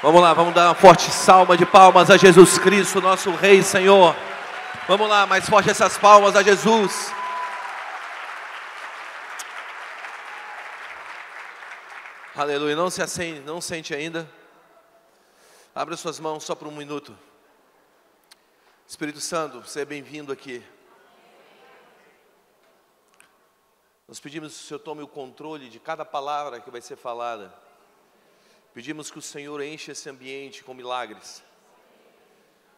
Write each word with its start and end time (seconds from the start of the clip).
Vamos 0.00 0.22
lá, 0.22 0.32
vamos 0.32 0.54
dar 0.54 0.68
uma 0.68 0.76
forte 0.76 1.10
salva 1.10 1.56
de 1.56 1.66
palmas 1.66 2.08
a 2.08 2.16
Jesus 2.16 2.56
Cristo, 2.56 3.00
nosso 3.00 3.32
Rei, 3.32 3.64
Senhor. 3.64 4.14
Vamos 4.86 5.08
lá, 5.08 5.26
mais 5.26 5.48
forte 5.48 5.70
essas 5.70 5.98
palmas 5.98 6.36
a 6.36 6.42
Jesus. 6.42 7.12
Aleluia. 12.32 12.76
Não 12.76 12.88
se 12.88 13.02
acende, 13.02 13.40
não 13.40 13.60
sente 13.60 13.92
ainda. 13.92 14.30
Abra 15.74 15.96
suas 15.96 16.20
mãos 16.20 16.44
só 16.44 16.54
por 16.54 16.68
um 16.68 16.76
minuto. 16.76 17.18
Espírito 18.86 19.20
Santo, 19.20 19.62
você 19.62 19.80
é 19.80 19.84
bem-vindo 19.84 20.32
aqui. 20.32 20.62
Nós 24.06 24.20
pedimos 24.20 24.54
que 24.54 24.62
o 24.62 24.66
Senhor 24.68 24.78
tome 24.78 25.02
o 25.02 25.08
controle 25.08 25.68
de 25.68 25.80
cada 25.80 26.04
palavra 26.04 26.60
que 26.60 26.70
vai 26.70 26.80
ser 26.80 26.94
falada. 26.94 27.52
Pedimos 28.78 29.10
que 29.10 29.18
o 29.18 29.22
Senhor 29.22 29.60
enche 29.60 29.90
esse 29.90 30.08
ambiente 30.08 30.62
com 30.62 30.72
milagres. 30.72 31.42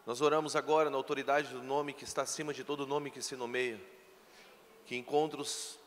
Nós 0.03 0.19
oramos 0.19 0.55
agora 0.55 0.89
na 0.89 0.97
autoridade 0.97 1.49
do 1.49 1.61
nome 1.61 1.93
que 1.93 2.03
está 2.03 2.23
acima 2.23 2.55
de 2.55 2.63
todo 2.63 2.87
nome 2.87 3.11
que 3.11 3.21
se 3.21 3.35
nomeia. 3.35 3.79
Que 4.87 4.95
encontros 4.95 5.77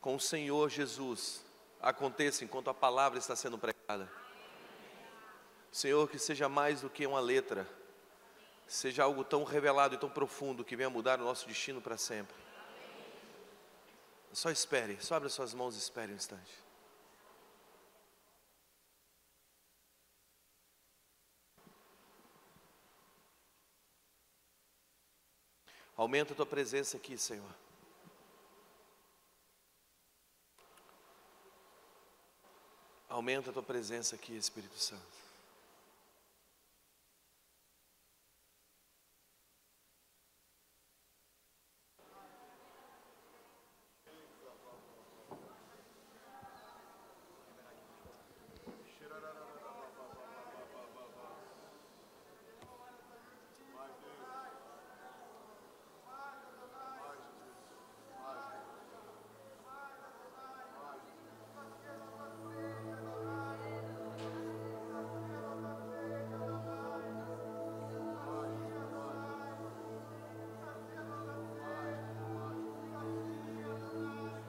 com 0.00 0.14
o 0.14 0.20
Senhor 0.20 0.70
Jesus 0.70 1.44
aconteçam 1.82 2.44
enquanto 2.44 2.70
a 2.70 2.74
palavra 2.74 3.18
está 3.18 3.34
sendo 3.34 3.58
pregada. 3.58 4.08
Senhor, 5.72 6.08
que 6.08 6.16
seja 6.16 6.48
mais 6.48 6.82
do 6.82 6.88
que 6.88 7.04
uma 7.04 7.18
letra, 7.18 7.68
seja 8.68 9.02
algo 9.02 9.24
tão 9.24 9.42
revelado 9.42 9.96
e 9.96 9.98
tão 9.98 10.08
profundo 10.08 10.64
que 10.64 10.76
venha 10.76 10.90
mudar 10.90 11.20
o 11.20 11.24
nosso 11.24 11.48
destino 11.48 11.80
para 11.80 11.96
sempre. 11.96 12.36
Só 14.32 14.48
espere, 14.48 14.96
só 15.00 15.16
abra 15.16 15.28
suas 15.28 15.54
mãos 15.54 15.74
e 15.74 15.78
espere 15.78 16.12
um 16.12 16.14
instante. 16.14 16.67
Aumenta 25.98 26.32
a 26.32 26.36
tua 26.36 26.46
presença 26.46 26.96
aqui, 26.96 27.18
Senhor. 27.18 27.50
Aumenta 33.08 33.50
a 33.50 33.52
tua 33.52 33.64
presença 33.64 34.14
aqui, 34.14 34.36
Espírito 34.36 34.78
Santo. 34.78 35.17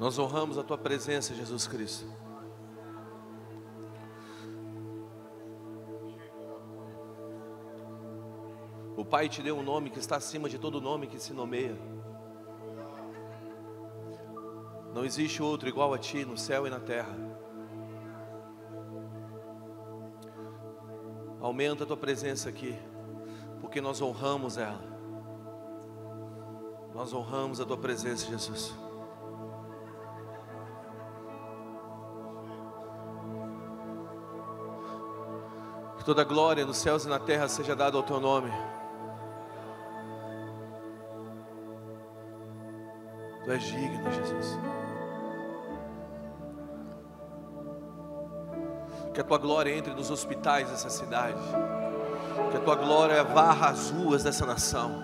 Nós 0.10 0.18
honramos 0.18 0.58
a 0.58 0.64
tua 0.64 0.76
presença, 0.76 1.36
Jesus 1.36 1.68
Cristo. 1.68 2.12
O 8.98 9.06
Pai 9.06 9.30
te 9.30 9.44
deu 9.44 9.56
um 9.56 9.62
nome 9.62 9.92
que 9.92 10.00
está 10.00 10.16
acima 10.16 10.50
de 10.50 10.58
todo 10.58 10.82
nome 10.82 11.06
que 11.06 11.20
se 11.20 11.32
nomeia. 11.32 11.78
Não 14.96 15.06
existe 15.06 15.44
outro 15.44 15.70
igual 15.70 15.94
a 15.94 16.00
ti 16.00 16.26
no 16.26 16.36
céu 16.36 16.66
e 16.66 16.72
na 16.72 16.80
terra. 16.80 17.16
Aumenta 21.40 21.84
a 21.84 21.86
tua 21.86 21.98
presença 21.98 22.50
aqui, 22.50 22.76
porque 23.62 23.80
nós 23.80 24.02
honramos 24.02 24.58
ela. 24.58 24.82
Nós 26.96 27.14
honramos 27.14 27.62
a 27.62 27.66
tua 27.68 27.78
presença, 27.78 28.26
Jesus. 28.26 28.89
Toda 36.10 36.24
glória 36.24 36.66
nos 36.66 36.78
céus 36.78 37.06
e 37.06 37.08
na 37.08 37.20
terra 37.20 37.48
seja 37.48 37.76
dada 37.76 37.96
ao 37.96 38.02
teu 38.02 38.20
nome. 38.20 38.52
Tu 43.46 43.52
és 43.52 43.62
digno, 43.62 44.12
Jesus. 44.12 44.58
Que 49.14 49.22
a 49.22 49.24
tua 49.24 49.38
glória 49.38 49.72
entre 49.72 49.94
nos 49.94 50.10
hospitais 50.10 50.68
dessa 50.72 50.90
cidade. 50.90 51.38
Que 52.50 52.58
a 52.58 52.62
tua 52.62 52.76
glória 52.76 53.24
varra 53.24 53.70
as 53.70 53.92
ruas 53.92 54.24
dessa 54.24 54.48
nação. 54.48 55.04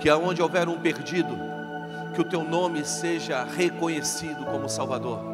Que 0.00 0.08
aonde 0.08 0.42
houver 0.42 0.68
um 0.68 0.80
perdido, 0.80 1.32
que 2.12 2.20
o 2.20 2.28
teu 2.28 2.42
nome 2.42 2.84
seja 2.84 3.44
reconhecido 3.44 4.44
como 4.46 4.68
Salvador. 4.68 5.31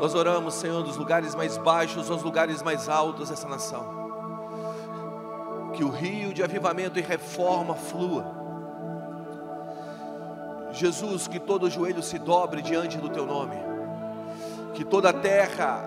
Nós 0.00 0.14
oramos, 0.14 0.54
Senhor, 0.54 0.82
dos 0.82 0.96
lugares 0.96 1.34
mais 1.34 1.58
baixos 1.58 2.10
aos 2.10 2.22
lugares 2.22 2.62
mais 2.62 2.88
altos 2.88 3.28
dessa 3.28 3.46
nação. 3.46 3.84
Que 5.74 5.84
o 5.84 5.90
rio 5.90 6.32
de 6.32 6.42
avivamento 6.42 6.98
e 6.98 7.02
reforma 7.02 7.74
flua. 7.74 8.24
Jesus, 10.72 11.28
que 11.28 11.38
todo 11.38 11.68
joelho 11.68 12.02
se 12.02 12.18
dobre 12.18 12.62
diante 12.62 12.96
do 12.96 13.10
teu 13.10 13.26
nome. 13.26 13.56
Que 14.72 14.86
toda 14.86 15.10
a 15.10 15.12
terra 15.12 15.84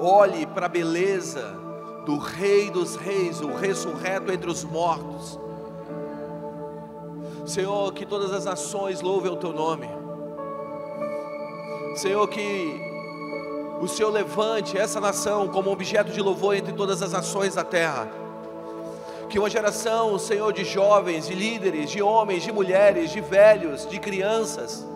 olhe 0.00 0.44
para 0.44 0.66
a 0.66 0.68
beleza 0.68 1.56
do 2.04 2.18
Rei 2.18 2.72
dos 2.72 2.96
Reis, 2.96 3.40
o 3.40 3.54
ressurreto 3.54 4.32
entre 4.32 4.50
os 4.50 4.64
mortos. 4.64 5.38
Senhor, 7.46 7.92
que 7.92 8.04
todas 8.04 8.32
as 8.32 8.46
nações 8.46 9.00
louvem 9.00 9.30
o 9.30 9.36
teu 9.36 9.52
nome. 9.52 9.88
Senhor, 11.94 12.26
que 12.26 12.87
o 13.80 13.86
Senhor 13.86 14.10
levante 14.10 14.76
essa 14.76 15.00
nação 15.00 15.48
como 15.48 15.70
objeto 15.70 16.10
de 16.10 16.20
louvor 16.20 16.56
entre 16.56 16.72
todas 16.72 17.00
as 17.02 17.12
nações 17.12 17.54
da 17.54 17.62
terra. 17.62 18.08
Que 19.28 19.38
uma 19.38 19.48
geração, 19.48 20.18
Senhor, 20.18 20.52
de 20.52 20.64
jovens, 20.64 21.28
de 21.28 21.34
líderes, 21.34 21.90
de 21.90 22.02
homens, 22.02 22.42
de 22.42 22.50
mulheres, 22.50 23.10
de 23.10 23.20
velhos, 23.20 23.86
de 23.86 23.98
crianças, 24.00 24.86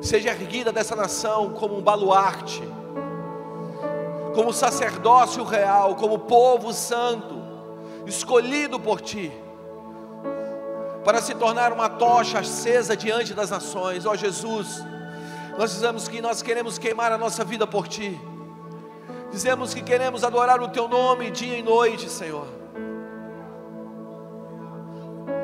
seja 0.00 0.30
erguida 0.30 0.72
dessa 0.72 0.96
nação 0.96 1.50
como 1.50 1.76
um 1.76 1.82
baluarte, 1.82 2.62
como 4.34 4.52
sacerdócio 4.52 5.44
real, 5.44 5.96
como 5.96 6.20
povo 6.20 6.72
santo, 6.72 7.42
escolhido 8.06 8.80
por 8.80 9.00
Ti, 9.00 9.30
para 11.04 11.20
se 11.20 11.34
tornar 11.34 11.72
uma 11.72 11.88
tocha 11.88 12.38
acesa 12.38 12.96
diante 12.96 13.34
das 13.34 13.50
nações, 13.50 14.06
ó 14.06 14.14
Jesus 14.14 14.82
nós 15.58 15.72
dizemos 15.72 16.08
que 16.08 16.20
nós 16.20 16.42
queremos 16.42 16.78
queimar 16.78 17.12
a 17.12 17.18
nossa 17.18 17.44
vida 17.44 17.66
por 17.66 17.86
Ti. 17.86 18.18
Dizemos 19.30 19.74
que 19.74 19.82
queremos 19.82 20.24
adorar 20.24 20.60
o 20.60 20.68
Teu 20.68 20.88
nome 20.88 21.30
dia 21.30 21.58
e 21.58 21.62
noite, 21.62 22.08
Senhor. 22.08 22.46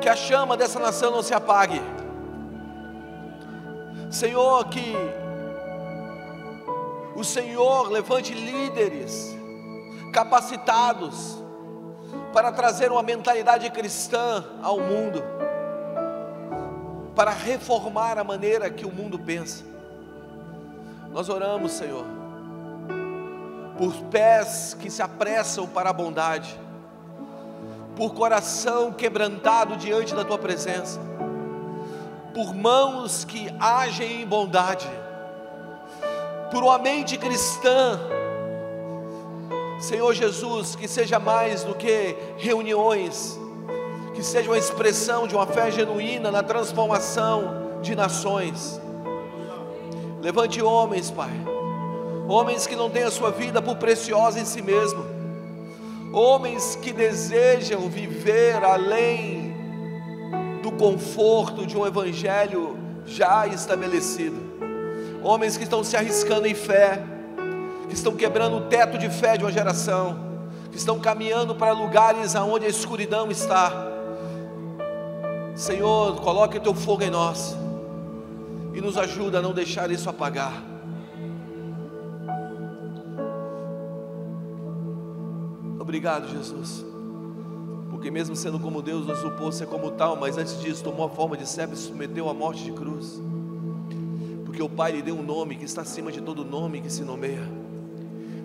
Que 0.01 0.09
a 0.09 0.15
chama 0.15 0.57
dessa 0.57 0.79
nação 0.79 1.11
não 1.11 1.21
se 1.21 1.33
apague. 1.33 1.81
Senhor, 4.09 4.67
que 4.69 4.95
o 7.15 7.23
Senhor 7.23 7.89
levante 7.89 8.33
líderes 8.33 9.37
capacitados 10.11 11.37
para 12.33 12.51
trazer 12.51 12.91
uma 12.91 13.03
mentalidade 13.03 13.69
cristã 13.69 14.43
ao 14.63 14.79
mundo, 14.79 15.23
para 17.15 17.31
reformar 17.31 18.17
a 18.17 18.23
maneira 18.23 18.69
que 18.69 18.85
o 18.85 18.91
mundo 18.91 19.19
pensa. 19.19 19.63
Nós 21.11 21.27
oramos, 21.27 21.71
Senhor, 21.71 22.05
por 23.77 23.93
pés 24.11 24.77
que 24.79 24.89
se 24.91 25.01
apressam 25.01 25.65
para 25.65 25.89
a 25.89 25.93
bondade, 25.93 26.59
por 27.95 28.13
coração 28.13 28.91
quebrantado 28.91 29.75
diante 29.75 30.13
da 30.13 30.23
tua 30.23 30.37
presença, 30.37 30.99
por 32.33 32.53
mãos 32.53 33.25
que 33.25 33.51
agem 33.59 34.21
em 34.21 34.27
bondade, 34.27 34.87
por 36.51 36.63
uma 36.63 36.77
mente 36.77 37.17
cristã, 37.17 37.99
Senhor 39.79 40.13
Jesus, 40.13 40.75
que 40.75 40.87
seja 40.87 41.17
mais 41.17 41.63
do 41.63 41.73
que 41.73 42.15
reuniões, 42.37 43.39
que 44.13 44.21
seja 44.21 44.49
uma 44.49 44.57
expressão 44.57 45.27
de 45.27 45.33
uma 45.33 45.47
fé 45.47 45.71
genuína 45.71 46.29
na 46.29 46.43
transformação 46.43 47.79
de 47.81 47.95
nações 47.95 48.79
Levante 50.21 50.61
homens, 50.61 51.09
Pai, 51.09 51.31
homens 52.27 52.67
que 52.67 52.75
não 52.75 52.89
têm 52.89 53.03
a 53.03 53.11
sua 53.11 53.31
vida 53.31 53.61
por 53.61 53.77
preciosa 53.77 54.37
em 54.37 54.43
si 54.43 54.61
mesmo, 54.61 55.05
homens 56.11 56.75
que 56.75 56.91
desejam 56.91 57.87
viver 57.89 58.61
além 58.63 59.55
do 60.61 60.73
conforto 60.73 61.65
de 61.65 61.77
um 61.77 61.87
evangelho 61.87 62.77
já 63.05 63.47
estabelecido, 63.47 64.37
homens 65.23 65.55
que 65.55 65.63
estão 65.63 65.85
se 65.85 65.95
arriscando 65.95 66.47
em 66.47 66.55
fé, 66.55 67.01
que 67.87 67.95
estão 67.95 68.13
quebrando 68.13 68.57
o 68.57 68.61
teto 68.61 68.97
de 68.97 69.09
fé 69.09 69.37
de 69.37 69.45
uma 69.45 69.51
geração, 69.51 70.19
que 70.69 70.77
estão 70.77 70.99
caminhando 70.99 71.55
para 71.55 71.71
lugares 71.71 72.35
aonde 72.35 72.65
a 72.65 72.69
escuridão 72.69 73.31
está. 73.31 73.71
Senhor, 75.55 76.19
coloque 76.19 76.57
o 76.57 76.61
teu 76.61 76.75
fogo 76.75 77.03
em 77.03 77.09
nós 77.09 77.55
e 78.73 78.81
nos 78.81 78.97
ajuda 78.97 79.39
a 79.39 79.41
não 79.41 79.53
deixar 79.53 79.91
isso 79.91 80.09
apagar. 80.09 80.63
Obrigado, 85.79 86.29
Jesus. 86.29 86.85
Porque 87.89 88.11
mesmo 88.11 88.35
sendo 88.35 88.59
como 88.59 88.81
Deus, 88.81 89.05
nos 89.05 89.19
supôs 89.19 89.55
ser 89.55 89.65
como 89.65 89.91
tal, 89.91 90.15
mas 90.15 90.37
antes 90.37 90.59
disso 90.61 90.83
tomou 90.83 91.05
a 91.05 91.09
forma 91.09 91.35
de 91.35 91.47
servo 91.47 91.73
e 91.73 91.77
se 91.77 91.83
submeteu 91.87 92.29
à 92.29 92.33
morte 92.33 92.63
de 92.63 92.71
cruz. 92.71 93.19
Porque 94.45 94.61
o 94.61 94.69
Pai 94.69 94.91
lhe 94.91 95.01
deu 95.01 95.15
um 95.15 95.23
nome 95.23 95.55
que 95.55 95.65
está 95.65 95.81
acima 95.81 96.11
de 96.11 96.21
todo 96.21 96.45
nome 96.45 96.81
que 96.81 96.91
se 96.91 97.03
nomeia. 97.03 97.47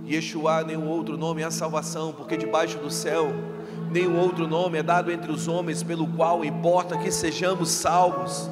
Yeshua, 0.07 0.65
nenhum 0.65 0.89
outro 0.89 1.17
nome 1.17 1.43
é 1.43 1.45
a 1.45 1.51
salvação, 1.51 2.13
porque 2.13 2.37
debaixo 2.37 2.79
do 2.79 2.91
céu 2.91 3.33
nenhum 3.91 4.19
outro 4.19 4.49
nome 4.49 4.79
é 4.79 4.83
dado 4.83 5.13
entre 5.13 5.31
os 5.31 5.47
homens 5.47 5.83
pelo 5.83 6.07
qual 6.09 6.45
importa 6.45 6.99
que 6.99 7.13
sejamos 7.13 7.71
salvos, 7.71 8.51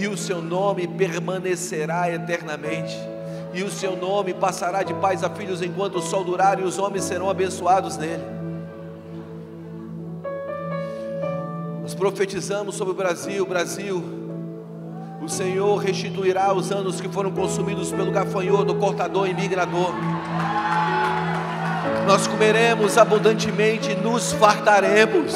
e 0.00 0.08
o 0.08 0.16
seu 0.16 0.40
nome 0.40 0.86
permanecerá 0.86 2.10
eternamente, 2.10 2.96
e 3.52 3.62
o 3.62 3.70
seu 3.70 3.96
nome 3.96 4.32
passará 4.32 4.82
de 4.82 4.94
pais 4.94 5.22
a 5.22 5.30
filhos 5.30 5.62
enquanto 5.62 5.96
o 5.96 6.02
sol 6.02 6.24
durar, 6.24 6.58
e 6.58 6.62
os 6.62 6.78
homens 6.78 7.04
serão 7.04 7.28
abençoados 7.28 7.96
nele. 7.96 8.24
Nós 11.82 11.94
profetizamos 11.94 12.74
sobre 12.74 12.92
o 12.92 12.96
Brasil, 12.96 13.44
Brasil, 13.44 14.02
o 15.22 15.28
Senhor 15.28 15.76
restituirá 15.76 16.52
os 16.52 16.72
anos 16.72 17.00
que 17.00 17.08
foram 17.08 17.30
consumidos 17.30 17.92
pelo 17.92 18.10
gafanhoto, 18.10 18.74
cortador 18.76 19.28
e 19.28 19.34
migrador 19.34 19.92
nós 22.10 22.26
comeremos 22.26 22.98
abundantemente, 22.98 23.94
nos 23.94 24.32
fartaremos. 24.32 25.32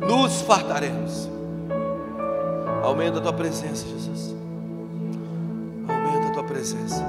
Nos 0.00 0.40
fartaremos. 0.40 1.29
Aumenta 2.82 3.18
a 3.18 3.20
tua 3.20 3.32
presença, 3.32 3.86
Jesus. 3.86 4.34
Aumenta 5.86 6.28
a 6.28 6.32
tua 6.32 6.44
presença. 6.44 7.04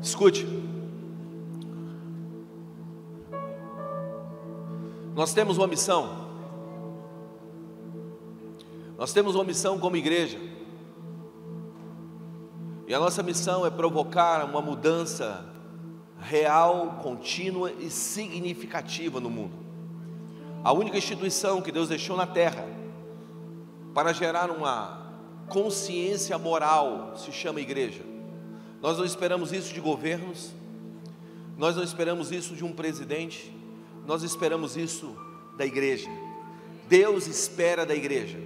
Escute. 0.00 0.46
Nós 5.16 5.34
temos 5.34 5.58
uma 5.58 5.66
missão. 5.66 6.24
Nós 8.96 9.12
temos 9.12 9.34
uma 9.34 9.44
missão 9.44 9.78
como 9.78 9.96
igreja. 9.96 10.38
E 12.86 12.94
a 12.94 13.00
nossa 13.00 13.22
missão 13.22 13.66
é 13.66 13.70
provocar 13.70 14.44
uma 14.44 14.60
mudança 14.60 15.44
real, 16.20 17.00
contínua 17.02 17.72
e 17.72 17.90
significativa 17.90 19.18
no 19.18 19.30
mundo. 19.30 19.63
A 20.64 20.72
única 20.72 20.96
instituição 20.96 21.60
que 21.60 21.70
Deus 21.70 21.90
deixou 21.90 22.16
na 22.16 22.26
terra 22.26 22.66
para 23.92 24.14
gerar 24.14 24.50
uma 24.50 25.12
consciência 25.46 26.38
moral 26.38 27.12
se 27.16 27.30
chama 27.30 27.60
igreja. 27.60 28.02
Nós 28.80 28.96
não 28.96 29.04
esperamos 29.04 29.52
isso 29.52 29.74
de 29.74 29.80
governos, 29.80 30.52
nós 31.58 31.76
não 31.76 31.84
esperamos 31.84 32.32
isso 32.32 32.56
de 32.56 32.64
um 32.64 32.72
presidente, 32.72 33.54
nós 34.06 34.22
esperamos 34.22 34.74
isso 34.74 35.14
da 35.58 35.66
igreja. 35.66 36.08
Deus 36.88 37.26
espera 37.26 37.84
da 37.84 37.94
igreja. 37.94 38.38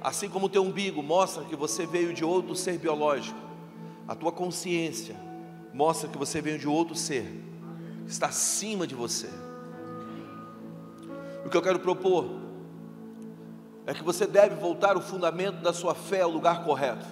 Assim 0.00 0.28
como 0.28 0.46
o 0.46 0.48
teu 0.48 0.62
umbigo 0.62 1.02
mostra 1.02 1.44
que 1.44 1.56
você 1.56 1.84
veio 1.84 2.14
de 2.14 2.24
outro 2.24 2.54
ser 2.54 2.78
biológico, 2.78 3.38
a 4.06 4.14
tua 4.14 4.30
consciência 4.30 5.16
mostra 5.74 6.08
que 6.08 6.18
você 6.18 6.40
veio 6.40 6.58
de 6.58 6.68
outro 6.68 6.94
ser, 6.94 7.26
está 8.06 8.28
acima 8.28 8.86
de 8.86 8.94
você. 8.94 9.28
O 11.44 11.48
que 11.48 11.56
eu 11.56 11.62
quero 11.62 11.78
propor 11.78 12.26
é 13.86 13.92
que 13.94 14.02
você 14.02 14.26
deve 14.26 14.54
voltar 14.54 14.96
o 14.96 15.00
fundamento 15.00 15.60
da 15.60 15.72
sua 15.72 15.94
fé 15.94 16.22
ao 16.22 16.30
lugar 16.30 16.64
correto. 16.64 17.06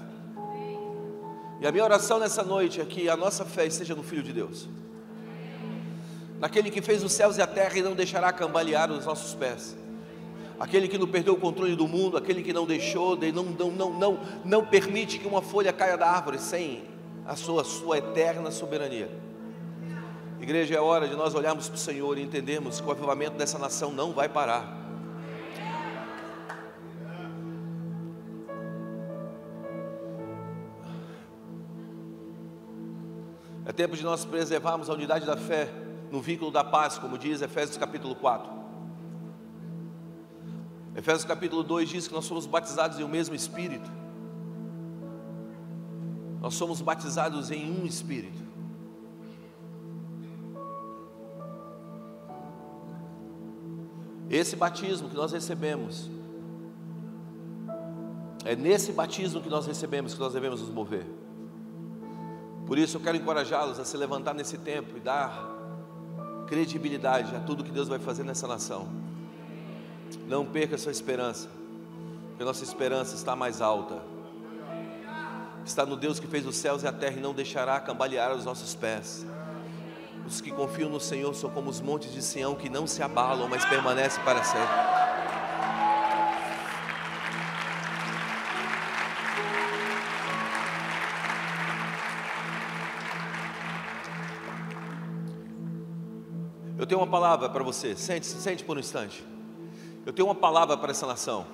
E 1.60 1.66
a 1.66 1.72
minha 1.72 1.84
oração 1.84 2.18
nessa 2.18 2.42
noite 2.42 2.80
é 2.80 2.84
que 2.84 3.08
a 3.08 3.16
nossa 3.16 3.44
fé 3.44 3.66
esteja 3.66 3.94
no 3.94 4.02
Filho 4.02 4.22
de 4.22 4.32
Deus, 4.32 4.68
naquele 6.38 6.70
que 6.70 6.80
fez 6.80 7.04
os 7.04 7.12
céus 7.12 7.36
e 7.36 7.42
a 7.42 7.46
terra 7.46 7.76
e 7.76 7.82
não 7.82 7.94
deixará 7.94 8.32
cambalear 8.32 8.90
os 8.90 9.04
nossos 9.04 9.34
pés 9.34 9.76
aquele 10.60 10.86
que 10.86 10.98
não 10.98 11.08
perdeu 11.08 11.32
o 11.32 11.38
controle 11.38 11.74
do 11.74 11.88
mundo, 11.88 12.18
aquele 12.18 12.42
que 12.42 12.52
não 12.52 12.66
deixou, 12.66 13.16
não, 13.16 13.44
não, 13.44 13.70
não, 13.70 13.90
não, 13.98 14.20
não 14.44 14.66
permite 14.66 15.18
que 15.18 15.26
uma 15.26 15.40
folha 15.40 15.72
caia 15.72 15.96
da 15.96 16.06
árvore 16.06 16.38
sem 16.38 16.82
a 17.26 17.34
sua, 17.34 17.64
sua 17.64 17.96
eterna 17.96 18.50
soberania. 18.50 19.10
Igreja, 20.40 20.74
é 20.74 20.80
hora 20.80 21.06
de 21.06 21.14
nós 21.14 21.34
olharmos 21.34 21.68
para 21.68 21.76
o 21.76 21.78
Senhor 21.78 22.16
e 22.16 22.22
entendermos 22.22 22.80
que 22.80 22.86
o 22.88 22.90
avivamento 22.90 23.36
dessa 23.36 23.58
nação 23.58 23.92
não 23.92 24.12
vai 24.12 24.26
parar. 24.26 24.78
É 33.66 33.72
tempo 33.72 33.94
de 33.94 34.02
nós 34.02 34.24
preservarmos 34.24 34.88
a 34.88 34.94
unidade 34.94 35.26
da 35.26 35.36
fé 35.36 35.70
no 36.10 36.22
vínculo 36.22 36.50
da 36.50 36.64
paz, 36.64 36.96
como 36.96 37.18
diz 37.18 37.42
Efésios 37.42 37.76
capítulo 37.76 38.16
4. 38.16 38.50
Efésios 40.96 41.24
capítulo 41.24 41.62
2 41.62 41.88
diz 41.88 42.08
que 42.08 42.14
nós 42.14 42.24
somos 42.24 42.46
batizados 42.46 42.98
em 42.98 43.04
um 43.04 43.08
mesmo 43.08 43.34
Espírito. 43.34 43.90
Nós 46.40 46.54
somos 46.54 46.80
batizados 46.80 47.50
em 47.50 47.70
um 47.70 47.84
Espírito. 47.84 48.39
Esse 54.30 54.54
batismo 54.54 55.08
que 55.08 55.16
nós 55.16 55.32
recebemos, 55.32 56.08
é 58.44 58.54
nesse 58.54 58.92
batismo 58.92 59.40
que 59.40 59.48
nós 59.48 59.66
recebemos 59.66 60.14
que 60.14 60.20
nós 60.20 60.32
devemos 60.32 60.60
nos 60.60 60.70
mover. 60.70 61.04
Por 62.64 62.78
isso 62.78 62.96
eu 62.96 63.00
quero 63.00 63.16
encorajá-los 63.16 63.80
a 63.80 63.84
se 63.84 63.96
levantar 63.96 64.32
nesse 64.32 64.56
tempo 64.56 64.96
e 64.96 65.00
dar 65.00 65.50
credibilidade 66.46 67.34
a 67.34 67.40
tudo 67.40 67.64
que 67.64 67.72
Deus 67.72 67.88
vai 67.88 67.98
fazer 67.98 68.22
nessa 68.22 68.46
nação. 68.46 68.88
Não 70.28 70.46
perca 70.46 70.78
sua 70.78 70.92
esperança, 70.92 71.48
porque 72.28 72.44
nossa 72.44 72.62
esperança 72.62 73.16
está 73.16 73.34
mais 73.34 73.60
alta. 73.60 74.00
Está 75.64 75.84
no 75.84 75.96
Deus 75.96 76.20
que 76.20 76.28
fez 76.28 76.46
os 76.46 76.54
céus 76.56 76.84
e 76.84 76.86
a 76.86 76.92
terra 76.92 77.16
e 77.16 77.20
não 77.20 77.34
deixará 77.34 77.80
cambalear 77.80 78.32
os 78.34 78.44
nossos 78.44 78.76
pés. 78.76 79.26
Os 80.26 80.40
que 80.40 80.50
confiam 80.50 80.88
no 80.88 81.00
Senhor 81.00 81.34
são 81.34 81.50
como 81.50 81.68
os 81.70 81.80
montes 81.80 82.12
de 82.12 82.22
Sião 82.22 82.54
que 82.54 82.68
não 82.68 82.86
se 82.86 83.02
abalam, 83.02 83.48
mas 83.48 83.64
permanecem 83.64 84.22
para 84.22 84.42
sempre. 84.42 84.68
Eu 96.78 96.86
tenho 96.86 97.00
uma 97.00 97.06
palavra 97.06 97.48
para 97.50 97.62
você. 97.62 97.94
Sente, 97.94 98.26
sente 98.26 98.64
por 98.64 98.76
um 98.76 98.80
instante. 98.80 99.22
Eu 100.06 100.12
tenho 100.14 100.26
uma 100.26 100.34
palavra 100.34 100.76
para 100.78 100.90
essa 100.90 101.06
nação. 101.06 101.44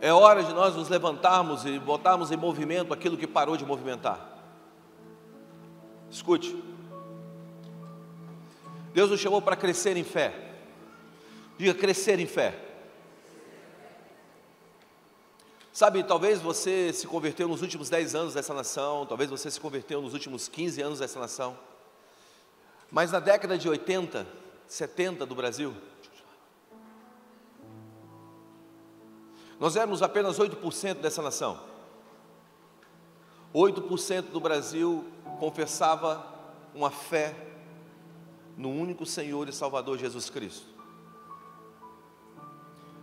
É 0.00 0.12
hora 0.12 0.42
de 0.42 0.52
nós 0.52 0.74
nos 0.74 0.88
levantarmos 0.88 1.64
e 1.64 1.78
botarmos 1.78 2.32
em 2.32 2.36
movimento 2.36 2.92
aquilo 2.92 3.16
que 3.16 3.28
parou 3.28 3.56
de 3.56 3.64
movimentar. 3.64 4.31
Escute. 6.12 6.62
Deus 8.92 9.10
nos 9.10 9.18
chamou 9.18 9.40
para 9.40 9.56
crescer 9.56 9.96
em 9.96 10.04
fé. 10.04 10.34
Diga 11.56 11.72
crescer 11.72 12.20
em 12.20 12.26
fé. 12.26 12.54
Sabe, 15.72 16.04
talvez 16.04 16.38
você 16.42 16.92
se 16.92 17.06
converteu 17.06 17.48
nos 17.48 17.62
últimos 17.62 17.88
10 17.88 18.14
anos 18.14 18.34
dessa 18.34 18.52
nação, 18.52 19.06
talvez 19.06 19.30
você 19.30 19.50
se 19.50 19.58
converteu 19.58 20.02
nos 20.02 20.12
últimos 20.12 20.48
15 20.48 20.82
anos 20.82 20.98
dessa 20.98 21.18
nação. 21.18 21.58
Mas 22.90 23.10
na 23.10 23.18
década 23.18 23.56
de 23.56 23.66
80, 23.70 24.26
70 24.68 25.24
do 25.24 25.34
Brasil. 25.34 25.74
Nós 29.58 29.76
éramos 29.76 30.02
apenas 30.02 30.38
8% 30.38 30.96
dessa 30.96 31.22
nação. 31.22 31.58
8% 33.54 34.30
do 34.30 34.40
Brasil 34.40 35.06
confessava 35.42 36.24
uma 36.72 36.88
fé 36.88 37.34
no 38.56 38.70
único 38.70 39.04
Senhor 39.04 39.48
e 39.48 39.52
Salvador 39.52 39.98
Jesus 39.98 40.30
Cristo. 40.30 40.68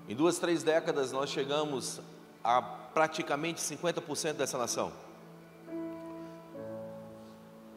Em 0.07 0.15
duas, 0.15 0.39
três 0.39 0.63
décadas 0.63 1.11
nós 1.11 1.29
chegamos 1.29 1.99
a 2.41 2.61
praticamente 2.61 3.59
50% 3.59 4.35
dessa 4.35 4.57
nação. 4.57 4.89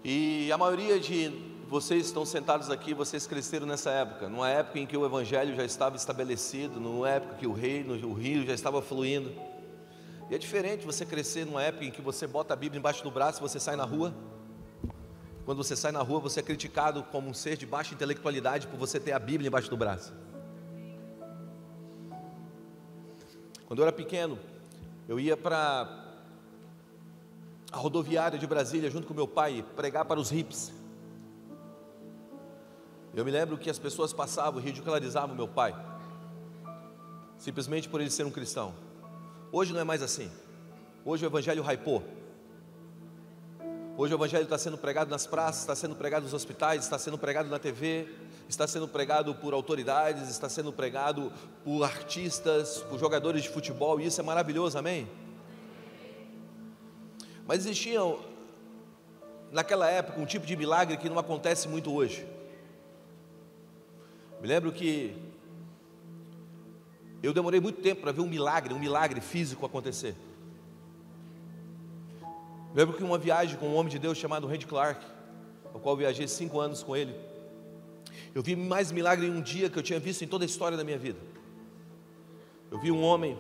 E 0.04 0.52
a 0.52 0.56
maioria 0.56 1.00
de 1.00 1.30
vocês 1.66 2.06
estão 2.06 2.24
sentados 2.24 2.70
aqui, 2.70 2.94
vocês 2.94 3.26
cresceram 3.26 3.66
nessa 3.66 3.90
época, 3.90 4.28
numa 4.28 4.48
época 4.48 4.78
em 4.78 4.86
que 4.86 4.96
o 4.96 5.04
evangelho 5.04 5.56
já 5.56 5.64
estava 5.64 5.96
estabelecido, 5.96 6.78
numa 6.78 7.10
época 7.10 7.34
que 7.34 7.48
o 7.48 7.52
reino, 7.52 7.94
o 8.06 8.12
rio 8.12 8.46
já 8.46 8.54
estava 8.54 8.80
fluindo. 8.80 9.34
E 10.30 10.36
é 10.36 10.38
diferente 10.38 10.86
você 10.86 11.04
crescer 11.04 11.44
numa 11.44 11.64
época 11.64 11.84
em 11.84 11.90
que 11.90 12.00
você 12.00 12.28
bota 12.28 12.54
a 12.54 12.56
Bíblia 12.56 12.78
embaixo 12.78 13.02
do 13.02 13.10
braço 13.10 13.40
e 13.40 13.42
você 13.42 13.58
sai 13.58 13.74
na 13.74 13.84
rua. 13.84 14.14
Quando 15.44 15.58
você 15.58 15.74
sai 15.74 15.90
na 15.90 16.00
rua, 16.02 16.20
você 16.20 16.40
é 16.40 16.42
criticado 16.42 17.02
como 17.04 17.28
um 17.28 17.34
ser 17.34 17.56
de 17.56 17.66
baixa 17.66 17.94
intelectualidade 17.94 18.68
por 18.68 18.78
você 18.78 19.00
ter 19.00 19.12
a 19.12 19.18
Bíblia 19.18 19.48
embaixo 19.48 19.68
do 19.68 19.76
braço. 19.76 20.12
Quando 23.66 23.80
eu 23.80 23.84
era 23.84 23.92
pequeno, 23.92 24.38
eu 25.08 25.18
ia 25.18 25.36
para 25.36 26.00
a 27.72 27.76
rodoviária 27.76 28.38
de 28.38 28.46
Brasília 28.46 28.90
junto 28.90 29.06
com 29.06 29.14
meu 29.14 29.26
pai 29.26 29.64
pregar 29.74 30.04
para 30.04 30.20
os 30.20 30.30
hips. 30.30 30.72
Eu 33.14 33.24
me 33.24 33.30
lembro 33.30 33.58
que 33.58 33.68
as 33.68 33.78
pessoas 33.78 34.12
passavam 34.12 34.60
e 34.60 34.64
ridicularizavam 34.64 35.34
meu 35.34 35.48
pai, 35.48 35.74
simplesmente 37.36 37.88
por 37.88 38.00
ele 38.00 38.10
ser 38.10 38.24
um 38.24 38.30
cristão. 38.30 38.74
Hoje 39.50 39.72
não 39.72 39.80
é 39.80 39.84
mais 39.84 40.02
assim. 40.02 40.30
Hoje 41.04 41.24
o 41.24 41.28
evangelho 41.28 41.64
hypou. 41.64 42.21
Hoje 43.94 44.14
o 44.14 44.16
Evangelho 44.16 44.44
está 44.44 44.56
sendo 44.56 44.78
pregado 44.78 45.10
nas 45.10 45.26
praças, 45.26 45.60
está 45.60 45.76
sendo 45.76 45.94
pregado 45.94 46.22
nos 46.22 46.32
hospitais, 46.32 46.82
está 46.82 46.98
sendo 46.98 47.18
pregado 47.18 47.50
na 47.50 47.58
TV, 47.58 48.08
está 48.48 48.66
sendo 48.66 48.88
pregado 48.88 49.34
por 49.34 49.52
autoridades, 49.52 50.30
está 50.30 50.48
sendo 50.48 50.72
pregado 50.72 51.30
por 51.62 51.84
artistas, 51.84 52.78
por 52.88 52.98
jogadores 52.98 53.42
de 53.42 53.50
futebol, 53.50 54.00
e 54.00 54.06
isso 54.06 54.18
é 54.18 54.24
maravilhoso, 54.24 54.78
amém? 54.78 55.06
Mas 57.46 57.66
existiam, 57.66 58.18
naquela 59.50 59.86
época, 59.90 60.18
um 60.18 60.24
tipo 60.24 60.46
de 60.46 60.56
milagre 60.56 60.96
que 60.96 61.10
não 61.10 61.18
acontece 61.18 61.68
muito 61.68 61.92
hoje. 61.92 62.26
Me 64.40 64.48
lembro 64.48 64.72
que 64.72 65.14
eu 67.22 67.34
demorei 67.34 67.60
muito 67.60 67.82
tempo 67.82 68.00
para 68.00 68.12
ver 68.12 68.22
um 68.22 68.28
milagre, 68.28 68.72
um 68.72 68.78
milagre 68.78 69.20
físico 69.20 69.66
acontecer. 69.66 70.16
Lembro 72.74 72.96
que 72.96 73.04
uma 73.04 73.18
viagem 73.18 73.58
com 73.58 73.68
um 73.68 73.76
homem 73.76 73.90
de 73.90 73.98
Deus 73.98 74.16
chamado 74.16 74.46
Randy 74.46 74.66
Clark, 74.66 75.04
o 75.74 75.78
qual 75.78 75.96
viajei 75.96 76.26
cinco 76.26 76.58
anos 76.58 76.82
com 76.82 76.96
ele, 76.96 77.14
eu 78.34 78.42
vi 78.42 78.56
mais 78.56 78.90
milagre 78.90 79.26
em 79.26 79.30
um 79.30 79.42
dia 79.42 79.68
que 79.68 79.78
eu 79.78 79.82
tinha 79.82 80.00
visto 80.00 80.22
em 80.22 80.28
toda 80.28 80.44
a 80.44 80.46
história 80.46 80.76
da 80.76 80.84
minha 80.84 80.98
vida. 80.98 81.18
Eu 82.70 82.78
vi 82.80 82.90
um 82.90 83.02
homem, 83.02 83.38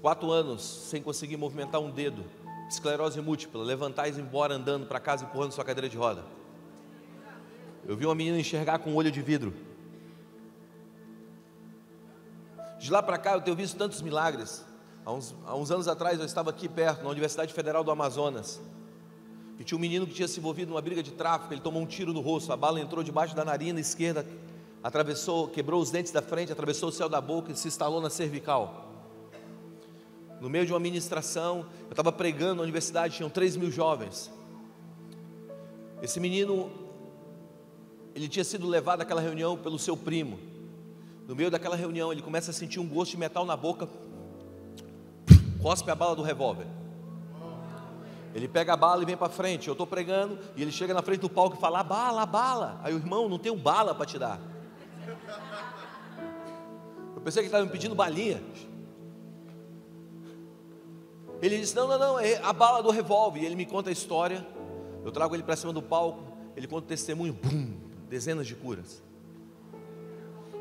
quatro 0.00 0.30
anos, 0.30 0.62
sem 0.62 1.02
conseguir 1.02 1.36
movimentar 1.36 1.80
um 1.80 1.90
dedo, 1.90 2.24
esclerose 2.68 3.20
múltipla, 3.20 3.64
levantar 3.64 4.06
e 4.06 4.12
ir 4.12 4.20
embora 4.20 4.54
andando 4.54 4.86
para 4.86 5.00
casa 5.00 5.24
empurrando 5.24 5.50
sua 5.50 5.64
cadeira 5.64 5.88
de 5.88 5.96
roda. 5.96 6.24
Eu 7.86 7.96
vi 7.96 8.06
uma 8.06 8.14
menina 8.14 8.38
enxergar 8.38 8.78
com 8.78 8.90
um 8.90 8.94
olho 8.94 9.10
de 9.10 9.20
vidro. 9.20 9.52
De 12.78 12.90
lá 12.90 13.02
para 13.02 13.18
cá 13.18 13.32
eu 13.32 13.40
tenho 13.40 13.56
visto 13.56 13.76
tantos 13.76 14.00
milagres. 14.00 14.64
Há 15.04 15.12
uns, 15.12 15.34
há 15.44 15.54
uns 15.54 15.70
anos 15.70 15.86
atrás 15.86 16.18
eu 16.18 16.24
estava 16.24 16.48
aqui 16.48 16.68
perto, 16.68 17.02
na 17.02 17.10
Universidade 17.10 17.52
Federal 17.52 17.84
do 17.84 17.90
Amazonas. 17.90 18.60
E 19.58 19.64
tinha 19.64 19.76
um 19.76 19.80
menino 19.80 20.06
que 20.06 20.14
tinha 20.14 20.26
se 20.26 20.40
envolvido 20.40 20.70
numa 20.70 20.80
briga 20.80 21.02
de 21.02 21.12
tráfico, 21.12 21.52
ele 21.52 21.60
tomou 21.60 21.82
um 21.82 21.86
tiro 21.86 22.12
no 22.12 22.20
rosto, 22.20 22.52
a 22.52 22.56
bala 22.56 22.80
entrou 22.80 23.04
debaixo 23.04 23.36
da 23.36 23.44
narina 23.44 23.78
esquerda, 23.78 24.26
atravessou, 24.82 25.48
quebrou 25.48 25.80
os 25.80 25.90
dentes 25.90 26.10
da 26.10 26.22
frente, 26.22 26.50
atravessou 26.50 26.88
o 26.88 26.92
céu 26.92 27.08
da 27.08 27.20
boca 27.20 27.52
e 27.52 27.56
se 27.56 27.68
instalou 27.68 28.00
na 28.00 28.08
cervical. 28.08 28.92
No 30.40 30.48
meio 30.48 30.66
de 30.66 30.72
uma 30.72 30.80
ministração, 30.80 31.66
eu 31.82 31.90
estava 31.90 32.10
pregando 32.10 32.56
na 32.56 32.62
universidade, 32.62 33.16
tinham 33.16 33.30
3 33.30 33.56
mil 33.56 33.70
jovens. 33.70 34.30
Esse 36.02 36.18
menino, 36.18 36.70
ele 38.14 38.28
tinha 38.28 38.44
sido 38.44 38.66
levado 38.66 39.02
àquela 39.02 39.20
reunião 39.20 39.56
pelo 39.56 39.78
seu 39.78 39.96
primo. 39.96 40.38
No 41.26 41.34
meio 41.34 41.50
daquela 41.50 41.76
reunião, 41.76 42.12
ele 42.12 42.20
começa 42.20 42.50
a 42.50 42.54
sentir 42.54 42.80
um 42.80 42.86
gosto 42.86 43.12
de 43.12 43.16
metal 43.16 43.46
na 43.46 43.56
boca, 43.56 43.88
cospe 45.64 45.90
a 45.90 45.94
bala 45.94 46.14
do 46.14 46.22
revólver. 46.22 46.66
Ele 48.34 48.46
pega 48.46 48.74
a 48.74 48.76
bala 48.76 49.02
e 49.02 49.06
vem 49.06 49.16
para 49.16 49.30
frente. 49.30 49.66
Eu 49.66 49.72
estou 49.72 49.86
pregando 49.86 50.38
e 50.54 50.60
ele 50.60 50.70
chega 50.70 50.92
na 50.92 51.00
frente 51.00 51.20
do 51.20 51.30
palco 51.30 51.56
e 51.56 51.58
fala: 51.58 51.80
a 51.80 51.82
bala, 51.82 52.20
a 52.20 52.26
bala. 52.26 52.80
Aí 52.82 52.92
o 52.92 52.98
irmão, 52.98 53.30
não 53.30 53.38
tenho 53.38 53.56
bala 53.56 53.94
para 53.94 54.04
te 54.04 54.18
dar. 54.18 54.38
Eu 57.16 57.22
pensei 57.22 57.42
que 57.42 57.46
ele 57.46 57.46
estava 57.46 57.64
me 57.64 57.70
pedindo 57.70 57.94
balinha. 57.94 58.42
Ele 61.40 61.58
disse: 61.58 61.74
Não, 61.74 61.88
não, 61.88 61.98
não, 61.98 62.20
é 62.20 62.36
a 62.42 62.52
bala 62.52 62.82
do 62.82 62.90
revólver. 62.90 63.40
E 63.40 63.46
ele 63.46 63.56
me 63.56 63.64
conta 63.64 63.88
a 63.88 63.92
história. 63.92 64.46
Eu 65.02 65.10
trago 65.10 65.34
ele 65.34 65.42
para 65.42 65.56
cima 65.56 65.72
do 65.72 65.80
palco. 65.80 66.24
Ele 66.54 66.66
conta 66.66 66.84
o 66.84 66.88
testemunho, 66.88 67.32
bum, 67.32 67.74
dezenas 68.06 68.46
de 68.46 68.54
curas. 68.54 69.02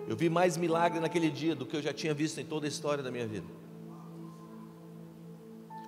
Eu 0.07 0.15
vi 0.15 0.29
mais 0.29 0.55
milagre 0.55 1.01
naquele 1.01 1.29
dia 1.29 1.53
do 1.53 1.65
que 1.65 1.75
eu 1.75 1.81
já 1.81 1.91
tinha 1.91 2.13
visto 2.13 2.39
em 2.39 2.45
toda 2.45 2.65
a 2.65 2.69
história 2.69 3.03
da 3.03 3.12
minha 3.12 3.27
vida. 3.27 3.62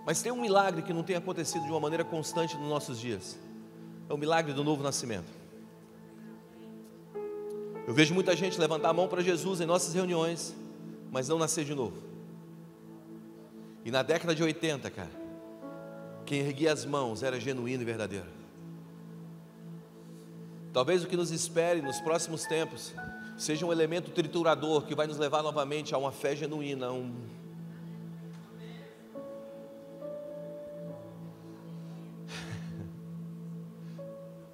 Mas 0.06 0.22
tem 0.22 0.32
um 0.32 0.40
milagre 0.40 0.84
que 0.84 0.94
não 0.94 1.02
tem 1.02 1.16
acontecido 1.16 1.64
de 1.64 1.72
uma 1.72 1.80
maneira 1.80 2.06
constante 2.06 2.56
nos 2.56 2.70
nossos 2.70 3.00
dias. 3.00 3.38
É 4.08 4.14
o 4.14 4.18
milagre 4.18 4.54
do 4.54 4.64
novo 4.64 4.84
nascimento. 4.84 5.34
Eu 7.88 7.94
vejo 7.94 8.14
muita 8.14 8.36
gente 8.36 8.60
levantar 8.60 8.90
a 8.90 8.94
mão 8.94 9.08
para 9.08 9.22
Jesus 9.22 9.62
em 9.62 9.66
nossas 9.66 9.94
reuniões, 9.94 10.56
mas 11.12 11.28
não 11.28 11.40
nascer 11.40 11.66
de 11.66 11.74
novo. 11.74 12.04
E 13.84 13.90
na 13.90 14.04
década 14.04 14.36
de 14.36 14.44
80, 14.44 14.90
cara, 14.92 15.12
quem 16.26 16.40
erguia 16.40 16.72
as 16.72 16.86
mãos 16.86 17.24
era 17.24 17.40
genuíno 17.40 17.82
e 17.82 17.86
verdadeiro. 17.86 18.28
Talvez 20.74 21.04
o 21.04 21.08
que 21.08 21.16
nos 21.16 21.32
espere 21.32 21.82
nos 21.82 22.00
próximos 22.02 22.46
tempos 22.46 22.94
seja 23.38 23.66
um 23.66 23.72
elemento 23.72 24.12
triturador 24.12 24.84
que 24.84 24.96
vai 24.96 25.08
nos 25.08 25.18
levar 25.18 25.42
novamente 25.42 25.96
a 25.96 25.98
uma 25.98 26.12
fé 26.12 26.36
genuína, 26.36 26.88
a 26.88 26.92
um 26.92 27.14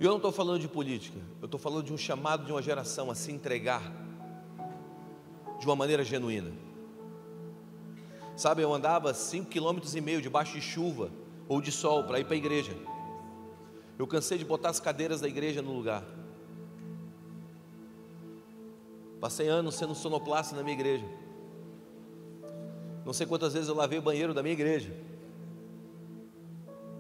E 0.01 0.03
eu 0.03 0.09
não 0.09 0.17
estou 0.17 0.31
falando 0.31 0.59
de 0.59 0.67
política, 0.67 1.19
eu 1.39 1.45
estou 1.45 1.59
falando 1.59 1.83
de 1.83 1.93
um 1.93 1.97
chamado 1.97 2.43
de 2.43 2.51
uma 2.51 2.59
geração 2.59 3.11
a 3.11 3.13
se 3.13 3.31
entregar 3.31 3.83
de 5.59 5.65
uma 5.67 5.75
maneira 5.75 6.03
genuína. 6.03 6.51
Sabe, 8.35 8.63
eu 8.63 8.73
andava 8.73 9.13
cinco 9.13 9.51
quilômetros 9.51 9.95
e 9.95 10.01
meio 10.01 10.19
debaixo 10.19 10.53
de 10.53 10.61
chuva 10.61 11.11
ou 11.47 11.61
de 11.61 11.71
sol 11.71 12.05
para 12.05 12.19
ir 12.19 12.23
para 12.23 12.33
a 12.33 12.37
igreja. 12.37 12.75
Eu 13.99 14.07
cansei 14.07 14.39
de 14.39 14.43
botar 14.43 14.69
as 14.69 14.79
cadeiras 14.79 15.21
da 15.21 15.27
igreja 15.27 15.61
no 15.61 15.71
lugar. 15.71 16.03
Passei 19.19 19.49
anos 19.49 19.75
sendo 19.75 19.93
sonoplasta 19.93 20.55
na 20.55 20.63
minha 20.63 20.73
igreja. 20.75 21.05
Não 23.05 23.13
sei 23.13 23.27
quantas 23.27 23.53
vezes 23.53 23.69
eu 23.69 23.75
lavei 23.75 23.99
o 23.99 24.01
banheiro 24.01 24.33
da 24.33 24.41
minha 24.41 24.53
igreja. 24.53 24.97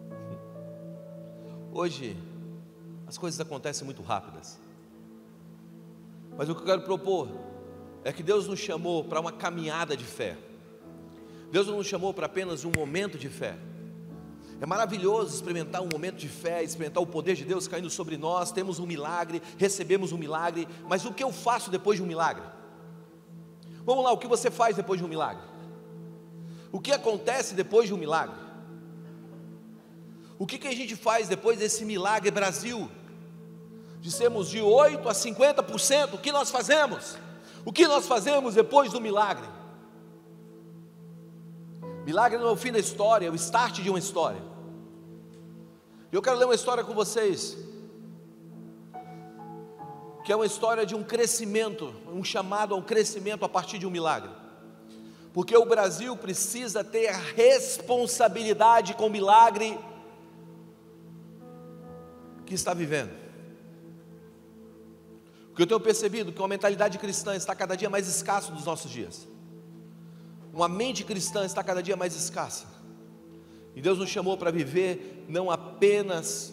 Hoje, 1.73 2.15
as 3.11 3.17
coisas 3.17 3.41
acontecem 3.41 3.83
muito 3.83 4.01
rápidas. 4.01 4.57
Mas 6.37 6.47
o 6.47 6.55
que 6.55 6.61
eu 6.61 6.65
quero 6.65 6.81
propor 6.83 7.27
é 8.05 8.13
que 8.13 8.23
Deus 8.23 8.47
nos 8.47 8.57
chamou 8.57 9.03
para 9.03 9.19
uma 9.19 9.33
caminhada 9.33 9.97
de 9.97 10.05
fé. 10.05 10.37
Deus 11.51 11.67
não 11.67 11.75
nos 11.75 11.87
chamou 11.87 12.13
para 12.13 12.27
apenas 12.27 12.63
um 12.63 12.71
momento 12.73 13.17
de 13.17 13.27
fé. 13.27 13.57
É 14.61 14.65
maravilhoso 14.65 15.35
experimentar 15.35 15.81
um 15.81 15.89
momento 15.91 16.19
de 16.19 16.29
fé, 16.29 16.63
experimentar 16.63 17.03
o 17.03 17.05
poder 17.05 17.35
de 17.35 17.43
Deus 17.43 17.67
caindo 17.67 17.89
sobre 17.89 18.15
nós. 18.15 18.49
Temos 18.49 18.79
um 18.79 18.85
milagre, 18.85 19.41
recebemos 19.57 20.13
um 20.13 20.17
milagre, 20.17 20.65
mas 20.87 21.03
o 21.03 21.13
que 21.13 21.21
eu 21.21 21.33
faço 21.33 21.69
depois 21.69 21.97
de 21.97 22.03
um 22.03 22.07
milagre? 22.07 22.43
Vamos 23.83 24.05
lá, 24.05 24.13
o 24.13 24.17
que 24.17 24.27
você 24.27 24.49
faz 24.49 24.77
depois 24.77 25.01
de 25.01 25.05
um 25.05 25.09
milagre? 25.09 25.43
O 26.71 26.79
que 26.79 26.93
acontece 26.93 27.55
depois 27.55 27.87
de 27.87 27.93
um 27.93 27.97
milagre? 27.97 28.39
O 30.39 30.47
que, 30.47 30.57
que 30.57 30.69
a 30.69 30.73
gente 30.73 30.95
faz 30.95 31.27
depois 31.27 31.59
desse 31.59 31.83
milagre 31.83 32.31
Brasil? 32.31 32.89
Dissemos 34.01 34.49
de 34.49 34.59
8 34.59 35.07
a 35.07 35.13
50%, 35.13 36.15
o 36.15 36.17
que 36.17 36.31
nós 36.31 36.49
fazemos? 36.49 37.17
O 37.63 37.71
que 37.71 37.87
nós 37.87 38.07
fazemos 38.07 38.55
depois 38.55 38.91
do 38.91 38.99
milagre? 38.99 39.47
Milagre 42.03 42.39
não 42.39 42.47
é 42.47 42.51
o 42.51 42.55
fim 42.55 42.71
da 42.71 42.79
história, 42.79 43.27
é 43.27 43.29
o 43.29 43.35
start 43.35 43.79
de 43.79 43.89
uma 43.89 43.99
história. 43.99 44.41
Eu 46.11 46.19
quero 46.19 46.37
ler 46.37 46.45
uma 46.45 46.55
história 46.55 46.83
com 46.83 46.95
vocês, 46.95 47.55
que 50.25 50.31
é 50.31 50.35
uma 50.35 50.47
história 50.47 50.83
de 50.83 50.95
um 50.95 51.03
crescimento, 51.03 51.93
um 52.11 52.23
chamado 52.23 52.73
ao 52.73 52.81
crescimento 52.81 53.45
a 53.45 53.49
partir 53.49 53.77
de 53.77 53.85
um 53.85 53.91
milagre. 53.91 54.31
Porque 55.31 55.55
o 55.55 55.63
Brasil 55.63 56.17
precisa 56.17 56.83
ter 56.83 57.11
responsabilidade 57.11 58.95
com 58.95 59.05
o 59.05 59.09
milagre 59.11 59.79
que 62.47 62.55
está 62.55 62.73
vivendo. 62.73 63.20
Porque 65.61 65.75
eu 65.75 65.77
tenho 65.77 65.85
percebido 65.85 66.31
que 66.31 66.41
a 66.41 66.47
mentalidade 66.47 66.97
cristã 66.97 67.35
está 67.35 67.53
cada 67.53 67.75
dia 67.75 67.87
mais 67.87 68.07
escasso 68.07 68.51
dos 68.51 68.65
nossos 68.65 68.89
dias. 68.89 69.27
Uma 70.51 70.67
mente 70.67 71.03
cristã 71.03 71.45
está 71.45 71.63
cada 71.63 71.83
dia 71.83 71.95
mais 71.95 72.15
escassa. 72.15 72.65
E 73.75 73.79
Deus 73.79 73.99
nos 73.99 74.09
chamou 74.09 74.35
para 74.35 74.49
viver 74.49 75.23
não 75.29 75.51
apenas 75.51 76.51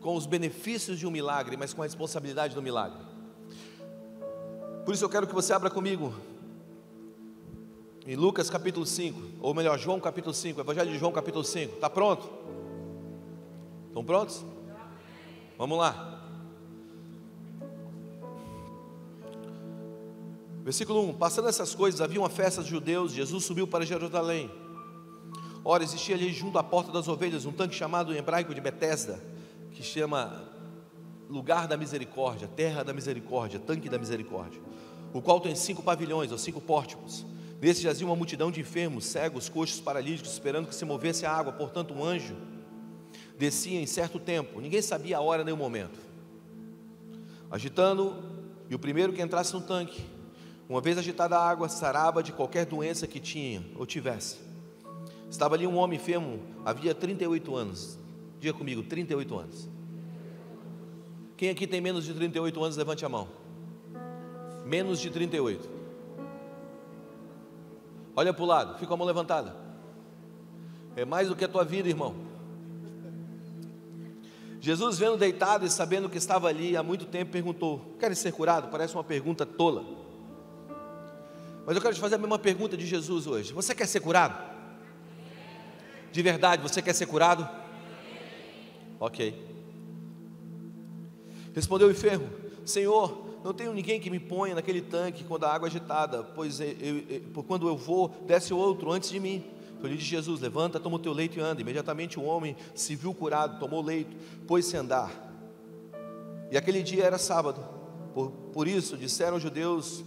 com 0.00 0.14
os 0.14 0.24
benefícios 0.24 1.00
de 1.00 1.04
um 1.04 1.10
milagre, 1.10 1.56
mas 1.56 1.74
com 1.74 1.82
a 1.82 1.84
responsabilidade 1.84 2.54
do 2.54 2.62
milagre. 2.62 3.00
Por 4.84 4.94
isso 4.94 5.04
eu 5.04 5.08
quero 5.08 5.26
que 5.26 5.34
você 5.34 5.52
abra 5.52 5.68
comigo 5.68 6.14
em 8.06 8.14
Lucas 8.14 8.48
capítulo 8.48 8.86
5, 8.86 9.20
ou 9.40 9.52
melhor, 9.52 9.76
João 9.80 9.98
capítulo 9.98 10.32
5, 10.32 10.60
Evangelho 10.60 10.92
de 10.92 10.98
João 10.98 11.10
capítulo 11.10 11.42
5. 11.42 11.74
Está 11.74 11.90
pronto? 11.90 12.30
Estão 13.88 14.04
prontos? 14.04 14.44
Vamos 15.58 15.76
lá. 15.76 16.13
Versículo 20.64 21.06
1: 21.10 21.14
Passando 21.14 21.48
essas 21.48 21.74
coisas, 21.74 22.00
havia 22.00 22.18
uma 22.18 22.30
festa 22.30 22.62
dos 22.62 22.70
judeus, 22.70 23.12
Jesus 23.12 23.44
subiu 23.44 23.66
para 23.66 23.84
Jerusalém. 23.84 24.50
Ora, 25.62 25.84
existia 25.84 26.14
ali 26.14 26.32
junto 26.32 26.58
à 26.58 26.62
porta 26.62 26.90
das 26.90 27.06
ovelhas 27.06 27.44
um 27.44 27.52
tanque 27.52 27.74
chamado 27.74 28.14
em 28.14 28.16
hebraico 28.16 28.54
de 28.54 28.60
Betesda, 28.62 29.22
que 29.72 29.82
chama 29.82 30.42
lugar 31.28 31.68
da 31.68 31.76
misericórdia, 31.76 32.48
terra 32.48 32.82
da 32.82 32.94
misericórdia, 32.94 33.60
tanque 33.60 33.88
da 33.90 33.98
misericórdia, 33.98 34.60
o 35.12 35.20
qual 35.20 35.38
tem 35.38 35.54
cinco 35.54 35.82
pavilhões 35.82 36.32
ou 36.32 36.38
cinco 36.38 36.60
pórticos. 36.60 37.26
Nesse 37.60 37.82
jazia 37.82 38.06
uma 38.06 38.16
multidão 38.16 38.50
de 38.50 38.60
enfermos, 38.60 39.04
cegos, 39.04 39.48
coxos, 39.48 39.80
paralíticos, 39.80 40.32
esperando 40.32 40.66
que 40.66 40.74
se 40.74 40.84
movesse 40.84 41.24
a 41.24 41.32
água. 41.32 41.52
Portanto, 41.52 41.94
um 41.94 42.04
anjo 42.04 42.36
descia 43.38 43.80
em 43.80 43.86
certo 43.86 44.18
tempo, 44.18 44.60
ninguém 44.60 44.80
sabia 44.80 45.18
a 45.18 45.20
hora 45.20 45.44
nem 45.44 45.52
o 45.52 45.56
momento, 45.56 45.98
agitando, 47.50 48.32
e 48.68 48.74
o 48.74 48.78
primeiro 48.78 49.12
que 49.12 49.20
entrasse 49.20 49.52
no 49.52 49.60
tanque, 49.60 50.13
uma 50.68 50.80
vez 50.80 50.96
agitada 50.96 51.36
a 51.36 51.48
água, 51.48 51.68
sarava 51.68 52.22
de 52.22 52.32
qualquer 52.32 52.64
doença 52.64 53.06
que 53.06 53.20
tinha 53.20 53.64
ou 53.76 53.84
tivesse. 53.84 54.38
Estava 55.30 55.54
ali 55.54 55.66
um 55.66 55.76
homem 55.76 55.98
enfermo, 55.98 56.40
havia 56.64 56.94
38 56.94 57.54
anos. 57.54 57.98
Diga 58.40 58.56
comigo, 58.56 58.82
38 58.82 59.38
anos. 59.38 59.68
Quem 61.36 61.50
aqui 61.50 61.66
tem 61.66 61.80
menos 61.80 62.04
de 62.04 62.14
38 62.14 62.62
anos, 62.62 62.76
levante 62.76 63.04
a 63.04 63.08
mão. 63.08 63.28
Menos 64.64 65.00
de 65.00 65.10
38. 65.10 65.68
Olha 68.16 68.32
para 68.32 68.42
o 68.42 68.46
lado, 68.46 68.78
fica 68.78 68.94
a 68.94 68.96
mão 68.96 69.06
levantada. 69.06 69.56
É 70.96 71.04
mais 71.04 71.28
do 71.28 71.34
que 71.34 71.44
a 71.44 71.48
tua 71.48 71.64
vida, 71.64 71.88
irmão. 71.88 72.14
Jesus, 74.60 74.98
vendo 74.98 75.18
deitado 75.18 75.66
e 75.66 75.70
sabendo 75.70 76.08
que 76.08 76.16
estava 76.16 76.48
ali 76.48 76.76
há 76.76 76.82
muito 76.82 77.04
tempo, 77.04 77.32
perguntou: 77.32 77.96
Queres 77.98 78.18
ser 78.18 78.32
curado? 78.32 78.70
Parece 78.70 78.94
uma 78.94 79.04
pergunta 79.04 79.44
tola. 79.44 80.03
Mas 81.66 81.76
eu 81.76 81.82
quero 81.82 81.94
te 81.94 82.00
fazer 82.00 82.16
a 82.16 82.18
mesma 82.18 82.38
pergunta 82.38 82.76
de 82.76 82.86
Jesus 82.86 83.26
hoje: 83.26 83.52
Você 83.52 83.74
quer 83.74 83.86
ser 83.86 84.00
curado? 84.00 84.52
De 86.12 86.22
verdade, 86.22 86.62
você 86.62 86.82
quer 86.82 86.94
ser 86.94 87.06
curado? 87.06 87.48
Ok. 89.00 89.34
Respondeu 91.54 91.88
o 91.88 91.90
enfermo: 91.90 92.28
Senhor, 92.64 93.40
não 93.42 93.54
tenho 93.54 93.72
ninguém 93.72 94.00
que 94.00 94.10
me 94.10 94.20
ponha 94.20 94.54
naquele 94.54 94.82
tanque 94.82 95.24
quando 95.24 95.44
a 95.44 95.52
água 95.52 95.66
é 95.66 95.70
agitada, 95.70 96.22
pois 96.22 96.60
eu, 96.60 96.68
eu, 96.68 97.44
quando 97.44 97.66
eu 97.66 97.76
vou, 97.76 98.08
desce 98.26 98.52
outro 98.52 98.92
antes 98.92 99.10
de 99.10 99.18
mim. 99.18 99.44
Foi 99.80 99.88
lhe 99.88 99.96
disse 99.96 100.10
Jesus: 100.10 100.40
Levanta, 100.40 100.78
toma 100.78 100.96
o 100.96 100.98
teu 100.98 101.12
leito 101.12 101.38
e 101.38 101.42
anda. 101.42 101.62
Imediatamente 101.62 102.18
o 102.18 102.24
homem 102.24 102.56
se 102.74 102.94
viu 102.94 103.14
curado, 103.14 103.58
tomou 103.58 103.82
o 103.82 103.84
leito, 103.84 104.14
pôs-se 104.46 104.76
a 104.76 104.80
andar. 104.80 105.10
E 106.50 106.58
aquele 106.58 106.82
dia 106.82 107.04
era 107.04 107.18
sábado, 107.18 107.64
por, 108.12 108.30
por 108.30 108.68
isso 108.68 108.96
disseram 108.96 109.38
os 109.38 109.42
judeus 109.42 110.04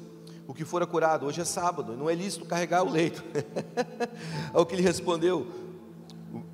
o 0.48 0.54
que 0.54 0.64
fora 0.64 0.88
curado: 0.88 1.26
Hoje 1.26 1.42
é 1.42 1.46
sábado, 1.46 1.96
não 1.96 2.10
é 2.10 2.16
lícito 2.16 2.46
carregar 2.46 2.84
o 2.84 2.90
leito. 2.90 3.24
Ao 4.54 4.66
que 4.66 4.74
ele 4.74 4.82
respondeu: 4.82 5.46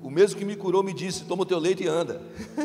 o 0.02 0.10
mesmo 0.10 0.38
que 0.38 0.44
me 0.44 0.56
curou 0.56 0.82
me 0.82 0.92
disse: 0.92 1.24
Toma 1.24 1.42
o 1.42 1.46
teu 1.46 1.58
leito 1.58 1.82
e 1.82 1.88
anda. 1.88 2.20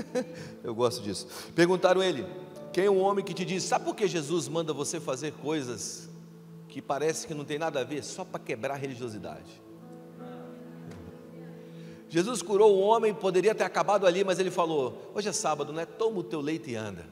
Eu 0.63 0.74
gosto 0.75 1.01
disso. 1.01 1.27
Perguntaram 1.55 2.01
ele: 2.03 2.25
quem 2.74 2.85
é 2.85 2.89
o 2.89 2.98
homem 2.98 3.24
que 3.24 3.33
te 3.33 3.46
diz, 3.46 3.63
sabe 3.63 3.85
por 3.85 3.96
que 3.96 4.07
Jesus 4.07 4.48
manda 4.48 4.74
você 4.74 5.00
fazer 5.00 5.31
coisas 5.33 6.09
que 6.68 6.81
parece 6.81 7.25
que 7.25 7.33
não 7.33 7.46
tem 7.46 7.57
nada 7.57 7.81
a 7.81 7.83
ver, 7.83 8.03
só 8.03 8.24
para 8.24 8.39
quebrar 8.39 8.74
a 8.75 8.77
religiosidade? 8.77 9.61
Jesus 12.07 12.42
curou 12.42 12.75
o 12.75 12.79
homem, 12.79 13.13
poderia 13.13 13.53
ter 13.53 13.63
acabado 13.63 14.05
ali, 14.07 14.24
mas 14.24 14.39
ele 14.39 14.51
falou: 14.51 15.11
hoje 15.13 15.29
é 15.29 15.33
sábado, 15.33 15.72
não 15.72 15.79
é? 15.79 15.85
Toma 15.85 16.20
o 16.20 16.24
teu 16.24 16.42
leite 16.42 16.72
e 16.72 16.75
anda. 16.75 17.07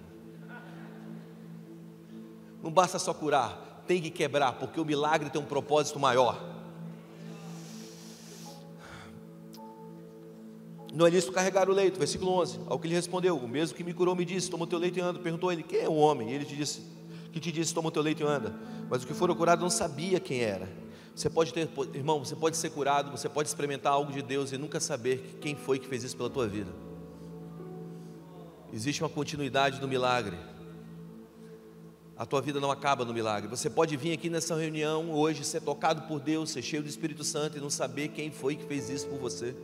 Não 2.62 2.72
basta 2.72 3.00
só 3.00 3.14
curar, 3.14 3.77
tem 3.88 4.02
que 4.02 4.10
quebrar, 4.10 4.54
porque 4.54 4.80
o 4.80 4.86
milagre 4.86 5.30
tem 5.30 5.42
um 5.42 5.46
propósito 5.46 6.00
maior. 6.00 6.58
Não 10.94 11.06
é 11.06 11.10
lícito 11.10 11.32
carregar 11.32 11.70
o 11.70 11.74
leito, 11.74 12.00
versículo 12.00 12.32
11. 12.32 12.60
Ao 12.68 12.80
que 12.80 12.88
ele 12.88 12.96
respondeu: 12.96 13.38
O 13.38 13.48
mesmo 13.48 13.78
que 13.78 13.84
me 13.84 13.94
curou 13.94 14.16
me 14.16 14.26
disse: 14.26 14.50
Toma 14.50 14.64
o 14.64 14.68
teu 14.68 14.80
leito 14.80 14.98
e 14.98 15.02
anda. 15.02 15.20
Perguntou 15.20 15.52
ele: 15.52 15.64
Quem 15.64 15.82
é 15.82 15.90
o 15.90 15.94
homem? 15.94 16.32
E 16.32 16.34
ele 16.34 16.46
te 16.46 16.56
disse: 16.56 16.82
Que 17.32 17.40
te 17.40 17.52
disse: 17.52 17.74
Toma 17.74 17.90
o 17.90 17.92
teu 17.92 18.02
leito 18.02 18.24
e 18.24 18.26
anda. 18.26 18.54
Mas 18.90 19.04
o 19.04 19.08
que 19.08 19.14
for 19.14 19.34
curado 19.36 19.62
não 19.62 19.70
sabia 19.70 20.20
quem 20.20 20.42
era. 20.42 20.68
Você 21.16 21.30
pode 21.30 21.54
ter, 21.54 21.70
irmão, 21.94 22.24
você 22.24 22.36
pode 22.36 22.58
ser 22.58 22.70
curado, 22.70 23.12
você 23.12 23.28
pode 23.28 23.50
experimentar 23.50 23.92
algo 23.94 24.12
de 24.12 24.22
Deus 24.22 24.52
e 24.52 24.58
nunca 24.58 24.80
saber 24.80 25.38
quem 25.42 25.56
foi 25.56 25.80
que 25.80 25.88
fez 25.88 26.04
isso 26.04 26.16
pela 26.16 26.30
tua 26.30 26.48
vida. 26.48 26.72
Existe 28.72 29.02
uma 29.02 29.10
continuidade 29.10 29.80
do 29.80 29.88
milagre. 29.88 30.38
A 32.18 32.26
tua 32.26 32.42
vida 32.42 32.60
não 32.60 32.72
acaba 32.72 33.06
no 33.06 33.14
milagre. 33.14 33.48
Você 33.50 33.70
pode 33.70 33.96
vir 33.96 34.14
aqui 34.14 34.30
nessa 34.30 34.56
reunião 34.56 35.12
hoje, 35.12 35.44
ser 35.44 35.62
tocado 35.62 36.02
por 36.04 36.20
Deus, 36.20 36.50
ser 36.50 36.62
cheio 36.62 36.82
do 36.82 36.90
Espírito 36.90 37.24
Santo 37.24 37.58
e 37.58 37.62
não 37.62 37.70
saber 37.70 38.08
quem 38.10 38.32
foi 38.32 38.56
que 38.56 38.66
fez 38.66 38.90
isso 38.90 39.08
por 39.08 39.20
você. 39.20 39.56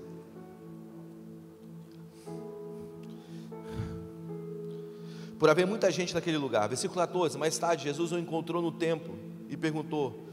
por 5.43 5.49
haver 5.49 5.67
muita 5.67 5.91
gente 5.91 6.13
naquele 6.13 6.37
lugar. 6.37 6.69
Versículo 6.69 7.01
14: 7.01 7.37
Mais 7.37 7.57
tarde, 7.57 7.83
Jesus 7.83 8.13
o 8.13 8.17
encontrou 8.17 8.61
no 8.61 8.71
templo 8.71 9.13
e 9.49 9.57
perguntou: 9.57 10.23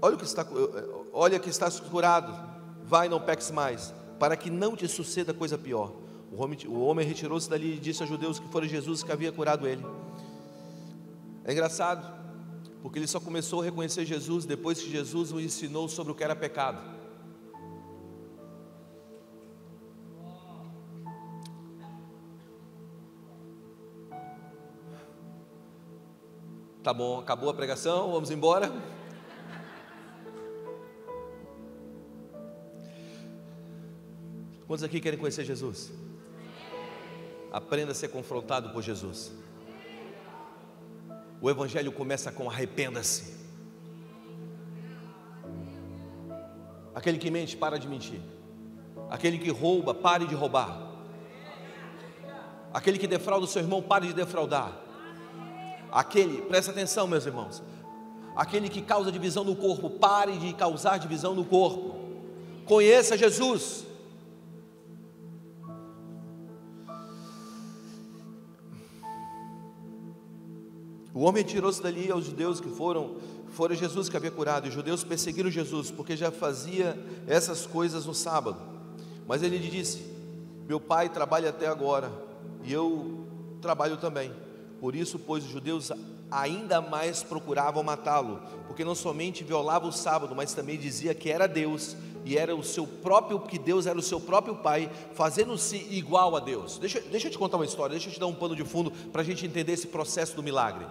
Olha 0.00 0.16
que 0.16 0.24
está, 0.24 0.46
olha 1.12 1.36
que 1.40 1.48
estás 1.48 1.80
curado, 1.80 2.32
vai, 2.84 3.08
não 3.08 3.20
peques 3.20 3.50
mais, 3.50 3.92
para 4.20 4.36
que 4.36 4.48
não 4.48 4.76
te 4.76 4.86
suceda 4.86 5.34
coisa 5.34 5.58
pior. 5.58 5.92
O 6.30 6.40
homem, 6.40 6.56
o 6.68 6.78
homem 6.84 7.04
retirou-se 7.04 7.50
dali 7.50 7.74
e 7.74 7.80
disse 7.80 8.00
aos 8.00 8.08
judeus 8.08 8.38
que 8.38 8.46
fora 8.46 8.68
Jesus 8.68 9.02
que 9.02 9.10
havia 9.10 9.32
curado 9.32 9.66
ele. 9.66 9.84
É 11.48 11.52
engraçado, 11.52 12.12
porque 12.82 12.98
ele 12.98 13.06
só 13.06 13.20
começou 13.20 13.60
a 13.60 13.64
reconhecer 13.64 14.04
Jesus 14.04 14.44
depois 14.44 14.82
que 14.82 14.90
Jesus 14.90 15.30
o 15.30 15.38
ensinou 15.38 15.88
sobre 15.88 16.10
o 16.10 16.14
que 16.16 16.24
era 16.24 16.34
pecado. 16.34 16.82
Tá 26.82 26.92
bom, 26.92 27.20
acabou 27.20 27.48
a 27.48 27.54
pregação, 27.54 28.10
vamos 28.10 28.32
embora. 28.32 28.72
Quantos 34.66 34.82
aqui 34.82 35.00
querem 35.00 35.18
conhecer 35.18 35.44
Jesus? 35.44 35.92
Aprenda 37.52 37.92
a 37.92 37.94
ser 37.94 38.08
confrontado 38.08 38.70
por 38.70 38.82
Jesus. 38.82 39.45
O 41.40 41.50
Evangelho 41.50 41.92
começa 41.92 42.32
com 42.32 42.50
arrependa-se. 42.50 43.34
Aquele 46.94 47.18
que 47.18 47.30
mente, 47.30 47.56
para 47.56 47.78
de 47.78 47.86
mentir. 47.86 48.20
Aquele 49.10 49.38
que 49.38 49.50
rouba, 49.50 49.94
pare 49.94 50.26
de 50.26 50.34
roubar. 50.34 50.86
Aquele 52.72 52.98
que 52.98 53.06
defrauda 53.06 53.44
o 53.44 53.48
seu 53.48 53.62
irmão, 53.62 53.82
pare 53.82 54.08
de 54.08 54.12
defraudar. 54.12 54.72
Aquele, 55.90 56.42
presta 56.42 56.72
atenção, 56.72 57.06
meus 57.06 57.24
irmãos, 57.24 57.62
aquele 58.34 58.68
que 58.68 58.82
causa 58.82 59.10
divisão 59.10 59.44
no 59.44 59.56
corpo, 59.56 59.88
pare 59.88 60.36
de 60.36 60.52
causar 60.52 60.98
divisão 60.98 61.34
no 61.34 61.44
corpo. 61.44 61.96
Conheça 62.66 63.16
Jesus. 63.16 63.85
O 71.16 71.20
homem 71.20 71.42
tirou-se 71.42 71.82
dali 71.82 72.10
aos 72.10 72.26
judeus 72.26 72.60
que 72.60 72.68
foram, 72.68 73.16
foram 73.48 73.74
Jesus 73.74 74.06
que 74.06 74.18
havia 74.18 74.30
curado, 74.30 74.66
e 74.66 74.68
os 74.68 74.74
judeus 74.74 75.02
perseguiram 75.02 75.50
Jesus, 75.50 75.90
porque 75.90 76.14
já 76.14 76.30
fazia 76.30 76.94
essas 77.26 77.64
coisas 77.66 78.04
no 78.04 78.12
sábado. 78.12 78.58
Mas 79.26 79.42
ele 79.42 79.56
lhe 79.56 79.70
disse: 79.70 80.04
Meu 80.68 80.78
pai 80.78 81.08
trabalha 81.08 81.48
até 81.48 81.68
agora, 81.68 82.12
e 82.62 82.70
eu 82.70 83.26
trabalho 83.62 83.96
também. 83.96 84.30
Por 84.78 84.94
isso, 84.94 85.18
pois, 85.18 85.42
os 85.42 85.48
judeus 85.48 85.90
ainda 86.30 86.82
mais 86.82 87.22
procuravam 87.22 87.82
matá-lo, 87.82 88.42
porque 88.66 88.84
não 88.84 88.94
somente 88.94 89.42
violava 89.42 89.86
o 89.86 89.92
sábado, 89.92 90.34
mas 90.34 90.52
também 90.52 90.76
dizia 90.78 91.14
que 91.14 91.30
era 91.30 91.48
Deus 91.48 91.96
e 92.26 92.36
era 92.36 92.56
o 92.56 92.62
seu 92.64 92.84
próprio, 92.84 93.38
que 93.38 93.56
Deus 93.56 93.86
era 93.86 93.96
o 93.96 94.02
seu 94.02 94.20
próprio 94.20 94.56
Pai, 94.56 94.90
fazendo-se 95.14 95.76
igual 95.76 96.34
a 96.34 96.40
Deus. 96.40 96.76
Deixa, 96.76 97.00
deixa 97.00 97.28
eu 97.28 97.30
te 97.30 97.38
contar 97.38 97.56
uma 97.56 97.64
história, 97.64 97.92
deixa 97.92 98.08
eu 98.08 98.12
te 98.12 98.18
dar 98.18 98.26
um 98.26 98.34
pano 98.34 98.56
de 98.56 98.64
fundo 98.64 98.90
para 98.90 99.22
a 99.22 99.24
gente 99.24 99.46
entender 99.46 99.70
esse 99.70 99.86
processo 99.86 100.34
do 100.34 100.42
milagre. 100.42 100.84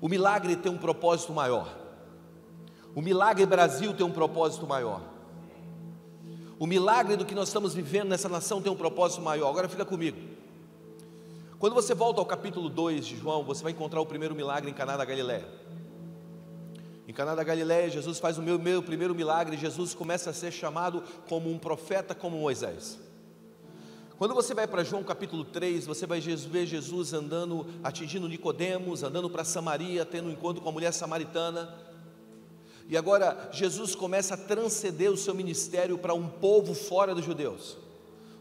O 0.00 0.08
milagre 0.08 0.56
tem 0.56 0.72
um 0.72 0.78
propósito 0.78 1.34
maior. 1.34 1.76
O 2.94 3.02
milagre 3.02 3.44
Brasil 3.44 3.92
tem 3.92 4.06
um 4.06 4.10
propósito 4.10 4.66
maior. 4.66 5.02
O 6.58 6.66
milagre 6.66 7.14
do 7.14 7.26
que 7.26 7.34
nós 7.34 7.48
estamos 7.48 7.74
vivendo 7.74 8.08
nessa 8.08 8.30
nação 8.30 8.62
tem 8.62 8.72
um 8.72 8.76
propósito 8.76 9.20
maior. 9.20 9.50
Agora 9.50 9.68
fica 9.68 9.84
comigo. 9.84 10.16
Quando 11.58 11.74
você 11.74 11.92
volta 11.92 12.22
ao 12.22 12.26
capítulo 12.26 12.70
2 12.70 13.06
de 13.06 13.18
João, 13.18 13.44
você 13.44 13.62
vai 13.62 13.72
encontrar 13.72 14.00
o 14.00 14.06
primeiro 14.06 14.34
milagre 14.34 14.70
em 14.70 14.74
Caná 14.74 14.96
da 14.96 15.04
Galiléia. 15.04 15.46
Em 17.08 17.12
Caná 17.14 17.34
da 17.34 17.42
Galiléia, 17.42 17.88
Jesus 17.88 18.18
faz 18.18 18.36
o 18.36 18.42
meu, 18.42 18.58
meu 18.58 18.82
primeiro 18.82 19.14
milagre, 19.14 19.56
Jesus 19.56 19.94
começa 19.94 20.28
a 20.28 20.34
ser 20.34 20.52
chamado 20.52 21.02
como 21.26 21.50
um 21.50 21.58
profeta 21.58 22.14
como 22.14 22.36
Moisés. 22.36 22.98
Quando 24.18 24.34
você 24.34 24.52
vai 24.52 24.66
para 24.66 24.84
João 24.84 25.02
capítulo 25.02 25.42
3, 25.42 25.86
você 25.86 26.06
vai 26.06 26.20
ver 26.20 26.66
Jesus 26.66 27.14
andando, 27.14 27.66
atingindo 27.82 28.28
Nicodemos, 28.28 29.02
andando 29.02 29.30
para 29.30 29.42
Samaria, 29.42 30.04
tendo 30.04 30.28
um 30.28 30.32
encontro 30.32 30.62
com 30.62 30.68
a 30.68 30.72
mulher 30.72 30.92
samaritana. 30.92 31.74
E 32.86 32.94
agora 32.94 33.48
Jesus 33.52 33.94
começa 33.94 34.34
a 34.34 34.36
transcender 34.36 35.10
o 35.10 35.16
seu 35.16 35.34
ministério 35.34 35.96
para 35.96 36.12
um 36.12 36.28
povo 36.28 36.74
fora 36.74 37.14
dos 37.14 37.24
judeus. 37.24 37.78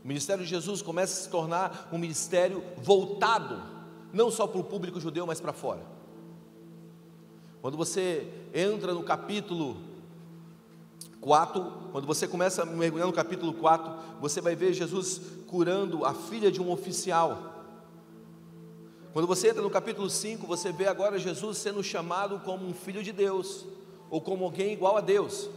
O 0.03 0.08
ministério 0.08 0.43
de 0.43 0.49
Jesus 0.49 0.82
começa 0.82 1.13
a 1.13 1.23
se 1.23 1.30
tornar 1.30 1.88
um 1.93 1.97
ministério 1.97 2.62
voltado 2.75 3.63
não 4.12 4.30
só 4.30 4.45
para 4.45 4.60
o 4.60 4.63
público 4.65 4.99
judeu, 4.99 5.25
mas 5.25 5.39
para 5.39 5.53
fora. 5.53 5.96
Quando 7.62 7.76
você 7.76 8.28
entra 8.54 8.93
no 8.93 9.04
capítulo 9.04 9.78
4, 11.20 11.89
quando 11.91 12.06
você 12.06 12.28
começa 12.28 12.63
a 12.63 12.65
mergulhar 12.65 13.08
no 13.08 13.13
capítulo 13.13 13.54
4, 13.54 14.20
você 14.22 14.39
vai 14.39 14.56
ver 14.56 14.74
Jesus 14.74 15.22
curando 15.48 16.06
a 16.06 16.13
filha 16.13 16.52
de 16.52 16.62
um 16.62 16.72
oficial. 16.72 17.56
Quando 19.13 19.26
você 19.26 19.50
entra 19.50 19.62
no 19.62 19.70
capítulo 19.70 20.10
5, 20.10 20.46
você 20.46 20.72
vê 20.72 20.88
agora 20.88 21.17
Jesus 21.17 21.58
sendo 21.58 21.84
chamado 21.84 22.39
como 22.39 22.67
um 22.67 22.74
filho 22.74 23.02
de 23.02 23.12
Deus, 23.12 23.65
ou 24.10 24.22
como 24.22 24.46
alguém 24.46 24.74
igual 24.74 24.96
a 24.96 25.02
Deus. 25.02 25.50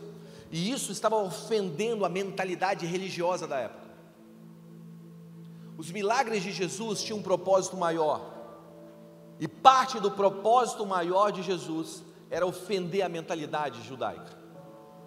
E 0.51 0.71
isso 0.71 0.91
estava 0.91 1.17
ofendendo 1.17 2.05
a 2.05 2.09
mentalidade 2.09 2.87
religiosa 2.87 3.47
da 3.47 3.59
época. 3.59 3.91
Os 5.77 5.91
milagres 5.91 6.43
de 6.43 6.53
Jesus 6.53 7.03
tinham 7.03 7.19
um 7.19 7.23
propósito 7.23 7.77
maior. 7.77 8.40
E 9.41 9.49
parte 9.49 9.99
do 9.99 10.11
propósito 10.11 10.85
maior 10.85 11.33
de 11.33 11.43
Jesus 11.43 12.05
era 12.31 12.47
ofender 12.47 13.03
a 13.03 13.09
mentalidade 13.09 13.83
judaica, 13.83 14.39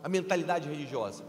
a 0.03 0.09
mentalidade 0.09 0.67
religiosa. 0.67 1.23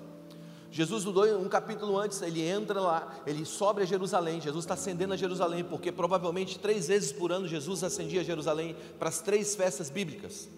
Jesus, 0.70 1.06
um 1.06 1.48
capítulo 1.48 1.96
antes, 1.96 2.20
ele 2.20 2.42
entra 2.42 2.80
lá, 2.80 3.14
ele 3.24 3.44
sobe 3.44 3.82
a 3.82 3.84
Jerusalém. 3.84 4.40
Jesus 4.40 4.64
está 4.64 4.74
ascendendo 4.74 5.14
a 5.14 5.16
Jerusalém, 5.16 5.62
porque 5.62 5.92
provavelmente 5.92 6.58
três 6.58 6.88
vezes 6.88 7.12
por 7.12 7.30
ano 7.30 7.46
Jesus 7.46 7.84
ascendia 7.84 8.22
a 8.22 8.24
Jerusalém 8.24 8.74
para 8.98 9.08
as 9.08 9.20
três 9.20 9.54
festas 9.54 9.88
bíblicas, 9.88 10.48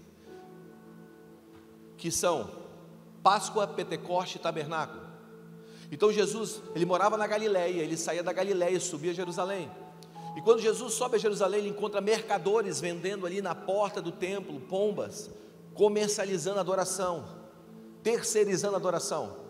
que 1.99 2.11
são 2.11 2.49
Páscoa, 3.23 3.67
Pentecoste 3.67 4.39
e 4.39 4.41
Tabernáculo. 4.41 5.03
Então 5.93 6.11
Jesus, 6.11 6.63
ele 6.75 6.87
morava 6.87 7.19
na 7.19 7.27
Galiléia, 7.27 7.83
ele 7.83 7.97
saía 7.97 8.23
da 8.23 8.33
Galiléia 8.33 8.77
e 8.77 8.81
subia 8.81 9.11
a 9.11 9.15
Jerusalém. 9.15 9.71
E 10.37 10.43
quando 10.43 10.61
Jesus 10.61 10.93
sobe 10.93 11.17
a 11.17 11.19
Jerusalém, 11.19 11.61
ele 11.61 11.71
encontra 11.71 11.99
mercadores 12.03 12.79
vendendo 12.79 13.25
ali 13.25 13.41
na 13.41 13.55
porta 13.55 14.03
do 14.03 14.13
templo 14.13 14.61
pombas, 14.61 15.31
comercializando 15.73 16.59
a 16.59 16.61
adoração, 16.61 17.25
terceirizando 18.03 18.75
a 18.75 18.77
adoração. 18.77 19.47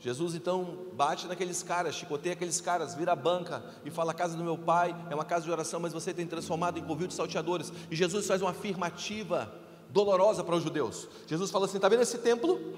Jesus 0.00 0.34
então 0.34 0.86
bate 0.94 1.26
naqueles 1.26 1.62
caras, 1.62 1.94
chicoteia 1.94 2.32
aqueles 2.32 2.58
caras, 2.58 2.94
vira 2.94 3.12
a 3.12 3.16
banca 3.16 3.62
e 3.84 3.90
fala: 3.90 4.12
A 4.12 4.14
casa 4.14 4.34
do 4.34 4.42
meu 4.42 4.56
pai 4.56 4.96
é 5.10 5.14
uma 5.14 5.26
casa 5.26 5.44
de 5.44 5.50
oração, 5.50 5.78
mas 5.78 5.92
você 5.92 6.12
tem 6.14 6.26
transformado 6.26 6.78
em 6.78 6.84
covil 6.84 7.06
de 7.06 7.14
salteadores. 7.14 7.70
E 7.90 7.94
Jesus 7.94 8.26
faz 8.26 8.40
uma 8.40 8.50
afirmativa 8.50 9.52
dolorosa 9.90 10.42
para 10.42 10.56
os 10.56 10.62
judeus. 10.62 11.06
Jesus 11.26 11.50
fala 11.50 11.66
assim: 11.66 11.76
Está 11.76 11.88
vendo 11.88 12.02
esse 12.02 12.16
templo? 12.18 12.74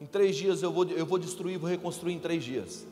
Em 0.00 0.06
três 0.06 0.34
dias 0.34 0.62
eu 0.62 0.72
vou, 0.72 0.84
eu 0.86 1.04
vou 1.04 1.18
destruir, 1.18 1.58
vou 1.58 1.68
reconstruir 1.68 2.14
em 2.14 2.18
três 2.18 2.42
dias. 2.42 2.86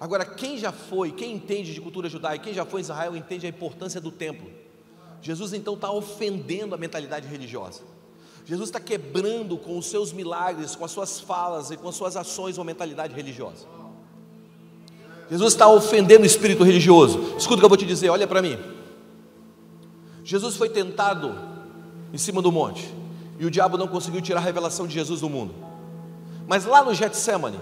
Agora, 0.00 0.24
quem 0.24 0.56
já 0.56 0.70
foi, 0.70 1.10
quem 1.10 1.34
entende 1.34 1.74
de 1.74 1.80
cultura 1.80 2.08
judaica, 2.08 2.44
quem 2.44 2.54
já 2.54 2.64
foi 2.64 2.80
em 2.80 2.82
Israel, 2.82 3.16
entende 3.16 3.46
a 3.46 3.48
importância 3.48 4.00
do 4.00 4.10
templo. 4.10 4.48
Jesus 5.20 5.52
então 5.52 5.74
está 5.74 5.90
ofendendo 5.90 6.74
a 6.74 6.78
mentalidade 6.78 7.26
religiosa. 7.26 7.82
Jesus 8.44 8.68
está 8.68 8.80
quebrando 8.80 9.58
com 9.58 9.76
os 9.76 9.86
seus 9.86 10.12
milagres, 10.12 10.76
com 10.76 10.84
as 10.84 10.90
suas 10.90 11.20
falas 11.20 11.70
e 11.70 11.76
com 11.76 11.88
as 11.88 11.94
suas 11.96 12.16
ações 12.16 12.56
uma 12.56 12.64
mentalidade 12.64 13.14
religiosa. 13.14 13.66
Jesus 15.28 15.52
está 15.52 15.68
ofendendo 15.68 16.22
o 16.22 16.26
espírito 16.26 16.62
religioso. 16.64 17.34
Escuta 17.36 17.56
o 17.56 17.58
que 17.58 17.64
eu 17.64 17.68
vou 17.68 17.76
te 17.76 17.84
dizer, 17.84 18.08
olha 18.08 18.26
para 18.26 18.40
mim. 18.40 18.58
Jesus 20.24 20.56
foi 20.56 20.70
tentado 20.70 21.34
em 22.12 22.18
cima 22.18 22.40
do 22.40 22.50
monte 22.50 22.88
e 23.38 23.44
o 23.44 23.50
diabo 23.50 23.76
não 23.76 23.88
conseguiu 23.88 24.22
tirar 24.22 24.40
a 24.40 24.44
revelação 24.44 24.86
de 24.86 24.94
Jesus 24.94 25.20
do 25.20 25.28
mundo. 25.28 25.54
Mas 26.46 26.64
lá 26.64 26.82
no 26.82 26.94
Getsemane, 26.94 27.58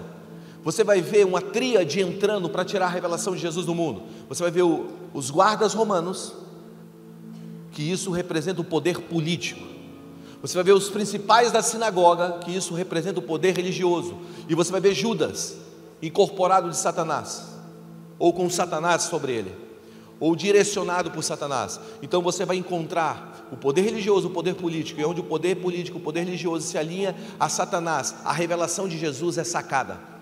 você 0.67 0.83
vai 0.83 0.99
ver 0.99 1.25
uma 1.25 1.39
tríade 1.39 2.01
entrando 2.01 2.49
para 2.49 2.65
tirar 2.65 2.87
a 2.87 2.89
revelação 2.89 3.33
de 3.33 3.39
Jesus 3.39 3.65
do 3.65 3.73
mundo. 3.73 4.03
Você 4.27 4.43
vai 4.43 4.51
ver 4.51 4.63
o, 4.63 4.87
os 5.13 5.31
guardas 5.31 5.73
romanos, 5.73 6.33
que 7.71 7.81
isso 7.89 8.11
representa 8.11 8.59
o 8.59 8.65
poder 8.65 8.99
político. 8.99 9.65
Você 10.41 10.55
vai 10.55 10.65
ver 10.65 10.73
os 10.73 10.89
principais 10.89 11.53
da 11.53 11.61
sinagoga, 11.61 12.39
que 12.39 12.53
isso 12.53 12.73
representa 12.73 13.19
o 13.19 13.21
poder 13.21 13.55
religioso. 13.55 14.17
E 14.49 14.53
você 14.53 14.69
vai 14.69 14.81
ver 14.81 14.93
Judas, 14.93 15.55
incorporado 16.01 16.69
de 16.69 16.75
Satanás, 16.75 17.45
ou 18.19 18.33
com 18.33 18.49
Satanás 18.49 19.03
sobre 19.03 19.31
ele, 19.31 19.55
ou 20.19 20.35
direcionado 20.35 21.11
por 21.11 21.23
Satanás. 21.23 21.79
Então 22.01 22.21
você 22.21 22.43
vai 22.43 22.57
encontrar 22.57 23.47
o 23.53 23.55
poder 23.55 23.83
religioso, 23.83 24.27
o 24.27 24.31
poder 24.31 24.55
político, 24.55 24.99
e 24.99 25.05
onde 25.05 25.21
o 25.21 25.23
poder 25.23 25.55
político, 25.55 25.97
o 25.97 26.01
poder 26.01 26.25
religioso 26.25 26.67
se 26.67 26.77
alinha 26.77 27.15
a 27.39 27.47
Satanás, 27.47 28.15
a 28.25 28.33
revelação 28.33 28.85
de 28.85 28.97
Jesus 28.97 29.37
é 29.37 29.45
sacada. 29.45 30.16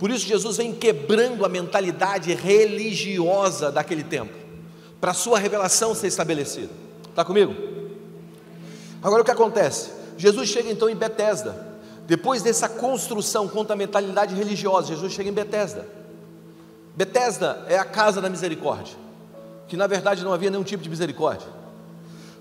Por 0.00 0.10
isso 0.10 0.26
Jesus 0.26 0.56
vem 0.56 0.72
quebrando 0.72 1.44
a 1.44 1.48
mentalidade 1.48 2.32
religiosa 2.32 3.70
daquele 3.70 4.02
tempo, 4.02 4.32
para 4.98 5.10
a 5.10 5.14
sua 5.14 5.38
revelação 5.38 5.94
ser 5.94 6.06
estabelecida. 6.06 6.70
Está 7.10 7.22
comigo? 7.22 7.54
Agora 9.02 9.20
o 9.20 9.24
que 9.26 9.30
acontece? 9.30 9.90
Jesus 10.16 10.48
chega 10.48 10.70
então 10.70 10.88
em 10.88 10.96
Betesda. 10.96 11.68
Depois 12.06 12.40
dessa 12.40 12.66
construção 12.66 13.46
contra 13.46 13.74
a 13.74 13.76
mentalidade 13.76 14.34
religiosa, 14.34 14.88
Jesus 14.88 15.12
chega 15.12 15.28
em 15.28 15.34
Betesda. 15.34 15.86
Betesda 16.96 17.66
é 17.68 17.76
a 17.76 17.84
casa 17.84 18.22
da 18.22 18.30
misericórdia, 18.30 18.96
que 19.68 19.76
na 19.76 19.86
verdade 19.86 20.24
não 20.24 20.32
havia 20.32 20.48
nenhum 20.48 20.64
tipo 20.64 20.82
de 20.82 20.88
misericórdia. 20.88 21.46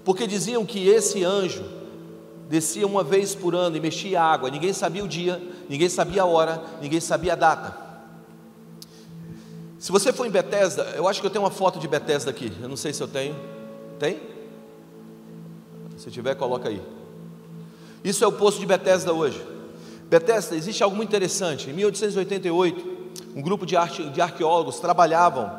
Porque 0.05 0.25
diziam 0.25 0.65
que 0.65 0.87
esse 0.87 1.25
anjo 1.25 1.65
descia 2.47 2.87
uma 2.87 3.03
vez 3.03 3.35
por 3.35 3.53
ano 3.53 3.75
e 3.75 3.81
mexia 3.81 4.21
a 4.21 4.31
água, 4.31 4.49
ninguém 4.49 4.71
sabia 4.71 5.03
o 5.03 5.07
dia, 5.09 5.41
ninguém 5.69 5.87
sabia 5.87 6.23
a 6.23 6.25
hora, 6.25 6.61
ninguém 6.81 6.99
sabia 6.99 7.33
a 7.33 7.35
data. 7.35 7.77
Se 9.77 9.93
você 9.93 10.11
for 10.11 10.25
em 10.25 10.29
Bethesda, 10.29 10.83
eu 10.97 11.07
acho 11.07 11.21
que 11.21 11.27
eu 11.27 11.31
tenho 11.31 11.45
uma 11.45 11.51
foto 11.51 11.79
de 11.79 11.87
Bethesda 11.87 12.29
aqui, 12.29 12.51
eu 12.61 12.67
não 12.67 12.75
sei 12.75 12.91
se 12.91 13.01
eu 13.01 13.07
tenho. 13.07 13.35
Tem? 13.97 14.19
Se 15.97 16.11
tiver, 16.11 16.35
coloca 16.35 16.67
aí. 16.67 16.81
Isso 18.03 18.23
é 18.23 18.27
o 18.27 18.31
poço 18.31 18.59
de 18.59 18.65
Bethesda 18.65 19.13
hoje. 19.13 19.41
Bethesda, 20.09 20.55
existe 20.55 20.83
algo 20.83 20.95
muito 20.95 21.09
interessante. 21.09 21.69
Em 21.69 21.73
1888, 21.73 22.99
um 23.35 23.41
grupo 23.41 23.65
de, 23.65 23.75
de 24.11 24.21
arqueólogos 24.21 24.79
trabalhavam 24.79 25.49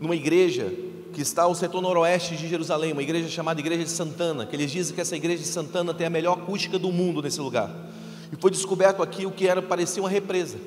numa 0.00 0.14
igreja 0.14 0.72
que 1.12 1.22
está 1.22 1.44
ao 1.44 1.54
setor 1.54 1.80
noroeste 1.80 2.36
de 2.36 2.46
Jerusalém, 2.46 2.92
uma 2.92 3.02
igreja 3.02 3.28
chamada 3.28 3.58
Igreja 3.58 3.84
de 3.84 3.90
Santana, 3.90 4.44
que 4.44 4.54
eles 4.54 4.70
dizem 4.70 4.94
que 4.94 5.00
essa 5.00 5.16
igreja 5.16 5.42
de 5.42 5.48
Santana 5.48 5.94
tem 5.94 6.06
a 6.06 6.10
melhor 6.10 6.34
acústica 6.34 6.78
do 6.78 6.92
mundo 6.92 7.22
nesse 7.22 7.40
lugar. 7.40 7.70
E 8.32 8.36
foi 8.36 8.50
descoberto 8.50 9.02
aqui 9.02 9.26
o 9.26 9.30
que 9.30 9.46
era 9.46 9.62
parecia 9.62 10.02
uma 10.02 10.08
represa. 10.08 10.58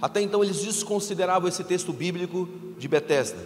Até 0.00 0.20
então 0.20 0.42
eles 0.42 0.60
desconsideravam 0.60 1.48
esse 1.48 1.62
texto 1.64 1.92
bíblico 1.92 2.48
de 2.78 2.88
Betesda. 2.88 3.38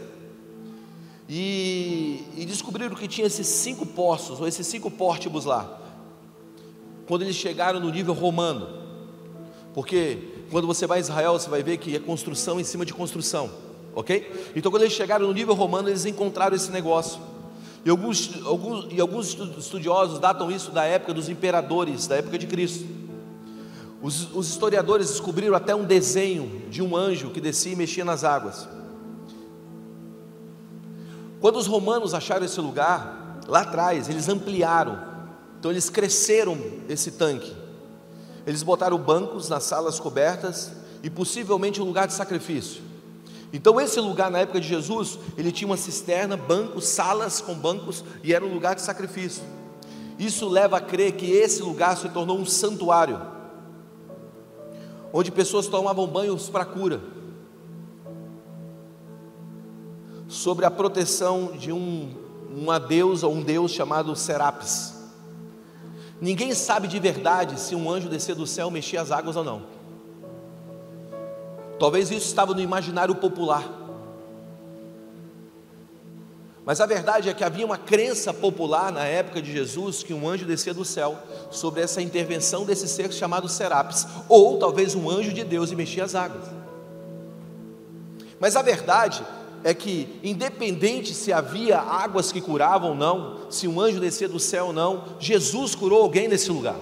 E, 1.28 2.22
e 2.36 2.44
descobriram 2.44 2.94
que 2.94 3.08
tinha 3.08 3.26
esses 3.26 3.46
cinco 3.46 3.86
poços, 3.86 4.40
ou 4.40 4.46
esses 4.46 4.66
cinco 4.66 4.90
pórtibos 4.90 5.44
lá. 5.44 5.80
Quando 7.06 7.22
eles 7.22 7.36
chegaram 7.36 7.80
no 7.80 7.90
nível 7.90 8.14
romano. 8.14 8.84
Porque 9.72 10.18
quando 10.50 10.66
você 10.66 10.86
vai 10.86 10.98
a 10.98 11.00
Israel, 11.00 11.32
você 11.32 11.50
vai 11.50 11.62
ver 11.62 11.78
que 11.78 11.96
é 11.96 11.98
construção 11.98 12.60
em 12.60 12.64
cima 12.64 12.84
de 12.84 12.94
construção 12.94 13.50
ok? 13.94 14.52
Então, 14.56 14.70
quando 14.70 14.82
eles 14.82 14.94
chegaram 14.94 15.26
no 15.26 15.32
nível 15.32 15.54
romano, 15.54 15.88
eles 15.88 16.04
encontraram 16.04 16.56
esse 16.56 16.70
negócio. 16.70 17.20
E 17.84 17.90
alguns, 17.90 18.44
alguns, 18.44 18.92
e 18.92 19.00
alguns 19.00 19.38
estudiosos 19.58 20.18
datam 20.18 20.50
isso 20.50 20.70
da 20.70 20.84
época 20.84 21.14
dos 21.14 21.28
imperadores, 21.28 22.06
da 22.06 22.16
época 22.16 22.38
de 22.38 22.46
Cristo. 22.46 22.84
Os, 24.04 24.28
os 24.34 24.50
historiadores 24.50 25.08
descobriram 25.08 25.54
até 25.54 25.74
um 25.74 25.82
desenho 25.82 26.68
de 26.68 26.82
um 26.82 26.94
anjo 26.94 27.30
que 27.30 27.40
descia 27.40 27.72
e 27.72 27.76
mexia 27.76 28.04
nas 28.04 28.22
águas. 28.22 28.68
Quando 31.40 31.56
os 31.56 31.66
romanos 31.66 32.12
acharam 32.12 32.44
esse 32.44 32.60
lugar, 32.60 33.40
lá 33.48 33.62
atrás, 33.62 34.10
eles 34.10 34.28
ampliaram, 34.28 35.02
então 35.58 35.70
eles 35.70 35.88
cresceram 35.88 36.58
esse 36.86 37.12
tanque. 37.12 37.56
Eles 38.46 38.62
botaram 38.62 38.98
bancos 38.98 39.48
nas 39.48 39.62
salas 39.62 39.98
cobertas 39.98 40.70
e 41.02 41.08
possivelmente 41.08 41.80
um 41.80 41.86
lugar 41.86 42.06
de 42.06 42.12
sacrifício. 42.12 42.82
Então 43.54 43.80
esse 43.80 43.98
lugar 44.00 44.30
na 44.30 44.40
época 44.40 44.60
de 44.60 44.68
Jesus, 44.68 45.18
ele 45.38 45.50
tinha 45.50 45.66
uma 45.66 45.78
cisterna, 45.78 46.36
bancos, 46.36 46.84
salas 46.88 47.40
com 47.40 47.54
bancos 47.54 48.04
e 48.22 48.34
era 48.34 48.44
um 48.44 48.52
lugar 48.52 48.74
de 48.74 48.82
sacrifício. 48.82 49.42
Isso 50.18 50.46
leva 50.46 50.76
a 50.76 50.80
crer 50.82 51.12
que 51.12 51.30
esse 51.30 51.62
lugar 51.62 51.96
se 51.96 52.10
tornou 52.10 52.38
um 52.38 52.44
santuário, 52.44 53.32
onde 55.16 55.30
pessoas 55.30 55.68
tomavam 55.68 56.08
banhos 56.08 56.50
para 56.50 56.64
cura, 56.64 57.00
sobre 60.26 60.66
a 60.66 60.70
proteção 60.72 61.52
de 61.56 61.70
um, 61.70 62.12
uma 62.50 62.80
deusa 62.80 63.28
ou 63.28 63.34
um 63.34 63.40
deus 63.40 63.70
chamado 63.70 64.16
Serapis. 64.16 64.92
Ninguém 66.20 66.52
sabe 66.52 66.88
de 66.88 66.98
verdade 66.98 67.60
se 67.60 67.76
um 67.76 67.88
anjo 67.88 68.08
descer 68.08 68.34
do 68.34 68.44
céu 68.44 68.72
mexia 68.72 69.00
as 69.00 69.12
águas 69.12 69.36
ou 69.36 69.44
não. 69.44 69.62
Talvez 71.78 72.10
isso 72.10 72.26
estava 72.26 72.52
no 72.52 72.60
imaginário 72.60 73.14
popular. 73.14 73.83
Mas 76.64 76.80
a 76.80 76.86
verdade 76.86 77.28
é 77.28 77.34
que 77.34 77.44
havia 77.44 77.66
uma 77.66 77.76
crença 77.76 78.32
popular 78.32 78.90
na 78.90 79.04
época 79.04 79.42
de 79.42 79.52
Jesus 79.52 80.02
que 80.02 80.14
um 80.14 80.26
anjo 80.26 80.46
descia 80.46 80.72
do 80.72 80.84
céu 80.84 81.18
sobre 81.50 81.82
essa 81.82 82.00
intervenção 82.00 82.64
desse 82.64 82.88
ser 82.88 83.12
chamado 83.12 83.48
Serapis, 83.48 84.06
ou 84.28 84.58
talvez 84.58 84.94
um 84.94 85.10
anjo 85.10 85.32
de 85.32 85.44
Deus 85.44 85.70
e 85.70 85.76
mexia 85.76 86.04
as 86.04 86.14
águas. 86.14 86.44
Mas 88.40 88.56
a 88.56 88.62
verdade 88.62 89.22
é 89.62 89.74
que, 89.74 90.18
independente 90.22 91.14
se 91.14 91.32
havia 91.32 91.78
águas 91.78 92.32
que 92.32 92.40
curavam 92.40 92.90
ou 92.90 92.94
não, 92.94 93.50
se 93.50 93.68
um 93.68 93.78
anjo 93.78 94.00
descia 94.00 94.28
do 94.28 94.40
céu 94.40 94.66
ou 94.66 94.72
não, 94.72 95.04
Jesus 95.18 95.74
curou 95.74 96.02
alguém 96.02 96.28
nesse 96.28 96.50
lugar. 96.50 96.76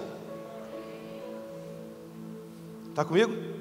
Está 2.89 3.03
comigo? 3.03 3.52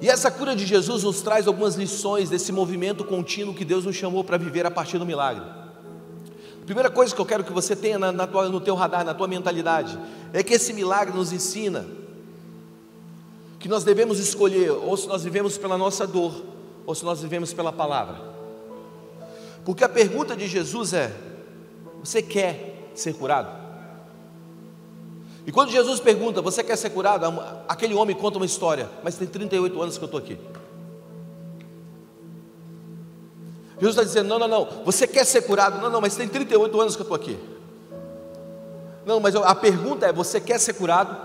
E 0.00 0.08
essa 0.08 0.30
cura 0.30 0.54
de 0.54 0.66
Jesus 0.66 1.04
nos 1.04 1.22
traz 1.22 1.46
algumas 1.46 1.74
lições 1.74 2.28
desse 2.28 2.52
movimento 2.52 3.04
contínuo 3.04 3.54
que 3.54 3.64
Deus 3.64 3.84
nos 3.84 3.96
chamou 3.96 4.22
para 4.22 4.36
viver 4.36 4.66
a 4.66 4.70
partir 4.70 4.98
do 4.98 5.06
milagre. 5.06 5.42
A 5.42 6.64
primeira 6.66 6.90
coisa 6.90 7.14
que 7.14 7.20
eu 7.20 7.24
quero 7.24 7.44
que 7.44 7.52
você 7.52 7.74
tenha 7.74 7.98
na, 7.98 8.12
na 8.12 8.26
tua, 8.26 8.48
no 8.48 8.60
teu 8.60 8.74
radar, 8.74 9.04
na 9.04 9.14
tua 9.14 9.26
mentalidade, 9.26 9.98
é 10.32 10.42
que 10.42 10.54
esse 10.54 10.72
milagre 10.72 11.16
nos 11.16 11.32
ensina 11.32 11.86
que 13.58 13.68
nós 13.68 13.84
devemos 13.84 14.18
escolher 14.18 14.70
ou 14.70 14.96
se 14.96 15.06
nós 15.06 15.24
vivemos 15.24 15.56
pela 15.56 15.78
nossa 15.78 16.06
dor 16.06 16.44
ou 16.84 16.94
se 16.94 17.04
nós 17.04 17.22
vivemos 17.22 17.52
pela 17.52 17.72
palavra. 17.72 18.20
Porque 19.64 19.82
a 19.82 19.88
pergunta 19.88 20.36
de 20.36 20.46
Jesus 20.46 20.92
é: 20.92 21.14
você 22.02 22.20
quer 22.20 22.90
ser 22.94 23.14
curado? 23.14 23.65
E 25.46 25.52
quando 25.52 25.70
Jesus 25.70 26.00
pergunta, 26.00 26.42
você 26.42 26.64
quer 26.64 26.76
ser 26.76 26.90
curado? 26.90 27.24
Aquele 27.68 27.94
homem 27.94 28.16
conta 28.16 28.36
uma 28.36 28.44
história, 28.44 28.90
mas 29.04 29.14
tem 29.14 29.28
38 29.28 29.80
anos 29.80 29.96
que 29.96 30.02
eu 30.02 30.06
estou 30.06 30.18
aqui. 30.18 30.36
Jesus 33.78 33.94
está 33.94 34.02
dizendo: 34.02 34.28
não, 34.28 34.40
não, 34.40 34.48
não, 34.48 34.84
você 34.84 35.06
quer 35.06 35.24
ser 35.24 35.42
curado? 35.42 35.80
Não, 35.80 35.88
não, 35.88 36.00
mas 36.00 36.16
tem 36.16 36.26
38 36.26 36.80
anos 36.80 36.96
que 36.96 37.02
eu 37.02 37.04
estou 37.04 37.14
aqui. 37.14 37.38
Não, 39.06 39.20
mas 39.20 39.36
a 39.36 39.54
pergunta 39.54 40.06
é: 40.06 40.12
você 40.12 40.40
quer 40.40 40.58
ser 40.58 40.72
curado? 40.72 41.16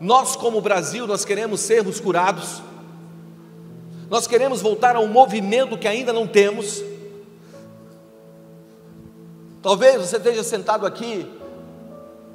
Nós, 0.00 0.34
como 0.36 0.62
Brasil, 0.62 1.06
nós 1.06 1.22
queremos 1.24 1.60
sermos 1.60 2.00
curados. 2.00 2.62
Nós 4.08 4.26
queremos 4.26 4.62
voltar 4.62 4.96
a 4.96 5.00
um 5.00 5.08
movimento 5.08 5.76
que 5.76 5.86
ainda 5.86 6.14
não 6.14 6.26
temos. 6.26 6.82
Talvez 9.60 10.00
você 10.00 10.16
esteja 10.16 10.42
sentado 10.42 10.86
aqui 10.86 11.30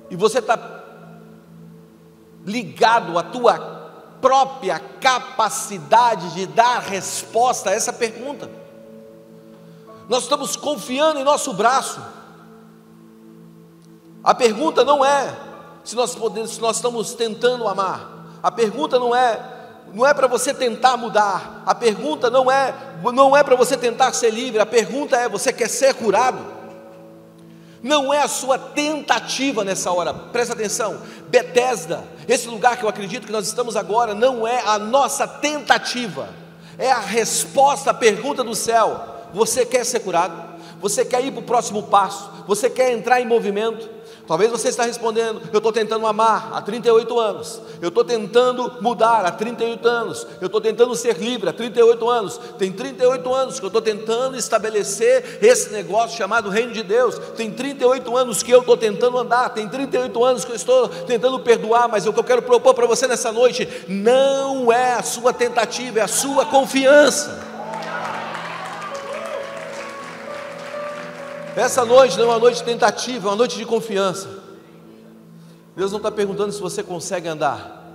e 0.09 0.15
você 0.15 0.39
está 0.39 0.78
ligado 2.45 3.17
à 3.17 3.23
tua 3.23 3.79
própria 4.21 4.79
capacidade 4.79 6.33
de 6.33 6.45
dar 6.47 6.79
resposta 6.79 7.69
a 7.69 7.73
essa 7.73 7.93
pergunta. 7.93 8.49
Nós 10.07 10.23
estamos 10.23 10.55
confiando 10.55 11.19
em 11.19 11.23
nosso 11.23 11.53
braço. 11.53 12.01
A 14.23 14.33
pergunta 14.33 14.83
não 14.83 15.05
é 15.05 15.35
se 15.83 15.95
nós 15.95 16.15
podemos, 16.15 16.51
se 16.51 16.61
nós 16.61 16.75
estamos 16.77 17.13
tentando 17.13 17.67
amar. 17.67 18.09
A 18.41 18.51
pergunta 18.51 18.99
não 18.99 19.15
é 19.15 19.57
não 19.93 20.05
é 20.05 20.13
para 20.13 20.27
você 20.27 20.53
tentar 20.53 20.97
mudar. 20.97 21.63
A 21.65 21.73
pergunta 21.73 22.29
não 22.29 22.51
é 22.51 22.73
não 23.13 23.35
é 23.35 23.43
para 23.43 23.55
você 23.55 23.77
tentar 23.77 24.11
ser 24.13 24.31
livre. 24.31 24.59
A 24.59 24.65
pergunta 24.65 25.15
é 25.15 25.29
você 25.29 25.53
quer 25.53 25.69
ser 25.69 25.93
curado? 25.93 26.58
Não 27.81 28.13
é 28.13 28.21
a 28.21 28.27
sua 28.27 28.57
tentativa 28.57 29.63
nessa 29.63 29.91
hora, 29.91 30.13
presta 30.13 30.53
atenção. 30.53 31.01
Bethesda, 31.29 32.03
esse 32.27 32.47
lugar 32.47 32.77
que 32.77 32.83
eu 32.83 32.89
acredito 32.89 33.25
que 33.25 33.31
nós 33.31 33.47
estamos 33.47 33.75
agora, 33.75 34.13
não 34.13 34.45
é 34.47 34.61
a 34.65 34.77
nossa 34.77 35.27
tentativa, 35.27 36.29
é 36.77 36.91
a 36.91 36.99
resposta 36.99 37.91
à 37.91 37.93
pergunta 37.93 38.43
do 38.43 38.55
céu: 38.55 39.27
você 39.33 39.65
quer 39.65 39.85
ser 39.85 40.01
curado? 40.01 40.49
Você 40.81 41.03
quer 41.03 41.23
ir 41.23 41.31
para 41.31 41.41
o 41.41 41.43
próximo 41.43 41.83
passo? 41.83 42.29
Você 42.47 42.69
quer 42.69 42.91
entrar 42.91 43.21
em 43.21 43.25
movimento? 43.25 43.89
Talvez 44.29 44.51
você 44.51 44.69
está 44.69 44.83
respondendo: 44.83 45.41
eu 45.51 45.57
estou 45.57 45.73
tentando 45.73 46.05
amar 46.05 46.51
há 46.53 46.61
38 46.61 47.19
anos, 47.19 47.59
eu 47.81 47.87
estou 47.87 48.03
tentando 48.05 48.77
mudar 48.79 49.25
há 49.25 49.31
38 49.31 49.87
anos, 49.87 50.27
eu 50.39 50.45
estou 50.45 50.61
tentando 50.61 50.95
ser 50.95 51.17
livre 51.17 51.49
há 51.49 51.53
38 51.53 52.07
anos. 52.07 52.39
Tem 52.59 52.71
38 52.71 53.33
anos 53.33 53.59
que 53.59 53.65
eu 53.65 53.69
estou 53.69 53.81
tentando 53.81 54.37
estabelecer 54.37 55.39
esse 55.41 55.71
negócio 55.71 56.15
chamado 56.15 56.51
Reino 56.51 56.73
de 56.73 56.83
Deus. 56.83 57.17
Tem 57.35 57.49
38 57.49 58.15
anos 58.15 58.43
que 58.43 58.51
eu 58.51 58.59
estou 58.59 58.77
tentando 58.77 59.17
andar, 59.17 59.49
tem 59.49 59.67
38 59.67 60.23
anos 60.23 60.45
que 60.45 60.51
eu 60.51 60.55
estou 60.55 60.87
tentando 60.87 61.39
perdoar, 61.39 61.89
mas 61.89 62.05
o 62.05 62.13
que 62.13 62.19
eu 62.19 62.23
quero 62.23 62.43
propor 62.43 62.75
para 62.75 62.85
você 62.85 63.07
nessa 63.07 63.31
noite 63.31 63.67
não 63.87 64.71
é 64.71 64.93
a 64.93 65.01
sua 65.01 65.33
tentativa, 65.33 66.01
é 66.01 66.03
a 66.03 66.07
sua 66.07 66.45
confiança. 66.45 67.48
Essa 71.59 71.83
noite 71.83 72.17
não 72.17 72.23
é 72.23 72.27
uma 72.27 72.39
noite 72.39 72.59
de 72.59 72.63
tentativa, 72.63 73.27
é 73.27 73.31
uma 73.31 73.35
noite 73.35 73.57
de 73.57 73.65
confiança. 73.65 74.29
Deus 75.75 75.91
não 75.91 75.97
está 75.97 76.09
perguntando 76.09 76.53
se 76.53 76.61
você 76.61 76.81
consegue 76.81 77.27
andar. 77.27 77.85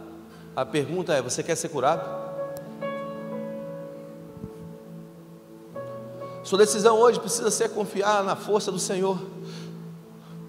A 0.54 0.66
pergunta 0.66 1.14
é: 1.14 1.22
você 1.22 1.42
quer 1.42 1.56
ser 1.56 1.70
curado? 1.70 2.06
Sua 6.42 6.58
decisão 6.58 6.98
hoje 6.98 7.18
precisa 7.18 7.50
ser 7.50 7.70
confiar 7.70 8.22
na 8.22 8.36
força 8.36 8.70
do 8.70 8.78
Senhor. 8.78 9.18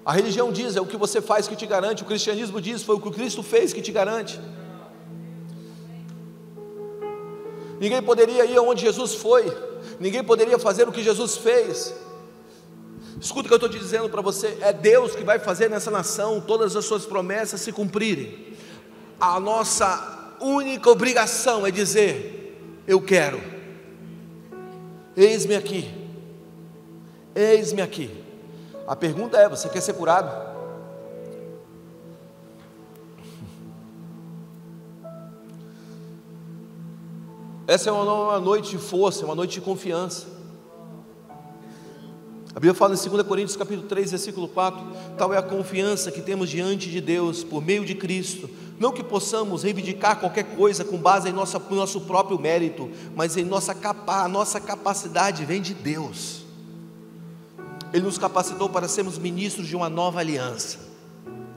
A 0.06 0.12
religião 0.12 0.51
diz, 0.51 0.75
é 0.75 0.82
o 0.82 0.86
que 0.86 0.97
você 0.97 1.21
faz 1.21 1.47
que 1.47 1.56
te 1.56 1.65
garante, 1.65 2.04
o 2.04 2.06
cristianismo 2.06 2.60
diz, 2.60 2.84
foi 2.84 2.97
o 2.97 2.99
que 2.99 3.12
Cristo 3.12 3.41
fez 3.41 3.71
que 3.71 3.82
te 3.82 3.93
garante. 3.93 4.41
Ninguém 7.80 8.01
poderia 8.01 8.45
ir 8.45 8.58
aonde 8.58 8.82
Jesus 8.82 9.15
foi, 9.15 9.45
ninguém 10.01 10.21
poderia 10.21 10.60
fazer 10.60 10.88
o 10.88 10.91
que 10.91 11.01
Jesus 11.01 11.38
fez. 11.38 12.05
Escuta 13.19 13.45
o 13.45 13.47
que 13.47 13.54
eu 13.54 13.67
estou 13.67 13.69
dizendo 13.69 14.10
para 14.10 14.21
você: 14.21 14.58
é 14.62 14.73
Deus 14.73 15.15
que 15.15 15.23
vai 15.23 15.39
fazer 15.39 15.69
nessa 15.69 15.89
nação 15.89 16.41
todas 16.41 16.75
as 16.75 16.86
suas 16.86 17.06
promessas 17.06 17.62
se 17.62 17.71
cumprirem. 17.71 18.54
A 19.19 19.39
nossa 19.39 20.36
única 20.41 20.89
obrigação 20.89 21.65
é 21.65 21.71
dizer: 21.71 22.84
Eu 22.86 23.01
quero, 23.01 23.41
eis-me 25.15 25.56
aqui, 25.56 25.89
eis-me 27.34 27.82
aqui. 27.82 28.12
A 28.86 28.95
pergunta 28.95 29.38
é: 29.38 29.47
Você 29.47 29.69
quer 29.69 29.82
ser 29.82 29.93
curado? 29.93 30.56
Essa 37.67 37.89
é 37.89 37.91
uma 37.91 38.39
noite 38.39 38.71
de 38.71 38.78
força, 38.78 39.25
uma 39.25 39.34
noite 39.34 39.54
de 39.54 39.62
confiança. 39.62 40.35
A 42.56 42.60
Bíblia 42.60 42.74
fala 42.74 42.96
em 42.96 43.10
2 43.10 43.28
Coríntios 43.28 43.58
capítulo 43.58 43.86
3, 43.86 44.12
versículo 44.12 44.48
4, 44.48 44.82
tal 45.18 45.34
é 45.34 45.38
a 45.38 45.44
confiança 45.44 46.10
que 46.10 46.22
temos 46.22 46.50
diante 46.50 46.89
de 46.89 47.02
Deus 47.02 47.44
por 47.44 47.62
meio 47.62 47.84
de 47.84 47.94
Cristo, 47.94 48.50
não 48.80 48.94
que 48.94 49.04
possamos 49.04 49.63
reivindicar 49.63 50.22
qualquer 50.22 50.56
coisa 50.56 50.86
com 50.86 50.98
base 50.98 51.28
em 51.28 51.34
nossa, 51.34 51.60
nosso 51.60 52.00
próprio 52.02 52.39
mérito, 52.39 52.89
mas 53.13 53.36
em 53.36 53.44
nossa 53.44 53.76
capa, 53.76 54.24
a 54.24 54.30
nossa 54.30 54.62
capacidade 54.62 55.44
vem 55.44 55.62
de 55.62 55.74
Deus. 55.74 56.46
Ele 57.91 58.06
nos 58.06 58.18
capacitou 58.18 58.70
para 58.70 58.88
sermos 58.88 59.18
ministros 59.18 59.68
de 59.68 59.76
uma 59.76 59.89
nova 59.89 60.22
aliança. 60.22 60.80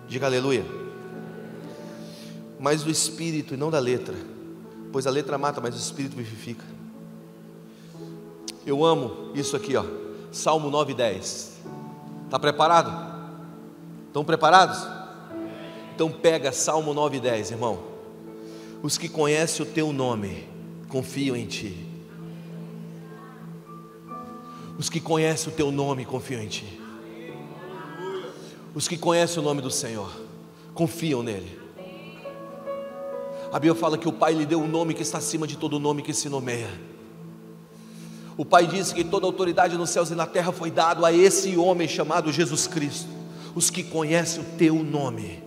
Diga 0.08 0.26
aleluia. 0.26 0.66
Mas 2.58 2.82
do 2.82 2.90
Espírito 2.90 3.54
e 3.54 3.56
não 3.56 3.70
da 3.70 3.78
letra, 3.78 4.16
pois 4.90 5.06
a 5.06 5.10
letra 5.10 5.38
mata, 5.38 5.60
mas 5.60 5.76
o 5.76 5.78
Espírito 5.78 6.16
vivifica. 6.16 6.64
Eu 8.66 8.84
amo 8.84 9.30
isso 9.36 9.54
aqui, 9.54 9.76
ó. 9.76 10.07
Salmo 10.30 10.70
9 10.70 10.92
e 10.92 10.94
10. 10.94 11.58
Está 12.24 12.38
preparado? 12.38 12.92
Estão 14.06 14.24
preparados? 14.24 14.86
Então 15.94 16.10
pega 16.10 16.52
Salmo 16.52 16.94
9 16.94 17.16
e 17.16 17.20
10, 17.20 17.52
irmão. 17.52 17.78
Os 18.82 18.96
que 18.96 19.08
conhecem 19.08 19.66
o 19.66 19.68
teu 19.68 19.92
nome 19.92 20.48
confiam 20.88 21.36
em 21.36 21.46
ti. 21.46 21.86
Os 24.78 24.88
que 24.88 25.00
conhecem 25.00 25.52
o 25.52 25.56
teu 25.56 25.72
nome 25.72 26.04
confiam 26.04 26.40
em 26.40 26.46
ti. 26.46 26.80
Os 28.74 28.86
que 28.86 28.96
conhecem 28.96 29.40
o 29.40 29.44
nome 29.44 29.60
do 29.60 29.70
Senhor 29.70 30.10
confiam 30.72 31.22
nele. 31.22 31.58
A 33.50 33.58
Bíblia 33.58 33.74
fala 33.74 33.98
que 33.98 34.06
o 34.06 34.12
Pai 34.12 34.34
lhe 34.34 34.46
deu 34.46 34.60
um 34.60 34.68
nome 34.68 34.94
que 34.94 35.02
está 35.02 35.18
acima 35.18 35.46
de 35.46 35.56
todo 35.56 35.80
nome 35.80 36.02
que 36.02 36.12
se 36.12 36.28
nomeia. 36.28 36.70
O 38.38 38.44
Pai 38.44 38.68
disse 38.68 38.94
que 38.94 39.02
toda 39.02 39.26
autoridade 39.26 39.76
nos 39.76 39.90
céus 39.90 40.12
e 40.12 40.14
na 40.14 40.24
terra 40.24 40.52
foi 40.52 40.70
dado 40.70 41.04
a 41.04 41.12
esse 41.12 41.56
homem 41.56 41.88
chamado 41.88 42.32
Jesus 42.32 42.68
Cristo. 42.68 43.18
os 43.52 43.70
que 43.70 43.82
conhecem 43.82 44.40
o 44.40 44.44
teu 44.56 44.76
nome. 44.76 45.42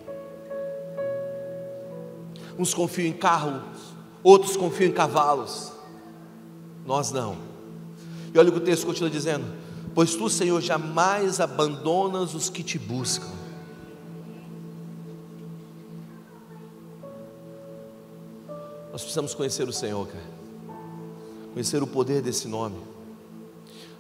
Uns 2.60 2.74
confiam 2.74 3.08
em 3.08 3.14
carros, 3.14 3.62
outros 4.22 4.58
confiam 4.58 4.90
em 4.90 4.92
cavalos, 4.92 5.72
nós 6.86 7.10
não. 7.12 7.38
E 8.34 8.38
olha 8.38 8.50
o 8.50 8.52
que 8.52 8.58
o 8.58 8.62
texto 8.62 8.86
continua 8.86 9.10
dizendo: 9.10 9.46
Pois 9.96 10.14
tu, 10.14 10.30
Senhor, 10.30 10.60
jamais 10.60 11.40
abandonas 11.40 12.34
os 12.34 12.50
que 12.50 12.64
te 12.64 12.78
buscam. 12.78 13.32
Nós 18.92 19.02
precisamos 19.02 19.34
conhecer 19.34 19.70
o 19.70 19.74
Senhor, 19.74 20.06
cara. 20.08 20.31
Conhecer 21.54 21.84
o 21.84 21.88
poder 21.88 22.22
desse 22.22 22.48
nome. 22.48 22.91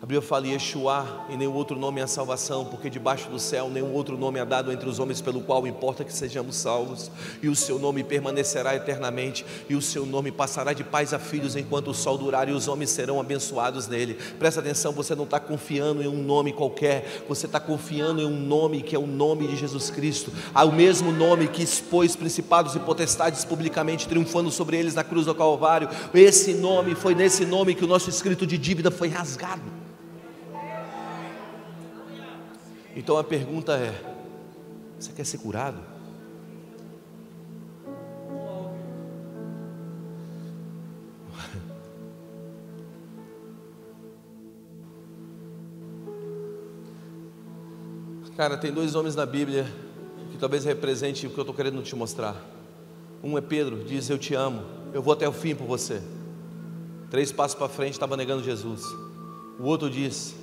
A 0.01 0.05
Bíblia 0.07 0.19
fala 0.19 0.47
Yeshua, 0.47 1.27
e 1.29 1.37
nenhum 1.37 1.53
outro 1.53 1.77
nome 1.77 2.01
é 2.01 2.03
a 2.03 2.07
salvação, 2.07 2.65
porque 2.65 2.89
debaixo 2.89 3.29
do 3.29 3.37
céu 3.37 3.69
nenhum 3.69 3.93
outro 3.93 4.17
nome 4.17 4.39
é 4.39 4.43
dado 4.43 4.71
entre 4.71 4.89
os 4.89 4.97
homens 4.97 5.21
pelo 5.21 5.41
qual 5.41 5.67
importa 5.67 6.03
que 6.03 6.11
sejamos 6.11 6.55
salvos, 6.55 7.11
e 7.39 7.47
o 7.47 7.55
seu 7.55 7.77
nome 7.77 8.03
permanecerá 8.03 8.75
eternamente, 8.75 9.45
e 9.69 9.75
o 9.75 9.81
seu 9.81 10.03
nome 10.03 10.31
passará 10.31 10.73
de 10.73 10.83
pais 10.83 11.13
a 11.13 11.19
filhos 11.19 11.55
enquanto 11.55 11.91
o 11.91 11.93
sol 11.93 12.17
durar, 12.17 12.49
e 12.49 12.51
os 12.51 12.67
homens 12.67 12.89
serão 12.89 13.19
abençoados 13.19 13.87
nele. 13.87 14.15
Presta 14.39 14.59
atenção, 14.59 14.91
você 14.91 15.13
não 15.13 15.25
está 15.25 15.39
confiando 15.39 16.01
em 16.01 16.07
um 16.07 16.23
nome 16.23 16.51
qualquer, 16.51 17.23
você 17.29 17.45
está 17.45 17.59
confiando 17.59 18.19
em 18.23 18.25
um 18.25 18.39
nome 18.39 18.81
que 18.81 18.95
é 18.95 18.99
o 18.99 19.05
nome 19.05 19.47
de 19.49 19.55
Jesus 19.55 19.91
Cristo, 19.91 20.33
o 20.55 20.71
mesmo 20.71 21.11
nome 21.11 21.47
que 21.47 21.61
expôs 21.61 22.15
principados 22.15 22.73
e 22.73 22.79
potestades 22.79 23.45
publicamente, 23.45 24.07
triunfando 24.07 24.49
sobre 24.49 24.77
eles 24.77 24.95
na 24.95 25.03
cruz 25.03 25.27
do 25.27 25.35
Calvário. 25.35 25.87
Esse 26.11 26.55
nome 26.55 26.95
foi 26.95 27.13
nesse 27.13 27.45
nome 27.45 27.75
que 27.75 27.85
o 27.85 27.87
nosso 27.87 28.09
escrito 28.09 28.47
de 28.47 28.57
dívida 28.57 28.89
foi 28.89 29.07
rasgado. 29.07 29.90
Então 32.95 33.17
a 33.17 33.23
pergunta 33.23 33.73
é: 33.73 33.93
você 34.99 35.11
quer 35.13 35.25
ser 35.25 35.37
curado? 35.37 35.79
Cara, 48.41 48.57
tem 48.57 48.71
dois 48.71 48.95
homens 48.95 49.15
na 49.15 49.25
Bíblia 49.25 49.67
que 50.31 50.37
talvez 50.37 50.65
represente 50.65 51.27
o 51.27 51.29
que 51.29 51.37
eu 51.37 51.43
estou 51.43 51.53
querendo 51.53 51.83
te 51.83 51.95
mostrar. 51.95 52.35
Um 53.23 53.37
é 53.37 53.41
Pedro, 53.41 53.83
diz: 53.83 54.09
Eu 54.09 54.17
te 54.17 54.33
amo, 54.33 54.63
eu 54.93 55.01
vou 55.01 55.13
até 55.13 55.29
o 55.29 55.31
fim 55.31 55.53
por 55.53 55.67
você. 55.67 56.01
Três 57.11 57.31
passos 57.31 57.55
para 57.55 57.69
frente, 57.69 57.93
estava 57.93 58.17
negando 58.17 58.41
Jesus. 58.43 58.83
O 59.59 59.63
outro 59.63 59.89
diz: 59.89 60.35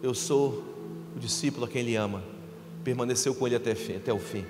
Eu 0.00 0.14
sou 0.14 0.73
o 1.14 1.18
discípulo 1.18 1.64
a 1.66 1.68
quem 1.68 1.82
ele 1.82 1.96
ama, 1.96 2.22
permaneceu 2.82 3.34
com 3.34 3.46
ele 3.46 3.56
até, 3.56 3.72
até 3.72 4.12
o 4.12 4.18
fim. 4.18 4.44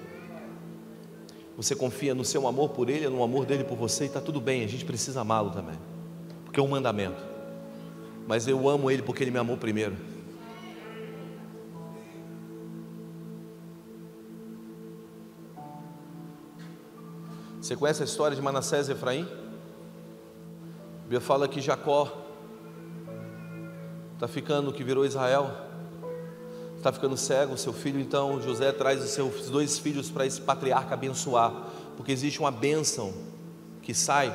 Você 1.56 1.76
confia 1.76 2.14
no 2.14 2.24
seu 2.24 2.48
amor 2.48 2.70
por 2.70 2.88
ele, 2.88 3.08
no 3.08 3.22
amor 3.22 3.46
dele 3.46 3.62
por 3.62 3.76
você, 3.76 4.04
e 4.04 4.06
está 4.08 4.20
tudo 4.20 4.40
bem, 4.40 4.64
a 4.64 4.66
gente 4.66 4.84
precisa 4.84 5.20
amá-lo 5.20 5.50
também, 5.50 5.78
porque 6.44 6.58
é 6.58 6.62
um 6.62 6.68
mandamento. 6.68 7.22
Mas 8.26 8.48
eu 8.48 8.68
amo 8.68 8.90
ele 8.90 9.02
porque 9.02 9.22
ele 9.22 9.30
me 9.30 9.38
amou 9.38 9.56
primeiro. 9.56 9.94
Você 17.60 17.76
conhece 17.76 18.02
a 18.02 18.04
história 18.04 18.36
de 18.36 18.42
Manassés 18.42 18.88
e 18.88 18.92
Efraim? 18.92 19.22
A 19.22 21.02
Bíblia 21.02 21.20
fala 21.20 21.48
que 21.48 21.60
Jacó 21.60 22.26
está 24.14 24.28
ficando 24.28 24.72
que 24.72 24.84
virou 24.84 25.06
Israel 25.06 25.63
está 26.84 26.92
ficando 26.92 27.16
cego, 27.16 27.56
seu 27.56 27.72
filho, 27.72 27.98
então 27.98 28.42
José 28.42 28.70
traz 28.70 29.02
os 29.02 29.08
seus 29.08 29.48
dois 29.48 29.78
filhos 29.78 30.10
para 30.10 30.26
esse 30.26 30.38
patriarca 30.38 30.92
abençoar, 30.92 31.50
porque 31.96 32.12
existe 32.12 32.38
uma 32.40 32.50
bênção 32.50 33.10
que 33.80 33.94
sai 33.94 34.30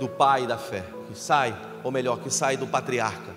do 0.00 0.08
pai 0.08 0.48
da 0.48 0.58
fé, 0.58 0.84
que 1.06 1.16
sai, 1.16 1.56
ou 1.84 1.92
melhor, 1.92 2.18
que 2.18 2.28
sai 2.28 2.56
do 2.56 2.66
patriarca. 2.66 3.36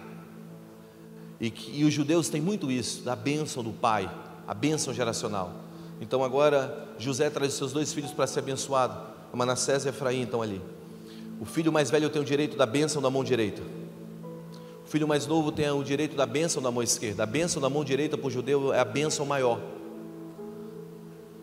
E, 1.39 1.51
que, 1.51 1.79
e 1.79 1.85
os 1.85 1.93
judeus 1.93 2.27
têm 2.27 2.41
muito 2.41 2.71
isso, 2.71 3.03
da 3.03 3.15
bênção 3.15 3.63
do 3.63 3.71
pai, 3.71 4.09
a 4.47 4.53
bênção 4.55 4.91
geracional. 4.95 5.51
Então 6.01 6.23
agora 6.23 6.87
José 6.97 7.29
traz 7.29 7.51
os 7.51 7.57
seus 7.59 7.71
dois 7.71 7.93
filhos 7.93 8.11
para 8.11 8.25
ser 8.25 8.39
abençoado, 8.39 8.99
Manassés 9.31 9.85
e 9.85 9.89
Efraim 9.89 10.23
estão 10.23 10.41
ali. 10.41 10.59
O 11.39 11.45
filho 11.45 11.71
mais 11.71 11.91
velho 11.91 12.09
tem 12.09 12.19
o 12.19 12.25
direito 12.25 12.57
da 12.57 12.65
bênção 12.65 12.99
da 12.99 13.11
mão 13.11 13.23
direita 13.23 13.61
filho 14.93 15.07
mais 15.07 15.25
novo 15.25 15.51
tem 15.51 15.67
o 15.71 15.81
direito 15.81 16.15
da 16.15 16.23
bênção 16.23 16.61
da 16.61 16.69
mão 16.69 16.83
esquerda. 16.83 17.23
A 17.23 17.25
bênção 17.25 17.59
da 17.59 17.67
mão 17.67 17.83
direita 17.83 18.15
para 18.15 18.27
o 18.27 18.29
judeu 18.29 18.71
é 18.71 18.79
a 18.79 18.85
bênção 18.85 19.25
maior. 19.25 19.59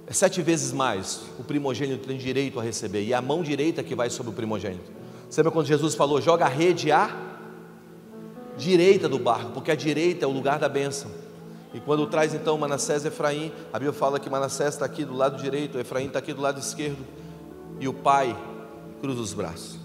É 0.06 0.12
sete 0.12 0.40
vezes 0.40 0.72
mais. 0.72 1.22
O 1.36 1.42
primogênito 1.42 2.06
tem 2.06 2.16
direito 2.16 2.60
a 2.60 2.62
receber. 2.62 3.02
E 3.02 3.12
é 3.12 3.16
a 3.16 3.20
mão 3.20 3.42
direita 3.42 3.82
que 3.82 3.92
vai 3.92 4.08
sobre 4.08 4.30
o 4.30 4.32
primogênito. 4.32 4.92
Você 5.28 5.40
lembra 5.40 5.50
quando 5.50 5.66
Jesus 5.66 5.96
falou: 5.96 6.20
joga 6.20 6.44
a 6.44 6.48
rede 6.48 6.92
à 6.92 7.10
direita 8.56 9.08
do 9.08 9.18
barco, 9.18 9.50
porque 9.50 9.72
a 9.72 9.74
direita 9.74 10.24
é 10.24 10.28
o 10.28 10.30
lugar 10.30 10.60
da 10.60 10.68
bênção. 10.68 11.10
E 11.74 11.80
quando 11.80 12.06
traz 12.06 12.32
então 12.32 12.56
Manassés 12.56 13.04
e 13.04 13.08
Efraim, 13.08 13.50
a 13.72 13.80
Bíblia 13.80 13.92
fala 13.92 14.20
que 14.20 14.30
Manassés 14.30 14.74
está 14.74 14.84
aqui 14.84 15.04
do 15.04 15.16
lado 15.16 15.42
direito, 15.42 15.76
Efraim 15.76 16.06
está 16.06 16.20
aqui 16.20 16.32
do 16.32 16.40
lado 16.40 16.60
esquerdo, 16.60 17.04
e 17.80 17.88
o 17.88 17.92
pai 17.92 18.36
cruza 19.00 19.20
os 19.20 19.32
braços. 19.32 19.76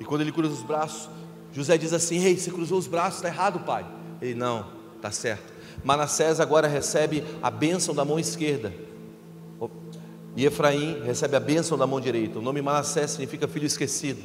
E 0.00 0.04
quando 0.06 0.22
ele 0.22 0.32
cruza 0.32 0.54
os 0.54 0.62
braços, 0.62 1.10
José 1.56 1.78
diz 1.78 1.94
assim: 1.94 2.22
Ei, 2.22 2.36
você 2.36 2.50
cruzou 2.50 2.78
os 2.78 2.86
braços, 2.86 3.16
está 3.16 3.28
errado, 3.28 3.60
pai. 3.60 3.86
Ele, 4.20 4.34
não, 4.34 4.66
está 4.94 5.10
certo. 5.10 5.54
Manassés 5.82 6.38
agora 6.38 6.68
recebe 6.68 7.24
a 7.42 7.50
bênção 7.50 7.94
da 7.94 8.04
mão 8.04 8.18
esquerda. 8.18 8.74
E 10.36 10.44
Efraim 10.44 11.02
recebe 11.02 11.34
a 11.34 11.40
bênção 11.40 11.78
da 11.78 11.86
mão 11.86 11.98
direita. 11.98 12.38
O 12.38 12.42
nome 12.42 12.60
Manassés 12.60 13.12
significa 13.12 13.48
filho 13.48 13.64
esquecido. 13.64 14.22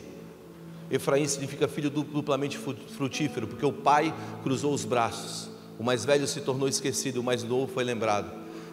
Efraim 0.89 1.25
significa 1.25 1.69
filho 1.69 1.89
duplamente 1.89 2.57
frutífero, 2.57 3.47
porque 3.47 3.65
o 3.65 3.71
pai 3.71 4.13
cruzou 4.43 4.73
os 4.73 4.83
braços. 4.83 5.49
O 5.79 5.83
mais 5.85 6.03
velho 6.03 6.27
se 6.27 6.41
tornou 6.41 6.67
esquecido, 6.67 7.21
o 7.21 7.23
mais 7.23 7.45
novo 7.45 7.71
foi 7.71 7.85
lembrado. 7.85 8.29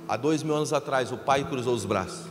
Há 0.08 0.16
dois 0.16 0.42
mil 0.42 0.56
anos 0.56 0.72
atrás, 0.72 1.12
o 1.12 1.16
pai 1.16 1.48
cruzou 1.48 1.74
os 1.74 1.84
braços. 1.84 2.26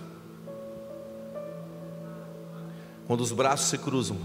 Quando 3.08 3.22
os 3.22 3.32
braços 3.32 3.70
se 3.70 3.78
cruzam, 3.78 4.18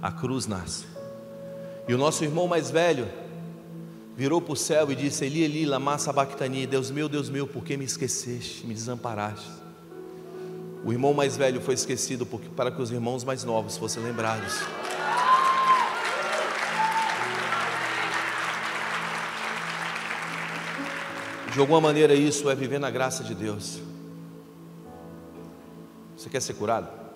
a 0.00 0.12
cruz 0.12 0.46
nasce. 0.46 0.86
E 1.86 1.94
o 1.94 1.98
nosso 1.98 2.22
irmão 2.24 2.46
mais 2.46 2.70
velho 2.70 3.08
virou 4.16 4.40
para 4.40 4.52
o 4.52 4.56
céu 4.56 4.90
e 4.90 4.96
disse: 4.96 5.24
Eli, 5.24 5.42
Eli, 5.42 5.64
lama 5.64 5.98
sabachthani, 5.98 6.66
Deus 6.66 6.90
meu, 6.90 7.08
Deus 7.08 7.30
meu, 7.30 7.46
por 7.46 7.64
que 7.64 7.76
me 7.76 7.84
esqueceste, 7.84 8.66
me 8.66 8.74
desamparaste? 8.74 9.50
O 10.84 10.92
irmão 10.92 11.12
mais 11.12 11.36
velho 11.36 11.60
foi 11.60 11.74
esquecido 11.74 12.24
porque, 12.24 12.48
para 12.48 12.70
que 12.70 12.80
os 12.80 12.90
irmãos 12.90 13.24
mais 13.24 13.42
novos 13.44 13.76
fossem 13.76 14.02
lembrados. 14.02 14.54
De 21.52 21.60
alguma 21.60 21.80
maneira, 21.80 22.14
isso 22.14 22.48
é 22.48 22.54
viver 22.54 22.78
na 22.78 22.90
graça 22.90 23.24
de 23.24 23.34
Deus. 23.34 23.80
Você 26.16 26.28
quer 26.28 26.40
ser 26.40 26.54
curado? 26.54 27.07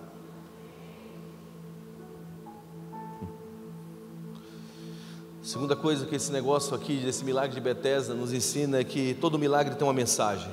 Segunda 5.42 5.74
coisa 5.74 6.06
que 6.06 6.14
esse 6.14 6.30
negócio 6.30 6.72
aqui, 6.72 6.98
desse 6.98 7.24
milagre 7.24 7.52
de 7.52 7.60
Bethesda, 7.60 8.14
nos 8.14 8.32
ensina 8.32 8.78
é 8.78 8.84
que 8.84 9.14
todo 9.14 9.36
milagre 9.36 9.74
tem 9.74 9.84
uma 9.84 9.92
mensagem. 9.92 10.48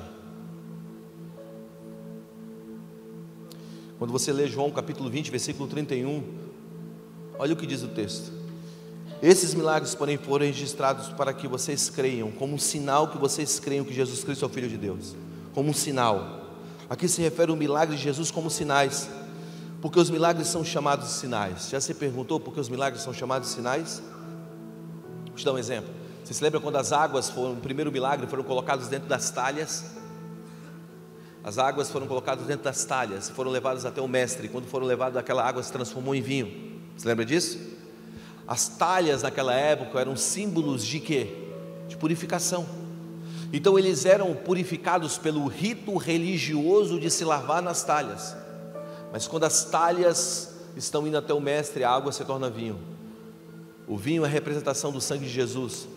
Quando 4.00 4.10
você 4.10 4.32
lê 4.32 4.48
João 4.48 4.68
capítulo 4.72 5.08
20, 5.08 5.30
versículo 5.30 5.68
31, 5.68 6.24
olha 7.38 7.52
o 7.52 7.56
que 7.56 7.66
diz 7.66 7.84
o 7.84 7.88
texto. 7.88 8.32
Esses 9.22 9.54
milagres, 9.54 9.94
porém, 9.94 10.16
foram 10.16 10.44
registrados 10.44 11.06
para 11.10 11.32
que 11.32 11.46
vocês 11.46 11.88
creiam, 11.88 12.32
como 12.32 12.54
um 12.54 12.58
sinal 12.58 13.06
que 13.06 13.16
vocês 13.18 13.60
creiam 13.60 13.84
que 13.84 13.94
Jesus 13.94 14.24
Cristo 14.24 14.44
é 14.44 14.48
o 14.48 14.50
Filho 14.50 14.68
de 14.68 14.76
Deus, 14.76 15.14
como 15.54 15.70
um 15.70 15.74
sinal. 15.74 16.56
Aqui 16.88 17.06
se 17.06 17.22
refere 17.22 17.52
ao 17.52 17.56
milagre 17.56 17.94
de 17.94 18.02
Jesus 18.02 18.32
como 18.32 18.50
sinais, 18.50 19.08
porque 19.80 20.00
os 20.00 20.10
milagres 20.10 20.48
são 20.48 20.64
chamados 20.64 21.06
de 21.06 21.12
sinais. 21.12 21.68
Já 21.70 21.80
se 21.80 21.94
perguntou 21.94 22.40
por 22.40 22.52
que 22.52 22.58
os 22.58 22.68
milagres 22.68 23.04
são 23.04 23.14
chamados 23.14 23.50
de 23.50 23.54
sinais? 23.54 24.02
Te 25.40 25.44
dar 25.44 25.52
um 25.52 25.58
exemplo. 25.58 25.90
Você 26.24 26.34
se 26.34 26.42
lembra 26.44 26.60
quando 26.60 26.76
as 26.76 26.92
águas 26.92 27.28
foram, 27.28 27.54
o 27.54 27.56
primeiro 27.56 27.90
milagre, 27.90 28.26
foram 28.26 28.44
colocadas 28.44 28.88
dentro 28.88 29.08
das 29.08 29.30
talhas? 29.30 29.84
As 31.42 31.58
águas 31.58 31.90
foram 31.90 32.06
colocadas 32.06 32.46
dentro 32.46 32.64
das 32.64 32.84
talhas, 32.84 33.30
foram 33.30 33.50
levadas 33.50 33.84
até 33.84 34.00
o 34.00 34.06
mestre. 34.06 34.48
Quando 34.48 34.66
foram 34.66 34.86
levadas, 34.86 35.16
aquela 35.16 35.46
água 35.46 35.62
se 35.62 35.72
transformou 35.72 36.14
em 36.14 36.20
vinho. 36.20 36.80
Você 36.96 37.08
lembra 37.08 37.24
disso? 37.24 37.58
As 38.46 38.68
talhas 38.68 39.22
naquela 39.22 39.54
época 39.54 39.98
eram 40.00 40.16
símbolos 40.16 40.84
de 40.84 41.00
quê? 41.00 41.48
De 41.88 41.96
purificação. 41.96 42.66
Então 43.52 43.78
eles 43.78 44.04
eram 44.04 44.34
purificados 44.34 45.18
pelo 45.18 45.46
rito 45.46 45.96
religioso 45.96 47.00
de 47.00 47.10
se 47.10 47.24
lavar 47.24 47.62
nas 47.62 47.82
talhas. 47.82 48.36
Mas 49.12 49.26
quando 49.26 49.44
as 49.44 49.64
talhas 49.64 50.54
estão 50.76 51.06
indo 51.06 51.16
até 51.16 51.32
o 51.32 51.40
mestre, 51.40 51.82
a 51.82 51.90
água 51.90 52.12
se 52.12 52.24
torna 52.24 52.50
vinho. 52.50 52.89
O 53.90 53.96
vinho 53.96 54.24
é 54.24 54.28
a 54.28 54.30
representação 54.30 54.92
do 54.92 55.00
sangue 55.00 55.24
de 55.24 55.32
Jesus. 55.32 55.88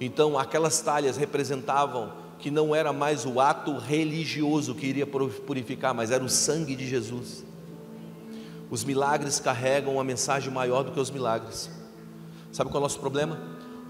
Então, 0.00 0.38
aquelas 0.38 0.80
talhas 0.80 1.18
representavam 1.18 2.10
que 2.38 2.50
não 2.50 2.74
era 2.74 2.94
mais 2.94 3.26
o 3.26 3.38
ato 3.40 3.76
religioso 3.76 4.74
que 4.74 4.86
iria 4.86 5.06
purificar, 5.06 5.92
mas 5.92 6.10
era 6.10 6.24
o 6.24 6.30
sangue 6.30 6.74
de 6.74 6.88
Jesus. 6.88 7.44
Os 8.70 8.82
milagres 8.84 9.38
carregam 9.38 9.96
uma 9.96 10.02
mensagem 10.02 10.50
maior 10.50 10.82
do 10.82 10.92
que 10.92 10.98
os 10.98 11.10
milagres. 11.10 11.70
Sabe 12.50 12.70
qual 12.70 12.76
é 12.76 12.78
o 12.78 12.88
nosso 12.88 12.98
problema? 12.98 13.38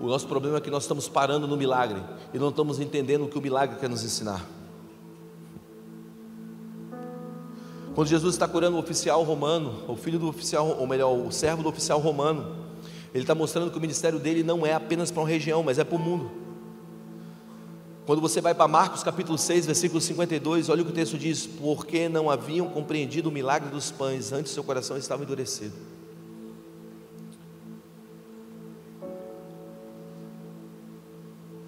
O 0.01 0.09
nosso 0.09 0.27
problema 0.27 0.59
é 0.59 0.61
que 0.61 0.69
nós 0.69 0.83
estamos 0.83 1.09
parando 1.09 1.47
no 1.47 1.57
milagre 1.57 2.03
e 2.35 2.41
não 2.41 2.49
estamos 2.49 2.81
entendendo 2.81 3.27
o 3.27 3.29
que 3.29 3.39
o 3.39 3.41
milagre 3.41 3.79
quer 3.79 3.89
nos 3.89 4.03
ensinar. 4.03 4.45
Quando 7.95 8.09
Jesus 8.09 8.35
está 8.35 8.49
curando 8.49 8.77
o 8.77 8.81
oficial 8.81 9.23
romano, 9.23 9.85
o 9.87 9.95
filho 9.95 10.19
do 10.19 10.27
oficial, 10.27 10.77
ou 10.81 10.87
melhor, 10.89 11.13
o 11.13 11.31
servo 11.31 11.63
do 11.63 11.69
oficial 11.69 12.01
romano, 12.01 12.62
ele 13.15 13.25
está 13.25 13.35
mostrando 13.35 13.71
que 13.71 13.79
o 13.79 13.81
ministério 13.81 14.19
dele 14.19 14.43
não 14.43 14.65
é 14.67 14.73
apenas 14.73 15.11
para 15.11 15.23
uma 15.23 15.29
região, 15.29 15.63
mas 15.63 15.79
é 15.79 15.85
para 15.85 15.97
o 15.97 15.99
mundo. 15.99 16.31
Quando 18.07 18.21
você 18.21 18.41
vai 18.41 18.55
para 18.55 18.67
Marcos 18.67 19.03
capítulo 19.03 19.39
6, 19.39 19.67
versículo 19.67 20.01
52, 20.01 20.69
olha 20.69 20.83
o 20.83 20.85
que 20.85 20.91
o 20.91 20.95
texto 20.95 21.17
diz: 21.17 21.47
Porque 21.47 22.09
não 22.09 22.29
haviam 22.29 22.69
compreendido 22.69 23.29
o 23.29 23.33
milagre 23.33 23.71
dos 23.71 23.91
pães, 23.91 24.33
antes 24.33 24.53
seu 24.53 24.65
coração 24.65 24.97
estava 24.97 25.23
endurecido. 25.23 25.75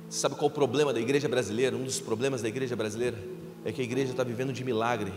Sabe 0.08 0.36
qual 0.36 0.46
o 0.46 0.50
problema 0.50 0.92
da 0.92 1.00
igreja 1.00 1.28
brasileira? 1.28 1.76
Um 1.76 1.84
dos 1.84 2.00
problemas 2.00 2.40
da 2.40 2.48
igreja 2.48 2.74
brasileira 2.74 3.18
é 3.64 3.72
que 3.72 3.80
a 3.80 3.84
igreja 3.84 4.12
está 4.12 4.24
vivendo 4.24 4.52
de 4.52 4.64
milagre 4.64 5.12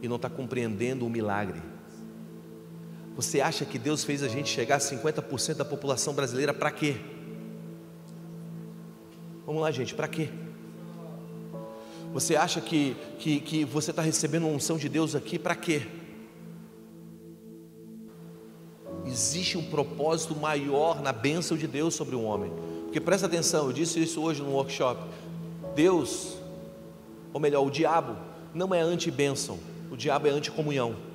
e 0.00 0.08
não 0.08 0.16
está 0.16 0.28
compreendendo 0.28 1.06
o 1.06 1.10
milagre. 1.10 1.60
Você 3.18 3.40
acha 3.40 3.64
que 3.64 3.80
Deus 3.80 4.04
fez 4.04 4.22
a 4.22 4.28
gente 4.28 4.48
chegar 4.48 4.76
a 4.76 4.78
50% 4.78 5.54
da 5.54 5.64
população 5.64 6.14
brasileira 6.14 6.54
para 6.54 6.70
quê? 6.70 6.98
Vamos 9.44 9.60
lá, 9.60 9.72
gente, 9.72 9.92
para 9.92 10.06
quê? 10.06 10.28
Você 12.12 12.36
acha 12.36 12.60
que, 12.60 12.96
que, 13.18 13.40
que 13.40 13.64
você 13.64 13.90
está 13.90 14.02
recebendo 14.02 14.44
uma 14.44 14.54
unção 14.54 14.78
de 14.78 14.88
Deus 14.88 15.16
aqui 15.16 15.36
para 15.36 15.56
quê? 15.56 15.82
Existe 19.04 19.58
um 19.58 19.68
propósito 19.68 20.36
maior 20.36 21.02
na 21.02 21.12
bênção 21.12 21.56
de 21.56 21.66
Deus 21.66 21.96
sobre 21.96 22.14
o 22.14 22.20
um 22.20 22.24
homem. 22.24 22.52
Porque 22.84 23.00
presta 23.00 23.26
atenção, 23.26 23.66
eu 23.66 23.72
disse 23.72 24.00
isso 24.00 24.22
hoje 24.22 24.42
no 24.42 24.52
workshop. 24.52 25.02
Deus, 25.74 26.38
ou 27.32 27.40
melhor, 27.40 27.66
o 27.66 27.70
diabo, 27.70 28.16
não 28.54 28.72
é 28.72 28.80
anti-bênção, 28.80 29.58
o 29.90 29.96
diabo 29.96 30.28
é 30.28 30.30
anti-comunhão. 30.30 31.07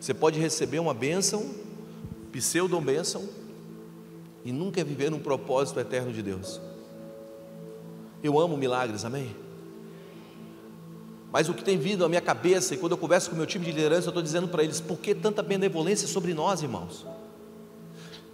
Você 0.00 0.14
pode 0.14 0.40
receber 0.40 0.78
uma 0.78 0.94
bênção, 0.94 1.50
pseudo-bênção, 2.32 3.28
e 4.42 4.50
nunca 4.50 4.82
viver 4.82 5.10
num 5.10 5.18
propósito 5.18 5.78
eterno 5.78 6.10
de 6.10 6.22
Deus. 6.22 6.58
Eu 8.22 8.40
amo 8.40 8.56
milagres, 8.56 9.04
amém? 9.04 9.36
Mas 11.30 11.50
o 11.50 11.54
que 11.54 11.62
tem 11.62 11.78
vindo 11.78 12.02
à 12.02 12.08
minha 12.08 12.20
cabeça, 12.20 12.74
e 12.74 12.78
quando 12.78 12.92
eu 12.92 12.98
converso 12.98 13.28
com 13.28 13.34
o 13.34 13.38
meu 13.38 13.46
time 13.46 13.64
de 13.64 13.72
liderança, 13.72 14.06
eu 14.06 14.10
estou 14.10 14.22
dizendo 14.22 14.48
para 14.48 14.64
eles: 14.64 14.80
por 14.80 14.98
que 14.98 15.14
tanta 15.14 15.42
benevolência 15.42 16.08
sobre 16.08 16.32
nós, 16.32 16.62
irmãos? 16.62 17.06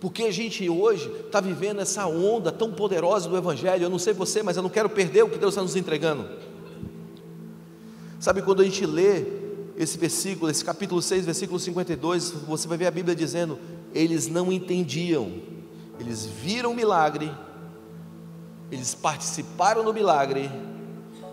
Porque 0.01 0.23
a 0.23 0.31
gente 0.31 0.69
hoje 0.69 1.11
está 1.27 1.41
vivendo 1.41 1.81
essa 1.81 2.07
onda 2.07 2.53
tão 2.53 2.71
poderosa 2.71 3.29
do 3.29 3.37
Evangelho. 3.37 3.85
Eu 3.85 3.91
não 3.91 3.99
sei 3.99 4.13
você, 4.13 4.43
mas 4.43 4.57
eu 4.57 4.63
não 4.63 4.71
quero 4.71 4.89
perder 4.89 5.25
o 5.25 5.29
que 5.29 5.39
Deus 5.39 5.55
está 5.55 5.63
nos 5.63 5.75
entregando. 5.75 6.29
Sabe 8.21 8.41
quando 8.41 8.61
a 8.61 8.65
gente 8.65 8.87
lê 8.87 9.36
esse 9.77 9.99
versículo, 9.99 10.51
esse 10.51 10.65
capítulo 10.65 11.03
6, 11.03 11.25
versículo 11.25 11.59
52, 11.59 12.31
você 12.47 12.67
vai 12.67 12.79
ver 12.79 12.87
a 12.87 12.91
Bíblia 12.91 13.15
dizendo: 13.15 13.59
eles 13.93 14.27
não 14.27 14.53
entendiam 14.53 15.57
eles 15.99 16.27
viram 16.27 16.73
o 16.73 16.75
milagre, 16.75 17.33
eles 18.71 18.95
participaram 18.95 19.85
do 19.85 19.95
milagre, 19.95 20.51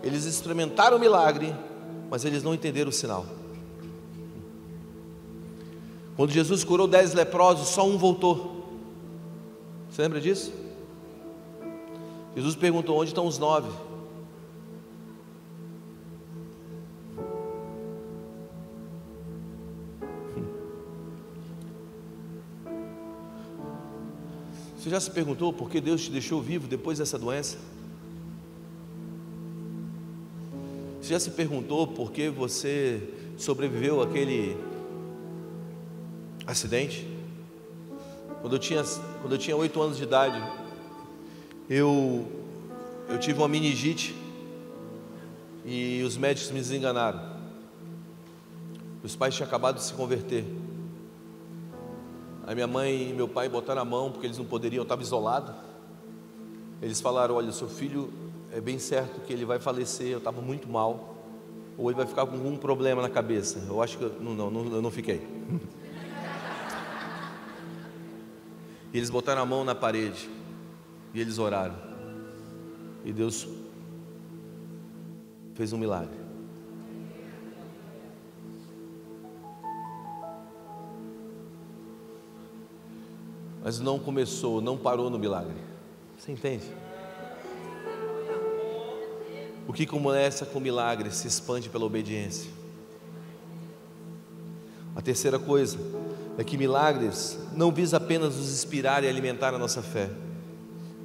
eles 0.02 0.24
experimentaram 0.24 0.96
o 0.96 1.00
milagre, 1.00 1.54
mas 2.10 2.24
eles 2.24 2.42
não 2.42 2.54
entenderam 2.54 2.88
o 2.88 2.92
sinal. 2.92 3.26
Quando 6.16 6.30
Jesus 6.30 6.62
curou 6.62 6.86
dez 6.86 7.12
leprosos, 7.12 7.68
só 7.68 7.86
um 7.86 7.98
voltou. 7.98 8.64
Você 9.90 10.02
lembra 10.02 10.20
disso? 10.20 10.52
Jesus 12.36 12.54
perguntou: 12.54 12.98
onde 12.98 13.10
estão 13.10 13.26
os 13.26 13.38
nove? 13.38 13.68
Já 24.94 25.00
se 25.00 25.10
perguntou 25.10 25.52
por 25.52 25.68
que 25.68 25.80
Deus 25.80 26.02
te 26.02 26.10
deixou 26.12 26.40
vivo 26.40 26.68
depois 26.68 26.98
dessa 26.98 27.18
doença? 27.18 27.58
Você 31.02 31.08
já 31.08 31.18
se 31.18 31.32
perguntou 31.32 31.88
por 31.88 32.12
que 32.12 32.28
você 32.28 33.02
sobreviveu 33.36 34.00
àquele 34.00 34.56
acidente? 36.46 37.08
Quando 38.40 38.54
eu 38.54 38.58
tinha, 38.60 38.84
quando 39.20 39.32
eu 39.32 39.38
tinha 39.38 39.56
8 39.56 39.82
anos 39.82 39.96
de 39.96 40.04
idade, 40.04 40.40
eu, 41.68 42.28
eu 43.08 43.18
tive 43.18 43.40
uma 43.40 43.48
meningite 43.48 44.14
e 45.64 46.04
os 46.04 46.16
médicos 46.16 46.52
me 46.52 46.60
desenganaram. 46.60 47.34
Os 49.02 49.16
pais 49.16 49.34
tinham 49.34 49.48
acabado 49.48 49.74
de 49.74 49.82
se 49.82 49.92
converter. 49.92 50.44
A 52.46 52.54
minha 52.54 52.66
mãe 52.66 53.10
e 53.10 53.12
meu 53.12 53.26
pai 53.26 53.48
botaram 53.48 53.82
a 53.82 53.84
mão 53.84 54.12
porque 54.12 54.26
eles 54.26 54.36
não 54.36 54.44
poderiam, 54.44 54.80
eu 54.80 54.84
estava 54.84 55.02
isolado. 55.02 55.54
Eles 56.82 57.00
falaram: 57.00 57.36
Olha, 57.36 57.52
seu 57.52 57.68
filho 57.68 58.12
é 58.52 58.60
bem 58.60 58.78
certo 58.78 59.20
que 59.22 59.32
ele 59.32 59.44
vai 59.44 59.58
falecer. 59.58 60.08
Eu 60.08 60.18
estava 60.18 60.40
muito 60.42 60.68
mal, 60.68 61.16
ou 61.78 61.90
ele 61.90 61.96
vai 61.96 62.06
ficar 62.06 62.26
com 62.26 62.34
algum 62.34 62.56
problema 62.56 63.00
na 63.00 63.08
cabeça. 63.08 63.64
Eu 63.66 63.82
acho 63.82 63.96
que 63.96 64.04
eu, 64.04 64.12
não, 64.20 64.50
não, 64.50 64.64
eu 64.72 64.82
não 64.82 64.90
fiquei. 64.90 65.26
E 68.92 68.96
eles 68.96 69.10
botaram 69.10 69.42
a 69.42 69.46
mão 69.46 69.64
na 69.64 69.74
parede 69.74 70.30
e 71.12 71.20
eles 71.20 71.38
oraram. 71.38 71.74
E 73.04 73.12
Deus 73.12 73.48
fez 75.54 75.72
um 75.72 75.78
milagre. 75.78 76.23
Mas 83.64 83.80
não 83.80 83.98
começou, 83.98 84.60
não 84.60 84.76
parou 84.76 85.08
no 85.08 85.18
milagre. 85.18 85.56
Você 86.18 86.30
entende? 86.30 86.66
O 89.66 89.72
que 89.72 89.86
começa 89.86 90.44
com 90.44 90.60
milagre 90.60 91.10
se 91.10 91.26
expande 91.26 91.70
pela 91.70 91.86
obediência. 91.86 92.50
A 94.94 95.00
terceira 95.00 95.38
coisa 95.38 95.78
é 96.36 96.44
que 96.44 96.58
milagres 96.58 97.38
não 97.54 97.72
visa 97.72 97.96
apenas 97.96 98.36
nos 98.36 98.52
inspirar 98.52 99.02
e 99.02 99.08
alimentar 99.08 99.54
a 99.54 99.58
nossa 99.58 99.80
fé, 99.80 100.10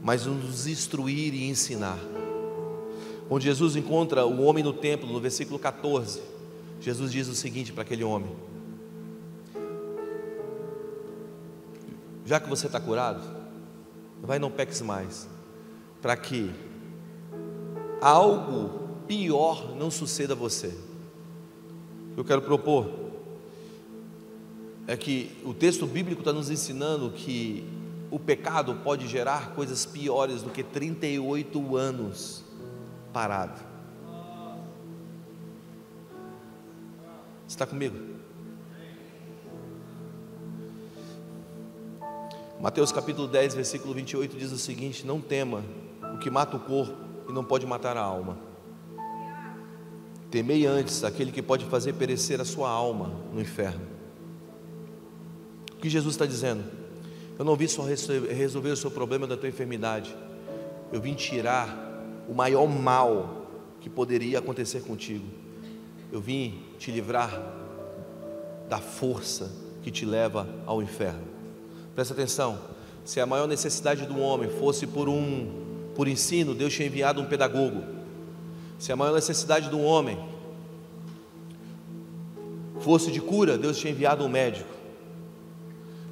mas 0.04 0.26
nos 0.26 0.68
instruir 0.68 1.34
e 1.34 1.48
ensinar. 1.48 1.98
Onde 3.30 3.46
Jesus 3.46 3.78
encontra 3.78 4.26
o 4.26 4.42
homem 4.42 4.66
no 4.66 4.74
templo, 4.74 5.08
no 5.08 5.22
versículo 5.22 5.58
14, 5.58 6.20
Jesus 6.82 7.10
diz 7.10 7.30
o 7.30 7.36
seguinte 7.36 7.72
para 7.72 7.84
aquele 7.84 8.04
homem: 8.04 8.30
Já 12.30 12.40
que 12.40 12.48
você 12.48 12.68
está 12.68 12.80
curado, 12.80 13.24
vai 14.22 14.38
não 14.38 14.52
peques 14.52 14.82
mais, 14.82 15.28
para 16.00 16.16
que 16.16 16.52
algo 18.00 19.00
pior 19.08 19.76
não 19.76 19.90
suceda 19.90 20.34
a 20.34 20.36
você. 20.36 20.72
Eu 22.16 22.24
quero 22.24 22.44
propor 22.44 22.88
é 24.86 24.96
que 24.96 25.36
o 25.44 25.56
texto 25.56 25.88
bíblico 25.88 26.22
está 26.22 26.32
nos 26.32 26.52
ensinando 26.52 27.10
que 27.10 27.68
o 28.12 28.20
pecado 28.20 28.76
pode 28.84 29.08
gerar 29.08 29.56
coisas 29.56 29.84
piores 29.88 30.44
do 30.44 30.52
que 30.52 30.62
38 30.62 31.76
anos 31.76 32.44
parado. 33.12 33.60
Está 37.48 37.66
comigo? 37.66 38.19
Mateus 42.60 42.92
capítulo 42.92 43.26
10, 43.26 43.56
versículo 43.56 43.94
28 43.94 44.36
diz 44.36 44.52
o 44.52 44.58
seguinte: 44.58 45.08
Não 45.08 45.22
tema 45.22 45.64
o 46.14 46.18
que 46.18 46.30
mata 46.30 46.58
o 46.58 46.60
corpo 46.60 46.94
e 47.30 47.32
não 47.32 47.42
pode 47.42 47.66
matar 47.66 47.96
a 47.96 48.02
alma. 48.02 48.38
Temei 50.30 50.66
antes 50.66 51.06
aquele 51.06 51.32
que 51.32 51.42
pode 51.42 51.64
fazer 51.66 51.94
perecer 51.94 52.42
a 52.42 52.46
sua 52.46 52.70
alma 52.70 53.14
no 53.34 53.40
inferno. 53.40 53.80
O 55.72 55.78
que 55.78 55.90
Jesus 55.90 56.16
está 56.16 56.26
dizendo? 56.26 56.66
Eu 57.38 57.46
não 57.46 57.56
vim 57.56 57.68
só 57.68 57.84
resolver 57.84 58.72
o 58.72 58.76
seu 58.76 58.92
problema 58.92 59.26
da 59.26 59.38
tua 59.38 59.48
enfermidade, 59.48 60.14
eu 60.92 61.00
vim 61.00 61.14
tirar 61.14 61.74
o 62.28 62.34
maior 62.34 62.68
mal 62.68 63.48
que 63.80 63.90
poderia 63.90 64.40
acontecer 64.40 64.82
contigo. 64.82 65.26
Eu 66.12 66.20
vim 66.20 66.62
te 66.78 66.92
livrar 66.92 67.42
da 68.68 68.80
força 68.80 69.50
que 69.82 69.90
te 69.90 70.04
leva 70.06 70.46
ao 70.66 70.82
inferno. 70.82 71.39
Presta 71.96 72.14
atenção. 72.14 72.60
Se 73.04 73.20
a 73.20 73.26
maior 73.26 73.48
necessidade 73.48 74.06
do 74.06 74.20
homem 74.20 74.50
fosse 74.50 74.86
por 74.86 75.10
um 75.10 75.68
por 75.96 76.08
ensino, 76.08 76.56
Deus 76.56 76.74
tinha 76.74 76.88
enviado 76.88 77.20
um 77.20 77.26
pedagogo. 77.26 77.84
Se 78.78 78.92
a 78.92 78.96
maior 78.96 79.14
necessidade 79.14 79.70
do 79.70 79.82
homem 79.82 80.18
fosse 82.80 83.12
de 83.12 83.20
cura, 83.20 83.58
Deus 83.58 83.78
tinha 83.78 83.92
enviado 83.92 84.24
um 84.24 84.30
médico. 84.30 84.70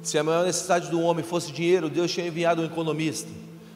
Se 0.02 0.18
a 0.18 0.22
maior 0.22 0.44
necessidade 0.44 0.90
do 0.90 1.00
homem 1.00 1.24
fosse 1.24 1.52
dinheiro, 1.52 1.88
Deus 1.88 2.10
tinha 2.10 2.26
enviado 2.26 2.60
um 2.60 2.66
economista. 2.66 3.30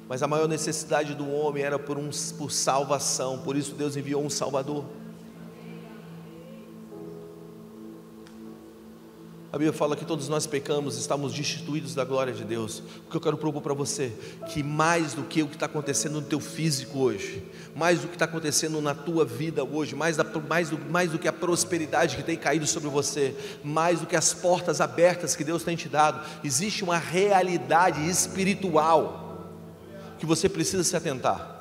Mas 0.08 0.22
a 0.22 0.26
maior 0.26 0.46
necessidade 0.46 1.14
do 1.14 1.30
homem 1.30 1.62
era 1.62 1.78
por, 1.78 1.96
um, 1.96 2.10
por 2.36 2.52
salvação, 2.52 3.38
por 3.38 3.56
isso 3.56 3.74
Deus 3.74 3.96
enviou 3.96 4.22
um 4.22 4.28
Salvador. 4.28 4.84
A 9.52 9.58
Bíblia 9.58 9.72
fala 9.74 9.94
que 9.94 10.06
todos 10.06 10.30
nós 10.30 10.46
pecamos, 10.46 10.96
estamos 10.96 11.34
destituídos 11.34 11.94
da 11.94 12.06
glória 12.06 12.32
de 12.32 12.42
Deus. 12.42 12.82
O 13.06 13.10
que 13.10 13.16
eu 13.18 13.20
quero 13.20 13.36
propor 13.36 13.60
para 13.60 13.74
você, 13.74 14.10
que 14.48 14.62
mais 14.62 15.12
do 15.12 15.24
que 15.24 15.42
o 15.42 15.46
que 15.46 15.56
está 15.56 15.66
acontecendo 15.66 16.14
no 16.14 16.22
teu 16.22 16.40
físico 16.40 17.00
hoje, 17.00 17.44
mais 17.76 18.00
do 18.00 18.08
que 18.08 18.14
está 18.14 18.24
acontecendo 18.24 18.80
na 18.80 18.94
tua 18.94 19.26
vida 19.26 19.62
hoje, 19.62 19.94
mais, 19.94 20.16
da, 20.16 20.24
mais, 20.24 20.70
do, 20.70 20.78
mais 20.90 21.10
do 21.10 21.18
que 21.18 21.28
a 21.28 21.32
prosperidade 21.34 22.16
que 22.16 22.22
tem 22.22 22.34
caído 22.34 22.66
sobre 22.66 22.88
você, 22.88 23.36
mais 23.62 24.00
do 24.00 24.06
que 24.06 24.16
as 24.16 24.32
portas 24.32 24.80
abertas 24.80 25.36
que 25.36 25.44
Deus 25.44 25.62
tem 25.62 25.76
te 25.76 25.86
dado, 25.86 26.26
existe 26.42 26.82
uma 26.82 26.96
realidade 26.96 28.08
espiritual 28.08 29.50
que 30.18 30.24
você 30.24 30.48
precisa 30.48 30.82
se 30.82 30.96
atentar. 30.96 31.60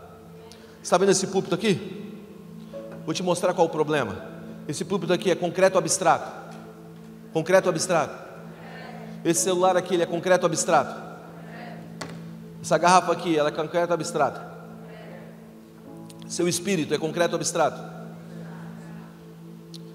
Está 0.81 0.97
vendo 0.97 1.11
esse 1.11 1.27
púlpito 1.27 1.55
aqui? 1.55 2.09
Vou 3.05 3.13
te 3.13 3.21
mostrar 3.21 3.53
qual 3.53 3.67
o 3.67 3.69
problema. 3.69 4.31
Esse 4.65 4.85
púlpito 4.85 5.11
aqui 5.11 5.29
é 5.29 5.35
concreto 5.35 5.75
ou 5.75 5.79
abstrato? 5.79 6.40
Concreto 7.34 7.67
ou 7.67 7.71
abstrato? 7.71 8.15
Esse 9.23 9.41
celular 9.41 9.77
aqui, 9.77 9.93
ele 9.93 10.03
é 10.03 10.05
concreto 10.05 10.45
ou 10.45 10.47
abstrato? 10.47 11.11
Essa 12.61 12.77
garrafa 12.77 13.11
aqui, 13.11 13.38
ela 13.38 13.49
é 13.49 13.51
concreto 13.51 13.88
ou 13.88 13.93
abstrato? 13.93 14.41
Seu 16.27 16.47
espírito 16.47 16.93
é 16.93 16.97
concreto 16.97 17.34
ou 17.34 17.38
abstrato? 17.38 17.82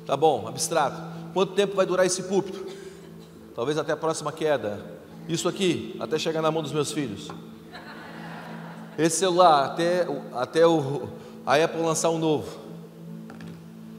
Tá 0.07 0.17
bom, 0.17 0.47
abstrato. 0.47 1.01
Quanto 1.33 1.55
tempo 1.55 1.75
vai 1.75 1.85
durar 1.85 2.07
esse 2.07 2.23
púlpito? 2.23 2.67
Talvez 3.55 3.77
até 3.79 3.93
a 3.93 3.97
próxima 3.97 4.31
queda. 4.33 4.81
Isso 5.29 5.49
aqui, 5.49 5.97
até 5.99 6.19
chegar 6.19 6.41
na 6.41 6.51
mão 6.51 6.63
dos 6.63 6.73
meus 6.73 6.93
filhos. 6.93 7.29
Esse 8.99 9.19
celular, 9.19 9.65
até, 9.67 10.07
até 10.33 10.67
o, 10.67 11.09
a 11.45 11.57
Apple 11.57 11.83
lançar 11.83 12.11
um 12.11 12.19
novo. 12.19 12.59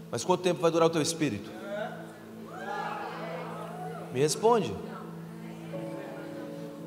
Mas 0.10 0.24
quanto 0.24 0.42
tempo 0.42 0.62
vai 0.62 0.72
durar 0.72 0.88
o 0.88 0.90
teu 0.90 1.02
espírito? 1.02 1.57
Me 4.14 4.20
responde. 4.20 4.74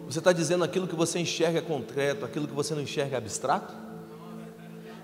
Você 0.07 0.19
está 0.19 0.33
dizendo 0.33 0.65
aquilo 0.65 0.89
que 0.89 0.97
você 0.97 1.21
enxerga 1.21 1.59
é 1.59 1.63
concreto, 1.63 2.25
aquilo 2.25 2.49
que 2.49 2.55
você 2.55 2.75
não 2.75 2.83
enxerga 2.83 3.17
é 3.17 3.19
abstrato? 3.19 3.73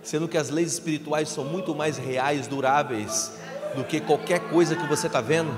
Sendo 0.03 0.27
que 0.27 0.37
as 0.37 0.51
leis 0.51 0.73
espirituais 0.73 1.29
são 1.29 1.45
muito 1.45 1.75
mais 1.75 1.97
reais, 1.97 2.49
duráveis, 2.49 3.33
do 3.77 3.85
que 3.85 4.01
qualquer 4.01 4.41
coisa 4.51 4.75
que 4.75 4.87
você 4.87 5.07
está 5.07 5.21
vendo? 5.21 5.53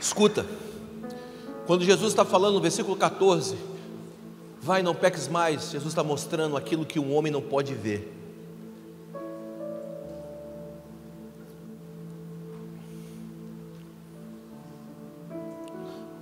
Escuta, 0.00 0.44
quando 1.66 1.84
Jesus 1.84 2.10
está 2.10 2.24
falando 2.24 2.54
no 2.54 2.60
versículo 2.60 2.96
14, 2.96 3.56
Vai, 4.62 4.82
não 4.82 4.94
peques 4.94 5.26
mais. 5.26 5.70
Jesus 5.70 5.92
está 5.92 6.04
mostrando 6.04 6.54
aquilo 6.54 6.84
que 6.84 7.00
um 7.00 7.14
homem 7.14 7.32
não 7.32 7.40
pode 7.40 7.74
ver. 7.74 8.14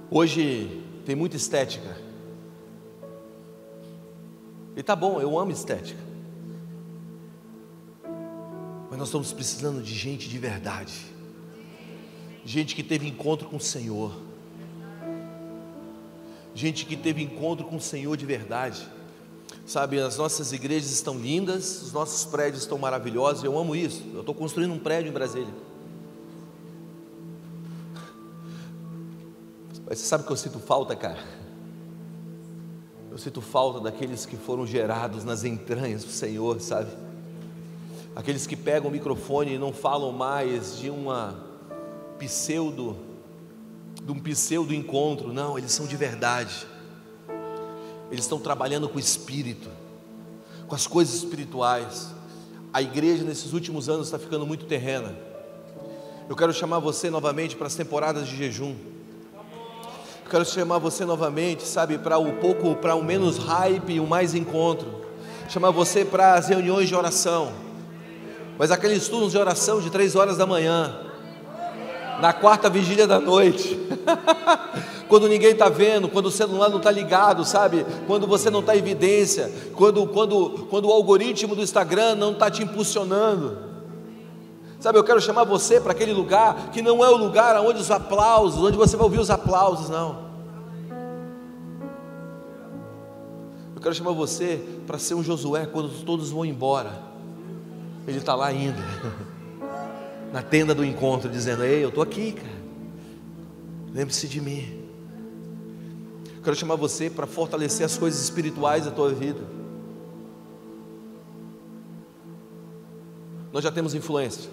Hoje 0.09 0.85
tem 1.05 1.17
muita 1.17 1.37
estética. 1.37 1.99
E 4.77 4.83
tá 4.85 4.95
bom, 4.95 5.21
eu 5.21 5.37
amo 5.37 5.51
estética. 5.51 6.01
Mas 8.89 8.99
nós 8.99 9.09
estamos 9.09 9.33
precisando 9.33 9.83
de 9.83 9.93
gente 9.93 10.29
de 10.29 10.39
verdade. 10.39 11.07
Gente 12.45 12.77
que 12.77 12.85
teve 12.85 13.09
encontro 13.09 13.49
com 13.49 13.57
o 13.57 13.61
Senhor 13.61 14.28
gente 16.59 16.85
que 16.85 16.97
teve 16.97 17.23
encontro 17.23 17.65
com 17.65 17.77
o 17.77 17.81
Senhor 17.81 18.17
de 18.17 18.27
verdade. 18.27 18.87
Sabe, 19.65 20.01
as 20.01 20.17
nossas 20.17 20.53
igrejas 20.53 20.91
estão 20.91 21.17
lindas, 21.17 21.83
os 21.83 21.93
nossos 21.93 22.25
prédios 22.25 22.63
estão 22.63 22.79
maravilhosos, 22.79 23.45
eu 23.45 23.57
amo 23.57 23.77
isso. 23.77 24.03
Eu 24.13 24.21
estou 24.21 24.35
construindo 24.35 24.73
um 24.73 24.79
prédio 24.79 25.11
em 25.11 25.13
Brasília. 25.13 25.55
Mas 29.89 30.01
você 30.01 30.07
sabe 30.07 30.25
que 30.25 30.33
eu 30.33 30.37
sinto 30.37 30.59
falta, 30.59 30.97
cara? 30.97 31.23
Eu 33.11 33.19
sinto 33.19 33.41
falta 33.41 33.81
daqueles 33.81 34.27
que 34.27 34.37
foram 34.37 34.67
gerados 34.67 35.23
nas 35.25 35.45
entranhas 35.45 36.03
do 36.03 36.11
Senhor, 36.11 36.61
sabe? 36.61 36.91
Aqueles 38.17 38.47
que 38.47 38.57
pegam 38.57 38.89
o 38.89 38.93
microfone 38.93 39.55
e 39.55 39.59
não 39.59 39.73
falam 39.73 40.11
mais 40.11 40.77
de 40.79 40.91
uma 40.91 41.39
pseudo 42.19 43.08
de 44.09 44.13
um 44.13 44.19
pseudo 44.19 44.75
encontro, 44.75 45.35
não, 45.35 45.59
eles 45.59 45.71
são 45.71 45.87
de 45.87 45.95
verdade. 45.95 46.67
Eles 48.11 48.25
estão 48.25 48.39
trabalhando 48.39 48.89
com 48.89 48.97
o 48.97 48.99
espírito, 48.99 49.69
com 50.67 50.75
as 50.75 50.87
coisas 50.87 51.15
espirituais. 51.15 52.15
A 52.73 52.81
igreja 52.81 53.23
nesses 53.23 53.53
últimos 53.53 53.87
anos 53.87 54.07
está 54.07 54.19
ficando 54.19 54.47
muito 54.47 54.65
terrena. 54.65 55.15
Eu 56.27 56.35
quero 56.35 56.55
chamar 56.55 56.79
você 56.79 57.11
novamente 57.11 57.55
para 57.55 57.67
as 57.67 57.75
temporadas 57.75 58.27
de 58.27 58.35
jejum. 58.35 58.75
Eu 60.25 60.31
quero 60.31 60.45
chamar 60.47 60.79
você 60.79 61.05
novamente, 61.05 61.67
sabe, 61.67 61.99
para 61.99 62.17
o 62.17 62.33
pouco, 62.37 62.77
para 62.77 62.95
o 62.95 63.05
menos 63.05 63.37
hype 63.37 63.93
e 63.93 64.01
o 64.01 64.07
mais 64.07 64.35
encontro. 64.35 65.05
Chamar 65.51 65.71
você 65.71 66.03
para 66.03 66.33
as 66.33 66.49
reuniões 66.49 66.89
de 66.89 66.95
oração. 66.95 67.53
Mas 68.59 68.71
aqueles 68.71 69.07
turnos 69.07 69.33
de 69.33 69.39
oração 69.39 69.83
de 69.83 69.91
três 69.91 70.17
horas 70.17 70.39
da 70.39 70.47
manhã, 70.47 71.08
na 72.21 72.33
quarta 72.33 72.69
vigília 72.69 73.07
da 73.07 73.21
noite, 73.21 73.79
quando 75.09 75.29
ninguém 75.29 75.53
está 75.53 75.69
vendo, 75.69 76.09
quando 76.09 76.27
o 76.27 76.31
celular 76.31 76.69
não 76.69 76.79
está 76.79 76.91
ligado, 76.91 77.45
sabe? 77.45 77.87
Quando 78.07 78.27
você 78.27 78.51
não 78.51 78.61
está 78.61 78.75
em 78.75 78.79
evidência, 78.79 79.53
quando, 79.75 80.07
quando, 80.07 80.67
quando 80.71 80.89
o 80.89 80.93
algoritmo 80.93 81.55
do 81.55 81.63
Instagram 81.63 82.15
não 82.15 82.33
está 82.33 82.51
te 82.51 82.63
impulsionando. 82.63 83.69
Sabe, 84.81 84.99
eu 84.99 85.05
quero 85.05 85.21
chamar 85.21 85.45
você 85.45 85.81
para 85.81 85.93
aquele 85.93 86.13
lugar 86.13 86.71
que 86.71 86.81
não 86.81 87.05
é 87.05 87.09
o 87.09 87.17
lugar 87.17 87.57
onde 87.61 87.81
os 87.81 87.91
aplausos, 87.91 88.63
onde 88.63 88.77
você 88.77 88.97
vai 88.97 89.05
ouvir 89.05 89.19
os 89.19 89.31
aplausos, 89.31 89.89
não. 89.89 90.29
Eu 93.75 93.83
quero 93.83 93.95
chamar 93.95 94.13
você 94.13 94.61
para 94.87 94.99
ser 94.99 95.15
um 95.15 95.23
Josué 95.23 95.67
quando 95.67 95.89
todos 96.05 96.31
vão 96.31 96.45
embora. 96.45 96.93
Ele 98.07 98.19
está 98.19 98.35
lá 98.35 98.47
ainda. 98.47 98.79
na 100.33 100.43
tenda 100.43 100.75
do 100.75 100.85
encontro, 100.85 101.29
dizendo: 101.29 101.65
Ei, 101.65 101.83
eu 101.83 101.89
estou 101.89 102.03
aqui, 102.03 102.33
cara. 102.33 102.59
Lembre-se 103.93 104.29
de 104.29 104.41
mim. 104.41 104.85
Quero 106.43 106.55
chamar 106.57 106.77
você 106.77 107.11
para 107.11 107.27
fortalecer 107.27 107.85
as 107.85 107.97
coisas 107.97 108.23
espirituais 108.23 108.85
da 108.85 108.91
tua 108.91 109.13
vida. 109.13 109.41
Nós 113.53 113.65
já 113.65 113.73
temos 113.73 113.95
influência. 113.95 114.51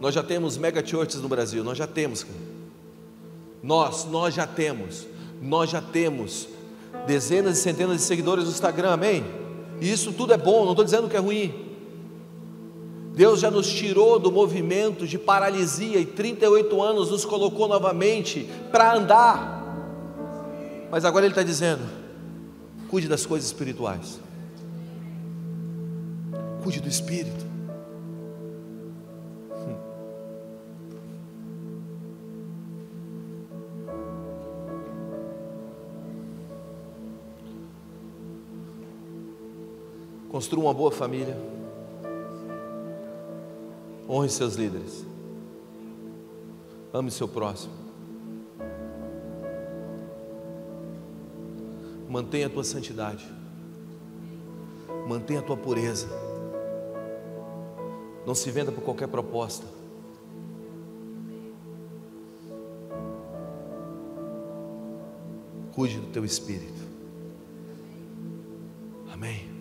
Nós 0.00 0.14
já 0.14 0.22
temos 0.22 0.58
mega 0.58 0.84
churches 0.84 1.20
no 1.20 1.28
Brasil, 1.28 1.64
nós 1.64 1.78
já 1.78 1.86
temos. 1.86 2.26
Nós, 3.62 4.04
nós 4.04 4.34
já 4.34 4.46
temos. 4.46 5.06
Nós 5.40 5.70
já 5.70 5.80
temos 5.80 6.48
dezenas 7.06 7.58
e 7.58 7.60
centenas 7.60 7.96
de 7.96 8.02
seguidores 8.02 8.44
no 8.44 8.50
Instagram, 8.50 8.92
amém? 8.92 9.24
E 9.80 9.90
isso 9.90 10.12
tudo 10.12 10.32
é 10.32 10.38
bom, 10.38 10.64
não 10.64 10.72
estou 10.72 10.84
dizendo 10.84 11.08
que 11.08 11.16
é 11.16 11.20
ruim. 11.20 11.73
Deus 13.14 13.38
já 13.38 13.48
nos 13.48 13.68
tirou 13.72 14.18
do 14.18 14.32
movimento 14.32 15.06
de 15.06 15.16
paralisia 15.18 16.00
e 16.00 16.04
38 16.04 16.82
anos 16.82 17.10
nos 17.12 17.24
colocou 17.24 17.68
novamente 17.68 18.48
para 18.72 18.92
andar. 18.92 19.62
Mas 20.90 21.04
agora 21.04 21.24
Ele 21.24 21.32
está 21.32 21.44
dizendo: 21.44 21.82
cuide 22.90 23.06
das 23.06 23.24
coisas 23.24 23.46
espirituais, 23.46 24.20
cuide 26.64 26.80
do 26.80 26.88
espírito. 26.88 27.44
Construa 40.34 40.64
uma 40.64 40.74
boa 40.74 40.90
família. 40.90 41.38
Honre 44.08 44.28
seus 44.28 44.54
líderes. 44.54 45.04
Ame 46.92 47.10
seu 47.10 47.26
próximo. 47.26 47.72
Mantenha 52.08 52.46
a 52.46 52.50
tua 52.50 52.62
santidade. 52.62 53.26
Mantenha 55.08 55.40
a 55.40 55.42
tua 55.42 55.56
pureza. 55.56 56.06
Não 58.26 58.34
se 58.34 58.50
venda 58.50 58.70
por 58.70 58.82
qualquer 58.82 59.08
proposta. 59.08 59.66
Cuide 65.74 65.98
do 65.98 66.06
teu 66.12 66.24
espírito. 66.24 66.82
Amém. 69.12 69.53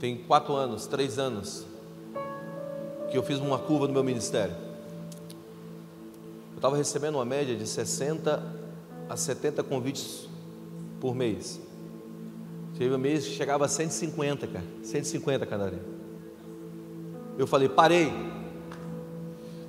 Tem 0.00 0.16
quatro 0.16 0.54
anos, 0.54 0.86
três 0.86 1.18
anos, 1.18 1.66
que 3.10 3.18
eu 3.18 3.22
fiz 3.22 3.38
uma 3.38 3.58
curva 3.58 3.86
no 3.86 3.92
meu 3.92 4.04
ministério. 4.04 4.54
Eu 6.52 6.56
estava 6.56 6.76
recebendo 6.76 7.16
uma 7.16 7.24
média 7.24 7.56
de 7.56 7.66
60 7.66 8.42
a 9.08 9.16
70 9.16 9.62
convites 9.64 10.28
por 11.00 11.14
mês. 11.14 11.60
Teve 12.76 12.94
um 12.94 12.98
mês 12.98 13.24
que 13.24 13.32
chegava 13.32 13.64
a 13.64 13.68
150, 13.68 14.46
cara. 14.46 14.64
150 14.84 15.46
cada. 15.46 15.72
Eu 17.36 17.46
falei, 17.46 17.68
parei. 17.68 18.12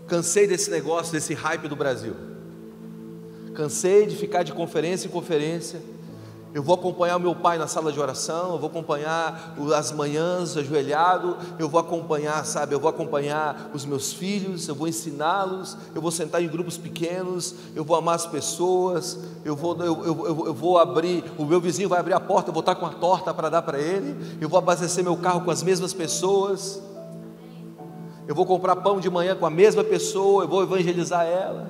Cansei 0.07 0.45
desse 0.45 0.69
negócio, 0.69 1.11
desse 1.11 1.33
hype 1.33 1.67
do 1.67 1.75
Brasil. 1.75 2.15
Cansei 3.55 4.05
de 4.05 4.15
ficar 4.15 4.43
de 4.43 4.53
conferência 4.53 5.07
em 5.07 5.11
conferência 5.11 5.81
eu 6.51 6.63
vou 6.63 6.73
acompanhar 6.73 7.17
o 7.17 7.19
meu 7.19 7.35
pai 7.35 7.59
na 7.59 7.67
sala 7.67 7.91
de 7.91 7.99
oração, 7.99 8.53
eu 8.53 8.57
vou 8.57 8.69
acompanhar 8.69 9.55
as 9.75 9.91
manhãs 9.91 10.57
ajoelhado, 10.57 11.37
eu 11.59 11.69
vou 11.69 11.79
acompanhar, 11.79 12.43
sabe, 12.43 12.73
eu 12.73 12.79
vou 12.79 12.89
acompanhar 12.89 13.69
os 13.71 13.85
meus 13.85 14.11
filhos, 14.11 14.67
eu 14.67 14.73
vou 14.73 14.87
ensiná-los, 14.87 15.77
eu 15.93 16.01
vou 16.01 16.09
sentar 16.09 16.41
em 16.41 16.47
grupos 16.47 16.75
pequenos, 16.75 17.53
eu 17.75 17.83
vou 17.83 17.95
amar 17.95 18.15
as 18.15 18.25
pessoas, 18.25 19.19
eu 19.45 19.55
vou, 19.55 19.77
eu, 19.77 20.03
eu, 20.03 20.45
eu 20.47 20.53
vou 20.53 20.79
abrir, 20.79 21.23
o 21.37 21.45
meu 21.45 21.61
vizinho 21.61 21.87
vai 21.87 21.99
abrir 21.99 22.13
a 22.13 22.19
porta, 22.19 22.49
eu 22.49 22.53
vou 22.53 22.61
estar 22.61 22.73
com 22.73 22.85
a 22.85 22.93
torta 22.93 23.31
para 23.31 23.49
dar 23.49 23.61
para 23.61 23.79
ele, 23.79 24.15
eu 24.41 24.49
vou 24.49 24.57
abastecer 24.57 25.03
meu 25.03 25.17
carro 25.17 25.41
com 25.41 25.51
as 25.51 25.61
mesmas 25.61 25.93
pessoas, 25.93 26.81
eu 28.27 28.33
vou 28.33 28.45
comprar 28.45 28.75
pão 28.77 28.99
de 28.99 29.09
manhã 29.09 29.35
com 29.35 29.45
a 29.45 29.51
mesma 29.51 29.83
pessoa, 29.83 30.45
eu 30.45 30.47
vou 30.47 30.63
evangelizar 30.63 31.27
ela, 31.27 31.69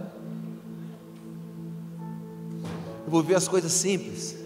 eu 3.05 3.11
vou 3.11 3.21
ver 3.21 3.35
as 3.35 3.47
coisas 3.47 3.73
simples. 3.73 4.38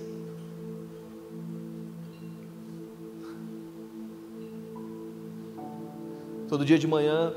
Todo 6.54 6.64
dia 6.64 6.78
de 6.78 6.86
manhã, 6.86 7.34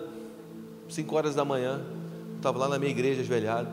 5 0.90 1.16
horas 1.16 1.34
da 1.34 1.42
manhã, 1.42 1.80
eu 2.32 2.36
estava 2.36 2.58
lá 2.58 2.68
na 2.68 2.78
minha 2.78 2.90
igreja 2.90 3.22
ajoelhado. 3.22 3.70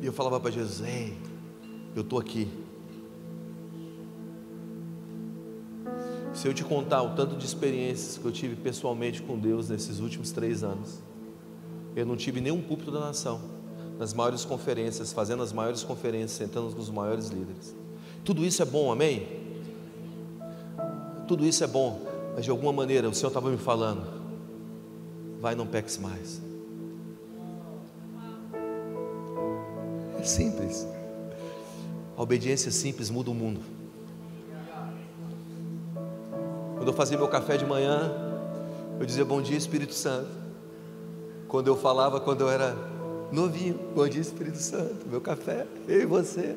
E 0.00 0.06
eu 0.06 0.12
falava 0.12 0.38
para 0.38 0.52
Jesus: 0.52 0.80
Ei, 0.86 1.18
eu 1.96 2.02
estou 2.02 2.16
aqui. 2.16 2.48
Se 6.32 6.46
eu 6.46 6.54
te 6.54 6.62
contar 6.62 7.02
o 7.02 7.16
tanto 7.16 7.34
de 7.34 7.44
experiências 7.44 8.18
que 8.18 8.24
eu 8.24 8.30
tive 8.30 8.54
pessoalmente 8.54 9.20
com 9.20 9.36
Deus 9.36 9.68
nesses 9.68 9.98
últimos 9.98 10.30
três 10.30 10.62
anos, 10.62 11.00
eu 11.96 12.06
não 12.06 12.14
tive 12.16 12.40
nenhum 12.40 12.62
púlpito 12.62 12.92
da 12.92 13.00
nação, 13.00 13.40
nas 13.98 14.14
maiores 14.14 14.44
conferências, 14.44 15.12
fazendo 15.12 15.42
as 15.42 15.52
maiores 15.52 15.82
conferências, 15.82 16.30
sentando 16.30 16.72
com 16.72 16.80
os 16.80 16.88
maiores 16.88 17.30
líderes. 17.30 17.74
Tudo 18.24 18.44
isso 18.44 18.62
é 18.62 18.64
bom, 18.64 18.92
amém? 18.92 19.42
Tudo 21.26 21.44
isso 21.44 21.64
é 21.64 21.66
bom, 21.66 22.13
mas 22.34 22.44
de 22.44 22.50
alguma 22.50 22.72
maneira 22.72 23.08
o 23.08 23.14
Senhor 23.14 23.28
estava 23.28 23.48
me 23.48 23.56
falando: 23.56 24.02
vai, 25.40 25.54
não 25.54 25.66
peques 25.66 25.96
mais. 25.98 26.42
É 30.18 30.22
simples. 30.24 30.86
A 32.16 32.22
obediência 32.22 32.70
simples 32.70 33.08
muda 33.08 33.30
o 33.30 33.34
mundo. 33.34 33.60
Quando 36.76 36.88
eu 36.88 36.94
fazia 36.94 37.16
meu 37.16 37.28
café 37.28 37.56
de 37.56 37.64
manhã, 37.64 38.12
eu 38.98 39.06
dizia 39.06 39.24
bom 39.24 39.40
dia, 39.40 39.56
Espírito 39.56 39.94
Santo. 39.94 40.30
Quando 41.48 41.68
eu 41.68 41.76
falava, 41.76 42.20
quando 42.20 42.40
eu 42.40 42.48
era 42.48 42.76
novinho, 43.30 43.78
bom 43.94 44.08
dia, 44.08 44.20
Espírito 44.20 44.58
Santo, 44.58 45.06
meu 45.08 45.20
café, 45.20 45.66
eu 45.86 46.02
e 46.02 46.06
você. 46.06 46.56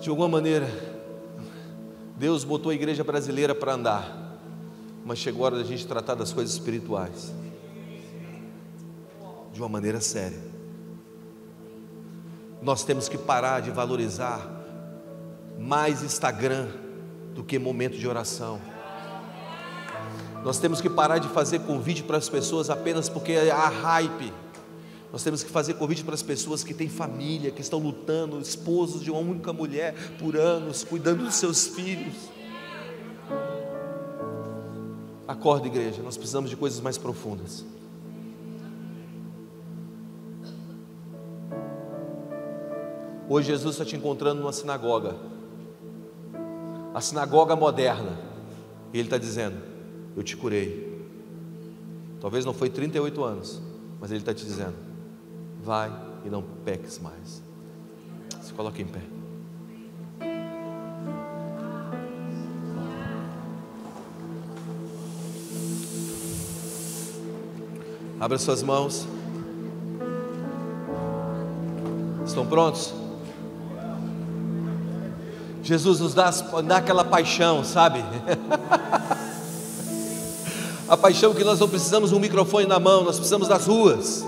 De 0.00 0.10
alguma 0.10 0.28
maneira, 0.28 0.66
Deus 2.16 2.44
botou 2.44 2.70
a 2.70 2.74
igreja 2.74 3.02
brasileira 3.02 3.54
para 3.54 3.74
andar, 3.74 4.38
mas 5.04 5.18
chegou 5.18 5.42
a 5.42 5.46
hora 5.46 5.56
da 5.58 5.64
gente 5.64 5.86
tratar 5.86 6.14
das 6.14 6.32
coisas 6.32 6.52
espirituais 6.54 7.32
de 9.52 9.60
uma 9.60 9.68
maneira 9.68 10.00
séria. 10.00 10.40
Nós 12.62 12.84
temos 12.84 13.08
que 13.08 13.18
parar 13.18 13.60
de 13.60 13.70
valorizar 13.70 14.48
mais 15.58 16.02
Instagram 16.02 16.68
do 17.34 17.42
que 17.42 17.58
momento 17.58 17.98
de 17.98 18.06
oração. 18.06 18.60
Nós 20.44 20.58
temos 20.58 20.80
que 20.80 20.90
parar 20.90 21.18
de 21.18 21.28
fazer 21.28 21.60
convite 21.60 22.02
para 22.02 22.16
as 22.16 22.28
pessoas 22.28 22.70
apenas 22.70 23.08
porque 23.08 23.34
há 23.34 23.68
hype. 23.68 24.32
Nós 25.12 25.22
temos 25.22 25.42
que 25.42 25.50
fazer 25.50 25.74
convite 25.74 26.02
para 26.02 26.14
as 26.14 26.22
pessoas 26.22 26.64
que 26.64 26.72
têm 26.72 26.88
família, 26.88 27.50
que 27.50 27.60
estão 27.60 27.78
lutando, 27.78 28.40
esposos 28.40 29.02
de 29.02 29.10
uma 29.10 29.20
única 29.20 29.52
mulher 29.52 29.94
por 30.18 30.34
anos, 30.34 30.84
cuidando 30.84 31.24
dos 31.24 31.34
seus 31.34 31.66
filhos. 31.66 32.14
Acorda, 35.28 35.66
igreja, 35.66 36.02
nós 36.02 36.16
precisamos 36.16 36.48
de 36.48 36.56
coisas 36.56 36.80
mais 36.80 36.96
profundas. 36.96 37.62
Hoje 43.28 43.48
Jesus 43.48 43.74
está 43.74 43.84
te 43.84 43.94
encontrando 43.94 44.40
numa 44.40 44.52
sinagoga, 44.52 45.14
a 46.94 47.00
sinagoga 47.02 47.54
moderna, 47.54 48.18
e 48.94 48.98
Ele 48.98 49.08
está 49.08 49.18
dizendo: 49.18 49.56
Eu 50.16 50.22
te 50.22 50.38
curei. 50.38 50.90
Talvez 52.18 52.46
não 52.46 52.54
foi 52.54 52.70
38 52.70 53.22
anos, 53.22 53.60
mas 54.00 54.10
Ele 54.10 54.20
está 54.20 54.34
te 54.34 54.44
dizendo: 54.44 54.91
vai 55.62 55.92
e 56.24 56.28
não 56.28 56.42
peques 56.64 56.98
mais. 56.98 57.42
Se 58.40 58.52
coloque 58.52 58.82
em 58.82 58.86
pé. 58.86 59.00
Abra 68.18 68.38
suas 68.38 68.62
mãos. 68.62 69.06
Estão 72.26 72.46
prontos? 72.46 72.94
Jesus 75.62 76.00
nos 76.00 76.14
dá, 76.14 76.30
dá 76.64 76.78
aquela 76.78 77.04
paixão, 77.04 77.62
sabe? 77.64 78.02
A 80.88 80.96
paixão 80.96 81.32
que 81.32 81.44
nós 81.44 81.58
não 81.58 81.68
precisamos 81.68 82.10
de 82.10 82.16
um 82.16 82.20
microfone 82.20 82.66
na 82.66 82.78
mão, 82.78 83.02
nós 83.02 83.16
precisamos 83.16 83.48
das 83.48 83.66
ruas. 83.66 84.24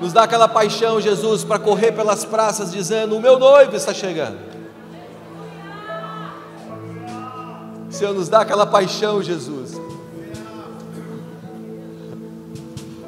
Nos 0.00 0.14
dá 0.14 0.22
aquela 0.22 0.48
paixão, 0.48 0.98
Jesus, 0.98 1.44
para 1.44 1.58
correr 1.58 1.92
pelas 1.92 2.24
praças 2.24 2.72
dizendo: 2.72 3.16
O 3.16 3.20
meu 3.20 3.38
noivo 3.38 3.76
está 3.76 3.92
chegando. 3.92 4.38
Senhor, 7.90 8.14
nos 8.14 8.28
dá 8.28 8.40
aquela 8.40 8.66
paixão, 8.66 9.22
Jesus. 9.22 9.78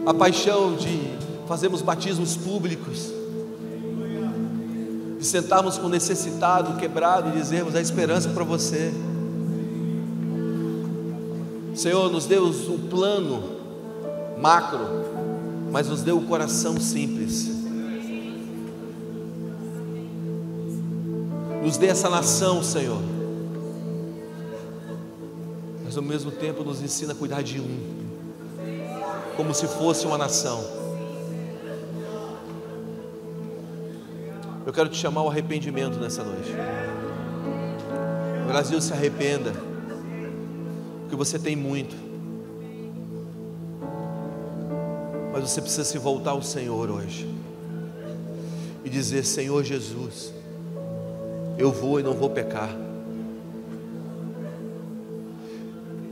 A 0.04 0.12
paixão 0.12 0.74
de 0.74 1.12
fazermos 1.48 1.80
batismos 1.80 2.36
públicos, 2.36 3.10
de 5.18 5.24
sentarmos 5.24 5.78
com 5.78 5.88
necessitado, 5.88 6.76
quebrado 6.78 7.30
e 7.30 7.32
dizermos 7.32 7.74
a 7.74 7.80
esperança 7.80 8.28
para 8.30 8.44
você. 8.44 8.92
Senhor, 11.74 12.10
nos 12.10 12.26
dê 12.26 12.36
o 12.36 12.52
plano 12.90 13.42
macro 14.38 15.11
mas 15.72 15.88
nos 15.88 16.02
deu 16.02 16.18
o 16.18 16.26
coração 16.26 16.78
simples. 16.78 17.48
Nos 21.62 21.78
dê 21.78 21.86
essa 21.86 22.10
nação, 22.10 22.62
Senhor. 22.62 23.00
Mas 25.82 25.96
ao 25.96 26.02
mesmo 26.02 26.30
tempo 26.30 26.62
nos 26.62 26.82
ensina 26.82 27.14
a 27.14 27.16
cuidar 27.16 27.40
de 27.42 27.58
um, 27.58 28.04
como 29.34 29.54
se 29.54 29.66
fosse 29.66 30.06
uma 30.06 30.18
nação. 30.18 30.62
Eu 34.66 34.74
quero 34.74 34.90
te 34.90 34.98
chamar 34.98 35.22
ao 35.22 35.30
arrependimento 35.30 35.98
nessa 35.98 36.22
noite. 36.22 36.52
O 38.44 38.48
Brasil 38.48 38.78
se 38.78 38.92
arrependa, 38.92 39.54
porque 41.00 41.16
você 41.16 41.38
tem 41.38 41.56
muito. 41.56 42.01
Mas 45.42 45.50
você 45.50 45.60
precisa 45.60 45.82
se 45.82 45.98
voltar 45.98 46.30
ao 46.30 46.40
Senhor 46.40 46.88
hoje 46.88 47.28
e 48.84 48.88
dizer: 48.88 49.24
Senhor 49.24 49.64
Jesus, 49.64 50.32
eu 51.58 51.72
vou 51.72 51.98
e 51.98 52.02
não 52.04 52.14
vou 52.14 52.30
pecar. 52.30 52.70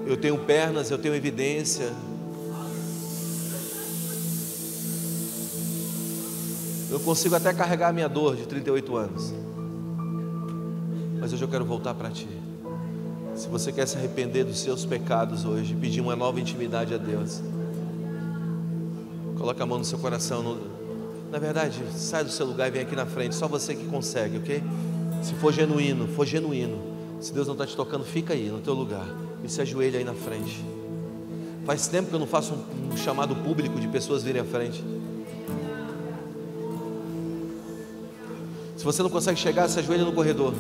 Eu 0.05 0.17
tenho 0.17 0.37
pernas, 0.37 0.91
eu 0.91 0.99
tenho 0.99 1.15
evidência. 1.15 1.93
Eu 6.91 6.99
consigo 6.99 7.37
até 7.37 7.55
carregar 7.55 7.91
a 7.91 7.93
minha 7.93 8.09
dor 8.09 8.35
de 8.35 8.49
38 8.49 8.97
anos. 8.97 9.33
Mas 11.21 11.33
hoje 11.33 11.45
eu 11.45 11.49
quero 11.49 11.65
voltar 11.65 11.95
para 11.95 12.11
ti. 12.11 12.29
Se 13.37 13.47
você 13.47 13.71
quer 13.71 13.87
se 13.87 13.97
arrepender 13.97 14.43
dos 14.43 14.59
seus 14.59 14.85
pecados 14.85 15.45
hoje, 15.45 15.77
pedir 15.77 16.01
uma 16.01 16.17
nova 16.17 16.41
intimidade 16.41 16.93
a 16.93 16.99
Deus, 16.99 17.41
coloca 19.41 19.63
a 19.63 19.67
mão 19.67 19.79
no 19.79 19.85
seu 19.87 19.99
coração. 19.99 20.43
No... 20.43 20.61
Na 21.31 21.39
verdade, 21.39 21.83
sai 21.97 22.23
do 22.23 22.31
seu 22.31 22.45
lugar 22.45 22.69
e 22.69 22.71
vem 22.71 22.83
aqui 22.83 22.95
na 22.95 23.07
frente. 23.07 23.35
Só 23.35 23.49
você 23.49 23.75
que 23.75 23.87
consegue, 23.87 24.37
ok? 24.37 24.63
Se 25.23 25.33
for 25.35 25.51
genuíno, 25.51 26.07
for 26.09 26.27
genuíno. 26.27 26.79
Se 27.21 27.33
Deus 27.33 27.47
não 27.47 27.55
está 27.55 27.67
te 27.67 27.75
tocando, 27.75 28.05
fica 28.05 28.35
aí 28.35 28.51
no 28.51 28.61
teu 28.61 28.75
lugar 28.75 29.07
e 29.43 29.49
se 29.49 29.63
ajoelha 29.63 29.99
aí 29.99 30.05
na 30.05 30.13
frente. 30.13 30.63
Faz 31.65 31.87
tempo 31.87 32.11
que 32.11 32.15
eu 32.15 32.19
não 32.19 32.27
faço 32.27 32.53
um, 32.53 32.93
um 32.93 32.97
chamado 32.99 33.35
público 33.35 33.81
de 33.81 33.89
pessoas 33.89 34.23
virem 34.23 34.43
à 34.43 34.45
frente. 34.45 34.85
Se 38.77 38.85
você 38.85 39.03
não 39.03 39.11
consegue 39.11 39.39
chegar, 39.39 39.69
se 39.69 39.79
ajoelha 39.79 40.05
no 40.05 40.13
corredor. 40.13 40.53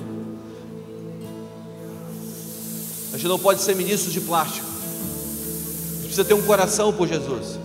A 3.12 3.16
gente 3.16 3.28
não 3.28 3.38
pode 3.38 3.60
ser 3.60 3.74
ministros 3.76 4.12
de 4.12 4.20
plástico. 4.22 4.66
Gente 4.66 6.04
precisa 6.04 6.24
ter 6.24 6.34
um 6.34 6.42
coração 6.42 6.92
por 6.92 7.06
Jesus. 7.06 7.58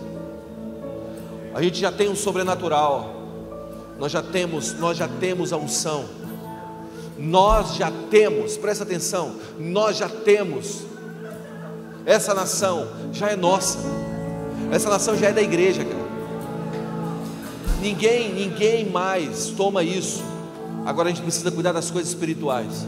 A 1.56 1.62
gente 1.62 1.80
já 1.80 1.90
tem 1.90 2.08
um 2.08 2.14
sobrenatural. 2.14 3.14
Nós 3.98 4.12
já 4.12 4.22
temos, 4.22 4.74
nós 4.74 4.96
já 4.96 5.08
temos 5.08 5.52
a 5.52 5.56
unção. 5.56 6.04
Nós 7.18 7.74
já 7.76 7.90
temos, 8.10 8.56
presta 8.56 8.84
atenção, 8.84 9.36
nós 9.58 9.96
já 9.96 10.08
temos. 10.08 10.82
Essa 12.04 12.34
nação 12.34 12.86
já 13.10 13.30
é 13.30 13.36
nossa. 13.36 13.78
Essa 14.70 14.90
nação 14.90 15.16
já 15.16 15.28
é 15.28 15.32
da 15.32 15.42
igreja, 15.42 15.82
cara. 15.82 16.06
Ninguém, 17.80 18.34
ninguém 18.34 18.90
mais 18.90 19.48
toma 19.48 19.82
isso. 19.82 20.22
Agora 20.84 21.08
a 21.08 21.10
gente 21.10 21.22
precisa 21.22 21.50
cuidar 21.50 21.72
das 21.72 21.90
coisas 21.90 22.10
espirituais 22.12 22.84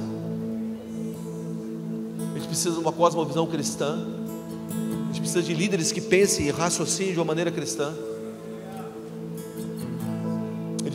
precisa 2.58 2.74
de 2.74 2.80
uma 2.80 2.92
cosmovisão 2.92 3.46
cristã. 3.46 4.04
A 5.04 5.06
gente 5.06 5.20
precisa 5.20 5.42
de 5.42 5.54
líderes 5.54 5.92
que 5.92 6.00
pensem 6.00 6.48
e 6.48 6.50
raciocinem 6.50 7.12
de 7.12 7.18
uma 7.18 7.24
maneira 7.24 7.52
cristã. 7.52 7.94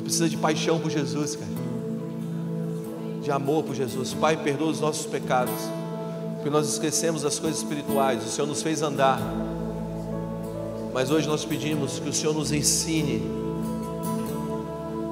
Precisa 0.04 0.30
de 0.30 0.38
paixão 0.38 0.80
por 0.80 0.92
Jesus, 0.92 1.36
cara. 1.36 1.52
De 3.22 3.32
amor 3.32 3.64
por 3.64 3.74
Jesus. 3.74 4.14
Pai, 4.14 4.38
perdoa 4.38 4.70
os 4.70 4.80
nossos 4.80 5.06
pecados. 5.06 5.54
Porque 6.36 6.50
nós 6.50 6.68
esquecemos 6.68 7.22
das 7.22 7.40
coisas 7.40 7.60
espirituais. 7.60 8.24
O 8.24 8.28
Senhor 8.28 8.48
nos 8.48 8.62
fez 8.62 8.82
andar. 8.82 9.20
Mas 10.94 11.10
hoje 11.10 11.28
nós 11.28 11.46
pedimos 11.46 12.00
que 12.00 12.10
o 12.10 12.14
Senhor 12.14 12.34
nos 12.34 12.52
ensine 12.52 13.24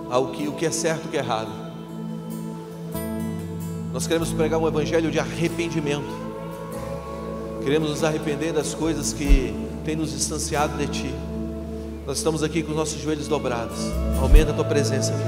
ao 0.10 0.28
que, 0.28 0.48
o 0.48 0.52
que 0.52 0.66
é 0.66 0.72
certo 0.72 1.06
e 1.06 1.08
o 1.08 1.12
que 1.12 1.18
é 1.18 1.22
errado. 1.22 1.50
Nós 3.94 4.06
queremos 4.06 4.32
pregar 4.32 4.60
um 4.60 4.68
evangelho 4.68 5.10
de 5.10 5.20
arrependimento. 5.20 6.22
Queremos 7.64 7.90
nos 7.90 8.04
arrepender 8.04 8.54
das 8.54 8.74
coisas 8.74 9.14
que 9.14 9.54
têm 9.86 9.96
nos 9.96 10.12
distanciado 10.12 10.78
de 10.78 10.88
Ti. 10.88 11.31
Nós 12.12 12.18
estamos 12.18 12.44
aqui 12.44 12.62
com 12.62 12.72
os 12.72 12.76
nossos 12.76 13.02
joelhos 13.02 13.26
dobrados. 13.30 13.78
Aumenta 14.22 14.52
a 14.52 14.54
Tua 14.54 14.66
presença 14.66 15.14
aqui. 15.14 15.24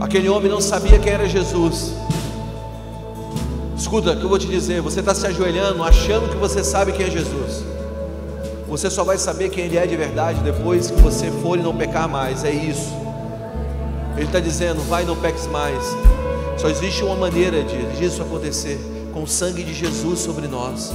Aquele 0.00 0.30
homem 0.30 0.50
não 0.50 0.62
sabia 0.62 0.98
quem 0.98 1.12
era 1.12 1.28
Jesus. 1.28 1.92
Escuta 3.76 4.12
o 4.12 4.16
que 4.16 4.24
eu 4.24 4.28
vou 4.30 4.38
te 4.38 4.46
dizer: 4.46 4.80
você 4.80 5.00
está 5.00 5.14
se 5.14 5.26
ajoelhando 5.26 5.84
achando 5.84 6.30
que 6.30 6.36
você 6.36 6.64
sabe 6.64 6.92
quem 6.92 7.04
é 7.04 7.10
Jesus. 7.10 7.71
Você 8.72 8.88
só 8.88 9.04
vai 9.04 9.18
saber 9.18 9.50
quem 9.50 9.66
Ele 9.66 9.76
é 9.76 9.86
de 9.86 9.94
verdade 9.94 10.40
depois 10.40 10.90
que 10.90 10.98
você 11.02 11.30
for 11.30 11.58
e 11.58 11.62
não 11.62 11.76
pecar 11.76 12.08
mais. 12.08 12.42
É 12.42 12.50
isso. 12.50 12.90
Ele 14.16 14.24
está 14.24 14.40
dizendo: 14.40 14.80
vai 14.88 15.02
e 15.02 15.06
não 15.06 15.14
peques 15.14 15.46
mais. 15.46 15.84
Só 16.56 16.70
existe 16.70 17.04
uma 17.04 17.14
maneira 17.14 17.62
de 17.62 17.98
disso 17.98 18.22
acontecer: 18.22 18.80
com 19.12 19.24
o 19.24 19.26
sangue 19.26 19.62
de 19.62 19.74
Jesus 19.74 20.20
sobre 20.20 20.48
nós, 20.48 20.90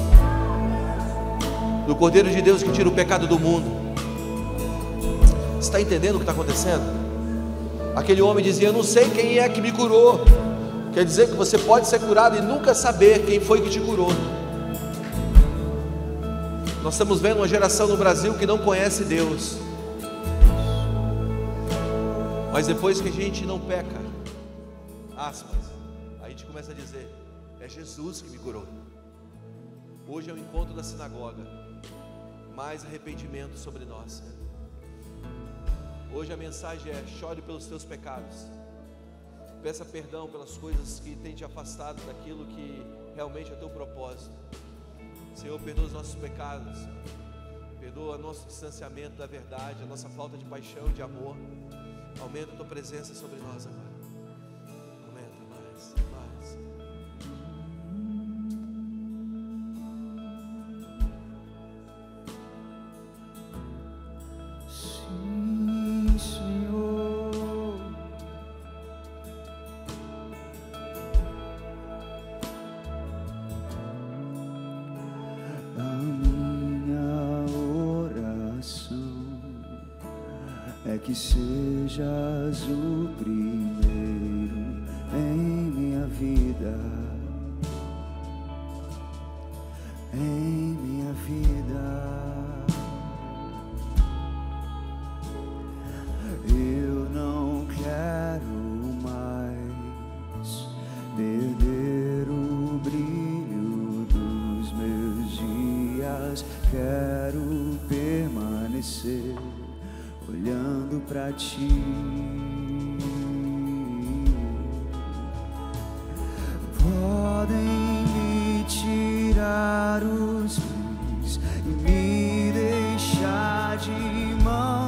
do 1.86 1.96
Cordeiro 1.96 2.32
de 2.32 2.42
Deus 2.42 2.64
que 2.64 2.72
tira 2.72 2.90
o 2.90 2.92
pecado 2.92 3.28
do 3.28 3.38
mundo. 3.38 3.70
Você 5.58 5.68
está 5.68 5.80
entendendo 5.80 6.16
o 6.16 6.18
que 6.18 6.24
está 6.24 6.32
acontecendo? 6.32 6.82
Aquele 7.96 8.24
homem 8.24 8.44
dizia: 8.44 8.70
Eu 8.70 8.74
não 8.74 8.82
sei 8.82 9.08
quem 9.12 9.38
é 9.38 9.48
que 9.48 9.62
me 9.62 9.72
curou. 9.72 10.22
Quer 10.96 11.06
dizer 11.06 11.28
que 11.28 11.36
você 11.36 11.60
pode 11.60 11.86
ser 11.86 12.00
curado 12.00 12.40
e 12.40 12.42
nunca 12.42 12.74
saber 12.74 13.24
quem 13.24 13.40
foi 13.40 13.62
que 13.62 13.70
te 13.70 13.80
curou. 13.80 14.10
Nós 16.88 16.94
estamos 16.94 17.20
vendo 17.20 17.40
uma 17.40 17.48
geração 17.50 17.86
no 17.86 17.98
Brasil 17.98 18.34
que 18.38 18.46
não 18.46 18.58
conhece 18.58 19.04
Deus. 19.04 19.58
Mas 22.54 22.66
depois 22.66 23.02
que 23.02 23.10
a 23.10 23.12
gente 23.12 23.46
não 23.46 23.60
peca, 23.60 24.00
aspas, 25.18 25.66
a 26.22 26.30
gente 26.30 26.46
começa 26.46 26.72
a 26.72 26.74
dizer: 26.74 27.06
é 27.60 27.68
Jesus 27.68 28.22
que 28.22 28.30
me 28.30 28.38
curou. 28.38 28.66
Hoje 30.08 30.30
é 30.30 30.34
o 30.34 30.38
encontro 30.38 30.74
da 30.74 30.82
sinagoga. 30.82 31.44
Mais 32.56 32.86
arrependimento 32.86 33.58
sobre 33.58 33.84
nós. 33.84 34.24
Hoje 36.14 36.32
a 36.32 36.38
mensagem 36.38 36.94
é: 36.94 37.04
chore 37.20 37.42
pelos 37.42 37.66
teus 37.66 37.84
pecados. 37.84 38.48
Peça 39.62 39.84
perdão 39.84 40.30
pelas 40.30 40.56
coisas 40.56 41.02
que 41.02 41.18
tem 41.18 41.36
te 41.36 41.44
afastado 41.44 42.02
daquilo 42.06 42.46
que 42.46 42.82
realmente 43.14 43.52
é 43.52 43.56
teu 43.56 43.70
propósito. 43.70 44.32
Senhor, 45.38 45.60
perdoa 45.60 45.86
os 45.86 45.94
nossos 45.94 46.16
pecados. 46.16 46.80
Perdoa 47.80 48.18
nosso 48.18 48.48
distanciamento 48.48 49.18
da 49.18 49.28
verdade, 49.28 49.84
a 49.84 49.86
nossa 49.86 50.10
falta 50.10 50.36
de 50.36 50.44
paixão, 50.46 50.92
de 50.92 51.04
amor. 51.04 51.38
Aumenta 52.20 52.54
a 52.54 52.56
tua 52.56 52.66
presença 52.66 53.14
sobre 53.14 53.38
nós 53.38 53.68
agora. 53.68 53.88
Sejas 81.18 82.62
o 82.70 83.07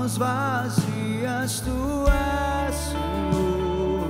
mãos 0.09 0.17
vazias. 0.17 1.59
Tu 1.61 2.05
és 2.09 2.75
Senhor, 2.75 4.09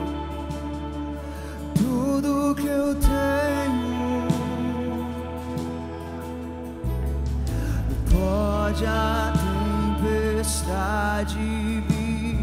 tudo 1.76 2.56
que 2.56 2.68
eu 2.68 2.95
tenho 2.95 4.28
pode 8.10 8.86
tempestade 10.39 11.38
vir 11.88 12.39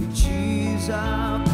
e 0.00 0.04
desaparecer 0.06 1.51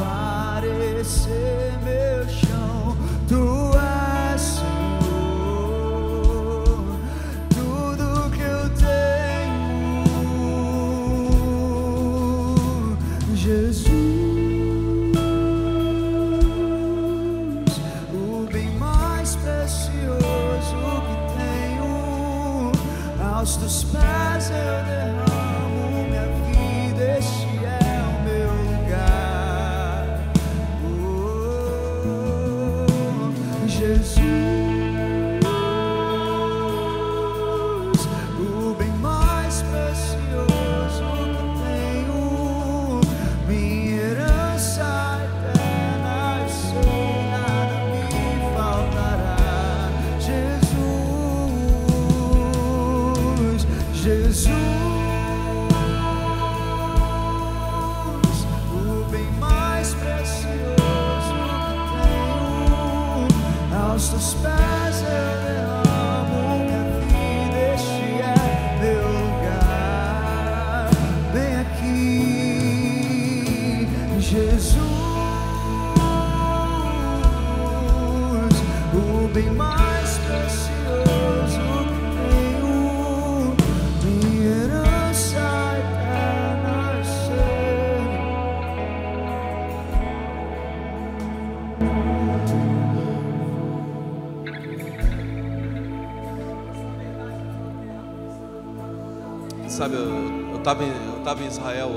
eu 101.39 101.45
tava 101.45 101.45
em 101.45 101.47
Israel 101.47 101.91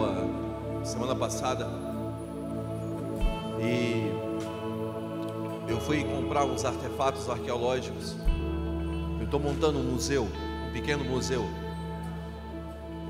a 0.81 0.85
semana 0.85 1.15
passada 1.15 1.67
e 3.59 4.11
eu 5.67 5.79
fui 5.81 6.03
comprar 6.03 6.45
uns 6.45 6.63
artefatos 6.63 7.29
arqueológicos. 7.29 8.15
Eu 9.19 9.25
estou 9.25 9.39
montando 9.39 9.79
um 9.79 9.83
museu, 9.83 10.27
um 10.67 10.71
pequeno 10.71 11.03
museu. 11.03 11.45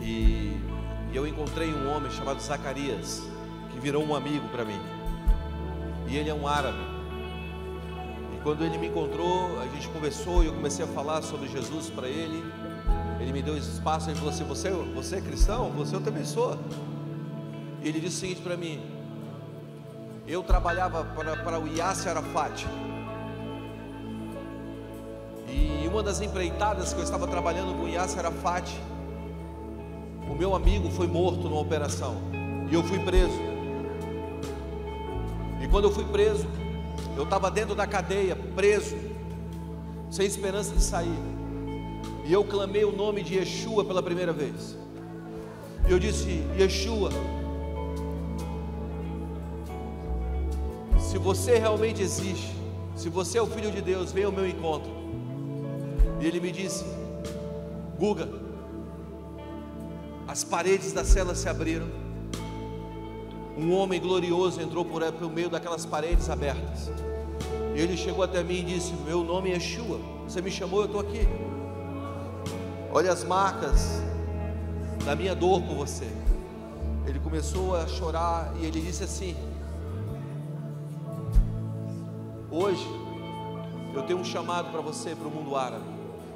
E, 0.01 0.57
e 1.11 1.15
eu 1.15 1.27
encontrei 1.27 1.73
um 1.73 1.93
homem 1.93 2.09
chamado 2.11 2.39
Zacarias, 2.39 3.21
que 3.71 3.79
virou 3.79 4.03
um 4.03 4.15
amigo 4.15 4.47
para 4.49 4.63
mim. 4.63 4.79
E 6.07 6.17
ele 6.17 6.29
é 6.29 6.33
um 6.33 6.47
árabe. 6.47 6.79
E 8.35 8.41
quando 8.43 8.63
ele 8.63 8.77
me 8.77 8.87
encontrou, 8.87 9.59
a 9.59 9.67
gente 9.67 9.87
conversou 9.89 10.43
e 10.43 10.47
eu 10.47 10.53
comecei 10.53 10.85
a 10.85 10.87
falar 10.87 11.21
sobre 11.23 11.47
Jesus 11.47 11.89
para 11.89 12.07
ele. 12.07 12.60
Ele 13.21 13.31
me 13.31 13.41
deu 13.43 13.55
esse 13.55 13.69
espaço 13.69 14.09
e 14.09 14.15
falou 14.15 14.31
assim: 14.31 14.43
você, 14.43 14.71
você 14.71 15.17
é 15.17 15.21
cristão? 15.21 15.69
Você 15.71 15.95
eu 15.95 16.01
também 16.01 16.25
sou. 16.25 16.57
E 17.83 17.87
ele 17.87 17.99
disse 17.99 18.17
o 18.17 18.19
seguinte 18.19 18.41
para 18.41 18.57
mim: 18.57 18.81
Eu 20.27 20.41
trabalhava 20.41 21.03
para, 21.03 21.59
o 21.59 21.67
Yasser 21.67 22.17
Arafat. 22.17 22.67
E 25.47 25.87
uma 25.87 26.01
das 26.01 26.19
empreitadas 26.19 26.93
que 26.93 26.99
eu 26.99 27.03
estava 27.03 27.27
trabalhando 27.27 27.77
com 27.77 27.83
o 27.83 27.89
Yasser 27.89 28.25
Arafat, 28.25 28.75
o 30.27 30.33
meu 30.33 30.55
amigo 30.55 30.89
foi 30.89 31.05
morto 31.05 31.43
numa 31.47 31.59
operação. 31.59 32.17
E 32.71 32.73
eu 32.73 32.83
fui 32.83 32.97
preso. 32.99 33.39
E 35.61 35.67
quando 35.67 35.85
eu 35.85 35.91
fui 35.91 36.05
preso, 36.05 36.47
eu 37.15 37.23
estava 37.23 37.51
dentro 37.51 37.75
da 37.75 37.85
cadeia, 37.85 38.35
preso, 38.55 38.97
sem 40.09 40.25
esperança 40.25 40.73
de 40.73 40.81
sair. 40.81 41.30
E 42.25 42.33
eu 42.33 42.43
clamei 42.43 42.85
o 42.85 42.91
nome 42.91 43.23
de 43.23 43.35
Yeshua 43.35 43.83
pela 43.83 44.01
primeira 44.01 44.31
vez. 44.31 44.77
E 45.87 45.91
eu 45.91 45.99
disse: 45.99 46.43
Yeshua, 46.57 47.09
se 50.99 51.17
você 51.17 51.57
realmente 51.57 52.01
existe, 52.01 52.55
se 52.95 53.09
você 53.09 53.37
é 53.37 53.41
o 53.41 53.47
Filho 53.47 53.71
de 53.71 53.81
Deus, 53.81 54.11
venha 54.11 54.27
ao 54.27 54.31
meu 54.31 54.47
encontro. 54.47 54.91
E 56.21 56.27
ele 56.27 56.39
me 56.39 56.51
disse: 56.51 56.85
Guga, 57.97 58.29
as 60.27 60.43
paredes 60.43 60.93
da 60.93 61.03
cela 61.03 61.35
se 61.35 61.49
abriram. 61.49 61.87
Um 63.57 63.73
homem 63.73 63.99
glorioso 63.99 64.61
entrou 64.61 64.85
por, 64.85 65.01
meio 65.29 65.49
daquelas 65.49 65.85
paredes 65.85 66.29
abertas. 66.29 66.91
E 67.75 67.79
ele 67.81 67.97
chegou 67.97 68.23
até 68.23 68.43
mim 68.43 68.59
e 68.59 68.63
disse: 68.63 68.93
Meu 69.05 69.23
nome 69.23 69.49
é 69.49 69.53
Yeshua. 69.55 69.99
Você 70.23 70.41
me 70.41 70.49
chamou, 70.49 70.79
eu 70.81 70.85
estou 70.85 71.01
aqui. 71.01 71.27
Olha 72.93 73.13
as 73.13 73.23
marcas 73.23 74.01
da 75.05 75.15
minha 75.15 75.33
dor 75.33 75.61
por 75.61 75.75
você. 75.75 76.07
Ele 77.07 77.19
começou 77.19 77.75
a 77.75 77.87
chorar 77.87 78.51
e 78.59 78.65
ele 78.65 78.81
disse 78.81 79.03
assim: 79.03 79.35
Hoje 82.51 82.85
eu 83.93 84.03
tenho 84.03 84.19
um 84.19 84.23
chamado 84.25 84.71
para 84.71 84.81
você, 84.81 85.15
para 85.15 85.27
o 85.27 85.31
mundo 85.31 85.55
árabe. 85.55 85.85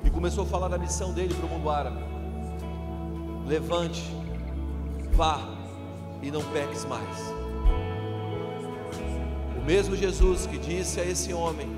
E 0.03 0.09
começou 0.09 0.45
a 0.45 0.47
falar 0.47 0.69
da 0.69 0.77
missão 0.77 1.11
dele 1.11 1.33
para 1.33 1.45
o 1.45 1.49
mundo 1.49 1.69
árabe. 1.69 1.99
Levante, 3.45 4.03
vá 5.11 5.39
e 6.21 6.31
não 6.31 6.41
peques 6.51 6.85
mais. 6.85 7.33
O 9.57 9.65
mesmo 9.65 9.95
Jesus 9.95 10.45
que 10.45 10.57
disse 10.57 11.01
a 11.01 11.05
esse 11.05 11.33
homem 11.33 11.75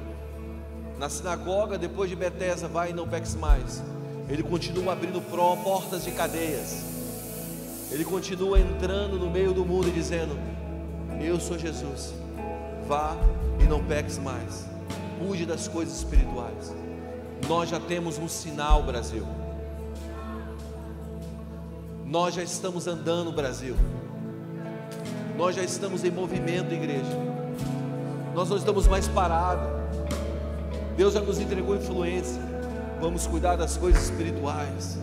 na 1.00 1.10
sinagoga 1.10 1.78
depois 1.78 2.10
de 2.10 2.16
Betesda, 2.16 2.68
vai 2.68 2.92
e 2.92 2.94
não 2.94 3.08
peques 3.08 3.36
mais. 3.36 3.82
Ele 4.30 4.44
continua 4.44 4.94
abrindo 4.94 5.22
portas 5.22 6.04
de 6.04 6.12
cadeias. 6.12 6.84
Ele 7.90 8.04
continua 8.04 8.60
entrando 8.60 9.18
no 9.18 9.30
meio 9.30 9.54
do 9.54 9.66
mundo 9.66 9.88
e 9.88 9.92
dizendo: 9.92 10.38
Eu 11.22 11.40
sou 11.40 11.58
Jesus. 11.58 12.14
Vá 12.88 13.16
e 13.62 13.64
não 13.64 13.84
peques 13.84 14.18
mais. 14.18 14.66
Fuge 15.20 15.46
das 15.46 15.68
coisas 15.68 15.98
espirituais. 15.98 16.74
Nós 17.48 17.70
já 17.70 17.80
temos 17.80 18.18
um 18.18 18.28
sinal, 18.28 18.84
Brasil. 18.84 19.26
Nós 22.06 22.36
já 22.36 22.44
estamos 22.44 22.88
andando, 22.88 23.32
Brasil. 23.32 23.76
Nós 25.38 25.56
já 25.56 25.64
estamos 25.64 26.04
em 26.04 26.12
movimento, 26.12 26.74
igreja. 26.74 27.06
Nós 28.34 28.50
não 28.50 28.58
estamos 28.58 28.88
mais 28.88 29.08
parados. 29.08 29.68
Deus 30.98 31.14
já 31.14 31.22
nos 31.22 31.40
entregou 31.40 31.76
influência. 31.76 32.57
Vamos 33.00 33.28
cuidar 33.28 33.56
das 33.56 33.78
coisas 33.78 34.04
espirituais. 34.06 34.98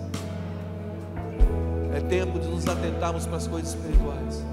É 1.94 2.00
tempo 2.00 2.40
de 2.40 2.48
nos 2.48 2.66
atentarmos 2.66 3.24
para 3.24 3.36
as 3.36 3.46
coisas 3.46 3.70
espirituais. 3.70 4.44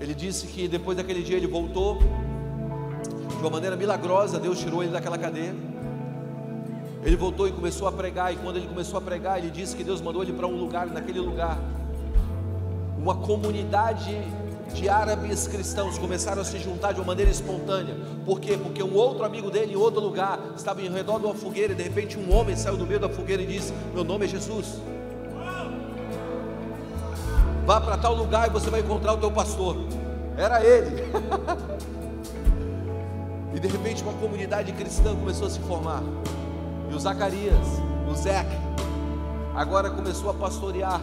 Ele 0.00 0.14
disse 0.14 0.46
que 0.46 0.68
depois 0.68 0.96
daquele 0.96 1.22
dia 1.22 1.36
ele 1.36 1.48
voltou. 1.48 1.98
De 1.98 3.40
uma 3.40 3.50
maneira 3.50 3.76
milagrosa, 3.76 4.38
Deus 4.38 4.60
tirou 4.60 4.84
ele 4.84 4.92
daquela 4.92 5.18
cadeia. 5.18 5.54
Ele 7.02 7.16
voltou 7.16 7.48
e 7.48 7.52
começou 7.52 7.88
a 7.88 7.92
pregar. 7.92 8.32
E 8.32 8.36
quando 8.36 8.56
ele 8.56 8.68
começou 8.68 8.96
a 8.96 9.00
pregar, 9.00 9.38
ele 9.38 9.50
disse 9.50 9.74
que 9.74 9.82
Deus 9.82 10.00
mandou 10.00 10.22
ele 10.22 10.32
para 10.32 10.46
um 10.46 10.56
lugar, 10.56 10.86
naquele 10.86 11.18
lugar, 11.18 11.58
uma 12.96 13.16
comunidade 13.16 14.16
de 14.72 14.88
árabes 14.88 15.46
cristãos 15.46 15.98
começaram 15.98 16.42
a 16.42 16.44
se 16.44 16.58
juntar 16.58 16.92
de 16.92 17.00
uma 17.00 17.06
maneira 17.06 17.30
espontânea. 17.30 17.94
Por 18.24 18.40
quê? 18.40 18.56
Porque 18.56 18.82
um 18.82 18.94
outro 18.94 19.24
amigo 19.24 19.50
dele, 19.50 19.74
em 19.74 19.76
outro 19.76 20.00
lugar, 20.00 20.38
estava 20.56 20.80
em 20.82 20.90
redor 20.90 21.18
de 21.18 21.26
uma 21.26 21.34
fogueira 21.34 21.72
e 21.72 21.76
de 21.76 21.82
repente 21.82 22.18
um 22.18 22.34
homem 22.34 22.56
saiu 22.56 22.76
do 22.76 22.86
meio 22.86 23.00
da 23.00 23.08
fogueira 23.08 23.42
e 23.42 23.46
disse: 23.46 23.72
Meu 23.92 24.04
nome 24.04 24.24
é 24.24 24.28
Jesus. 24.28 24.80
Vá 27.66 27.80
para 27.80 27.96
tal 27.96 28.14
lugar 28.14 28.48
e 28.48 28.50
você 28.50 28.68
vai 28.68 28.80
encontrar 28.80 29.14
o 29.14 29.18
teu 29.18 29.30
pastor. 29.30 29.76
Era 30.36 30.62
ele. 30.64 31.02
e 33.54 33.60
de 33.60 33.68
repente 33.68 34.02
uma 34.02 34.12
comunidade 34.14 34.72
cristã 34.72 35.14
começou 35.14 35.46
a 35.46 35.50
se 35.50 35.60
formar. 35.60 36.02
E 36.90 36.94
o 36.94 36.98
Zacarias, 36.98 37.66
o 38.10 38.14
Zeca, 38.14 38.60
agora 39.54 39.90
começou 39.90 40.30
a 40.30 40.34
pastorear 40.34 41.00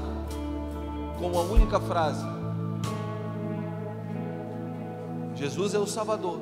com 1.17 1.27
uma 1.27 1.41
única 1.41 1.79
frase: 1.79 2.23
Jesus 5.41 5.73
é 5.73 5.79
o 5.79 5.87
Salvador, 5.87 6.39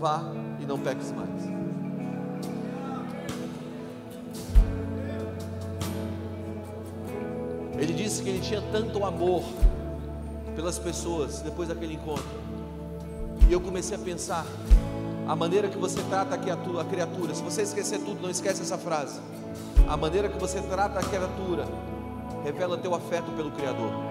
vá 0.00 0.20
e 0.60 0.66
não 0.66 0.80
peques 0.80 1.12
mais. 1.12 1.30
Ele 7.78 7.92
disse 7.92 8.24
que 8.24 8.30
ele 8.30 8.40
tinha 8.40 8.60
tanto 8.72 9.04
amor 9.04 9.44
pelas 10.56 10.76
pessoas 10.76 11.40
depois 11.40 11.68
daquele 11.68 11.94
encontro. 11.94 12.24
E 13.48 13.52
eu 13.52 13.60
comecei 13.60 13.96
a 13.96 14.00
pensar: 14.00 14.44
A 15.28 15.36
maneira 15.36 15.68
que 15.68 15.78
você 15.78 16.02
trata 16.10 16.34
a 16.34 16.38
criatura, 16.38 16.80
a 16.80 16.84
criatura. 16.84 17.32
Se 17.32 17.44
você 17.44 17.62
esquecer 17.62 18.00
tudo, 18.00 18.20
não 18.20 18.30
esquece 18.30 18.60
essa 18.60 18.76
frase. 18.76 19.20
A 19.88 19.96
maneira 19.96 20.28
que 20.28 20.36
você 20.40 20.60
trata 20.62 20.98
a 20.98 21.02
criatura 21.04 21.64
revela 22.42 22.76
teu 22.76 22.92
afeto 22.92 23.30
pelo 23.36 23.52
Criador. 23.52 24.05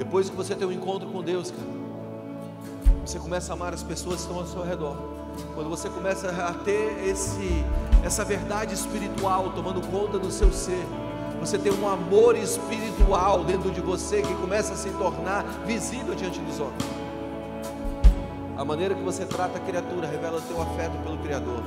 Depois 0.00 0.30
que 0.30 0.34
você 0.34 0.54
tem 0.54 0.66
um 0.66 0.72
encontro 0.72 1.06
com 1.10 1.22
Deus, 1.22 1.50
cara, 1.50 1.68
você 3.04 3.18
começa 3.18 3.52
a 3.52 3.54
amar 3.54 3.74
as 3.74 3.82
pessoas 3.82 4.14
que 4.14 4.22
estão 4.22 4.38
ao 4.38 4.46
seu 4.46 4.64
redor. 4.64 4.96
Quando 5.54 5.68
você 5.68 5.90
começa 5.90 6.30
a 6.30 6.54
ter 6.54 7.06
esse, 7.06 7.62
essa 8.02 8.24
verdade 8.24 8.72
espiritual 8.72 9.52
tomando 9.52 9.86
conta 9.88 10.18
do 10.18 10.30
seu 10.30 10.50
ser, 10.54 10.86
você 11.38 11.58
tem 11.58 11.70
um 11.70 11.86
amor 11.86 12.34
espiritual 12.34 13.44
dentro 13.44 13.70
de 13.70 13.82
você 13.82 14.22
que 14.22 14.34
começa 14.36 14.72
a 14.72 14.76
se 14.76 14.88
tornar 14.92 15.42
visível 15.66 16.14
diante 16.14 16.40
dos 16.40 16.58
homens. 16.58 16.82
A 18.56 18.64
maneira 18.64 18.94
que 18.94 19.02
você 19.02 19.26
trata 19.26 19.58
a 19.58 19.60
criatura 19.60 20.08
revela 20.08 20.38
o 20.38 20.40
teu 20.40 20.62
afeto 20.62 20.96
pelo 21.02 21.18
Criador. 21.18 21.62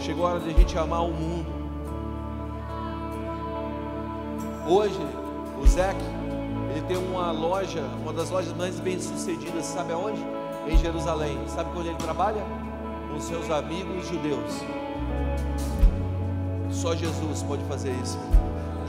Chegou 0.00 0.26
a 0.26 0.30
hora 0.30 0.40
de 0.40 0.50
a 0.50 0.52
gente 0.52 0.76
amar 0.76 1.04
o 1.04 1.12
mundo. 1.12 1.46
Hoje, 4.68 4.98
o 5.62 5.66
Zeke, 5.68 6.25
tem 6.86 6.96
uma 6.96 7.32
loja, 7.32 7.82
uma 8.00 8.12
das 8.12 8.30
lojas 8.30 8.52
mais 8.52 8.78
bem 8.78 9.00
sucedidas, 9.00 9.64
sabe 9.64 9.92
aonde? 9.92 10.24
Em 10.68 10.76
Jerusalém. 10.78 11.38
Sabe 11.48 11.70
onde 11.76 11.88
ele 11.88 11.98
trabalha? 11.98 12.42
Com 13.12 13.20
seus 13.20 13.50
amigos 13.50 14.08
judeus. 14.08 14.62
Só 16.70 16.94
Jesus 16.94 17.42
pode 17.42 17.64
fazer 17.64 17.92
isso. 18.02 18.18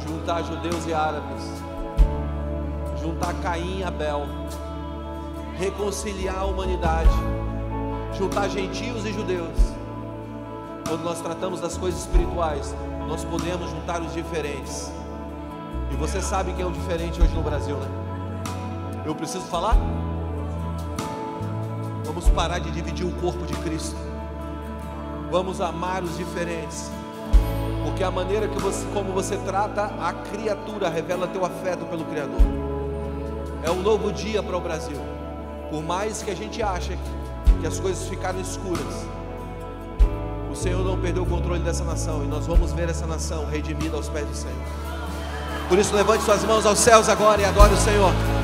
Juntar 0.05 0.43
judeus 0.43 0.85
e 0.85 0.93
árabes. 0.93 1.43
Juntar 3.01 3.33
Caim 3.41 3.79
e 3.79 3.83
Abel. 3.83 4.25
Reconciliar 5.57 6.39
a 6.39 6.45
humanidade. 6.45 7.09
Juntar 8.17 8.47
gentios 8.49 9.05
e 9.05 9.13
judeus. 9.13 9.57
Quando 10.87 11.03
nós 11.03 11.19
tratamos 11.21 11.59
das 11.59 11.77
coisas 11.77 12.01
espirituais, 12.01 12.75
nós 13.07 13.23
podemos 13.25 13.69
juntar 13.69 14.01
os 14.01 14.13
diferentes. 14.13 14.96
E 15.91 15.95
você 15.95 16.21
sabe 16.21 16.53
quem 16.53 16.63
é 16.63 16.67
o 16.67 16.71
diferente 16.71 17.21
hoje 17.21 17.33
no 17.33 17.41
Brasil, 17.41 17.77
né? 17.77 17.87
Eu 19.05 19.15
preciso 19.15 19.45
falar? 19.45 19.77
Vamos 22.05 22.27
parar 22.29 22.59
de 22.59 22.71
dividir 22.71 23.05
o 23.05 23.11
corpo 23.21 23.45
de 23.45 23.53
Cristo. 23.55 23.95
Vamos 25.31 25.61
amar 25.61 26.03
os 26.03 26.17
diferentes. 26.17 26.91
Porque 27.85 28.03
a 28.03 28.11
maneira 28.11 28.47
que 28.47 28.59
você, 28.59 28.85
como 28.93 29.13
você 29.13 29.37
trata 29.37 29.85
a 29.99 30.13
criatura 30.13 30.89
revela 30.89 31.27
teu 31.27 31.45
afeto 31.45 31.85
pelo 31.85 32.05
Criador. 32.05 32.39
É 33.63 33.71
um 33.71 33.81
novo 33.81 34.11
dia 34.11 34.43
para 34.43 34.57
o 34.57 34.61
Brasil. 34.61 34.97
Por 35.69 35.83
mais 35.83 36.21
que 36.21 36.31
a 36.31 36.35
gente 36.35 36.61
ache 36.61 36.97
que 37.59 37.67
as 37.67 37.79
coisas 37.79 38.07
ficaram 38.07 38.39
escuras, 38.39 39.05
o 40.51 40.55
Senhor 40.55 40.83
não 40.83 40.99
perdeu 40.99 41.23
o 41.23 41.25
controle 41.25 41.61
dessa 41.61 41.83
nação 41.83 42.23
e 42.23 42.27
nós 42.27 42.47
vamos 42.47 42.71
ver 42.71 42.89
essa 42.89 43.05
nação 43.05 43.45
redimida 43.45 43.95
aos 43.95 44.09
pés 44.09 44.27
do 44.27 44.35
Senhor. 44.35 44.86
Por 45.67 45.77
isso, 45.77 45.95
levante 45.95 46.23
suas 46.23 46.43
mãos 46.43 46.65
aos 46.65 46.79
céus 46.79 47.09
agora 47.09 47.41
e 47.41 47.45
adore 47.45 47.73
o 47.73 47.77
Senhor. 47.77 48.36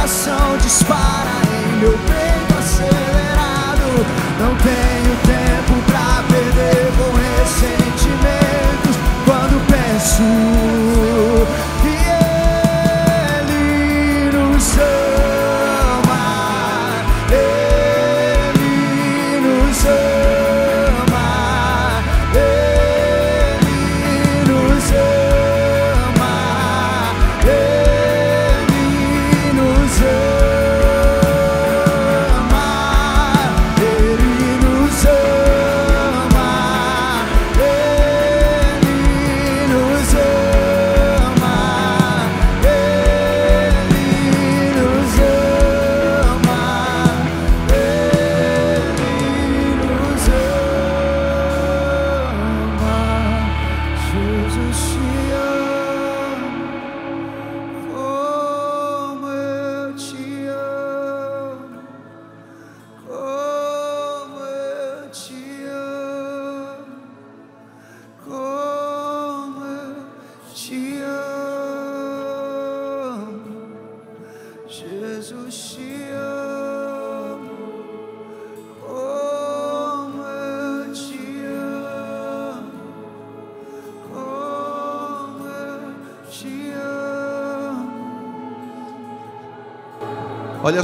Coração 0.00 0.56
dispara 0.62 1.30
em 1.52 1.76
meu 1.76 1.92
peito 1.92 2.58
acelerado. 2.58 4.06
Não 4.40 4.56
tenho 4.56 5.14
tempo 5.26 5.74
pra 5.86 6.24
perder 6.26 6.90
com 6.96 7.10
ressentimentos. 7.16 8.96
Quando 9.26 9.60
penso 9.66 10.69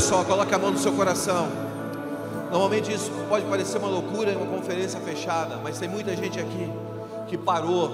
só, 0.07 0.23
coloque 0.23 0.55
a 0.55 0.59
mão 0.59 0.71
no 0.71 0.79
seu 0.79 0.93
coração. 0.93 1.49
Normalmente 2.49 2.93
isso 2.93 3.11
pode 3.29 3.45
parecer 3.47 3.77
uma 3.79 3.89
loucura 3.89 4.31
em 4.31 4.37
uma 4.37 4.47
conferência 4.47 5.01
fechada, 5.01 5.57
mas 5.57 5.81
tem 5.81 5.89
muita 5.89 6.15
gente 6.15 6.39
aqui 6.39 6.73
que 7.27 7.37
parou, 7.37 7.91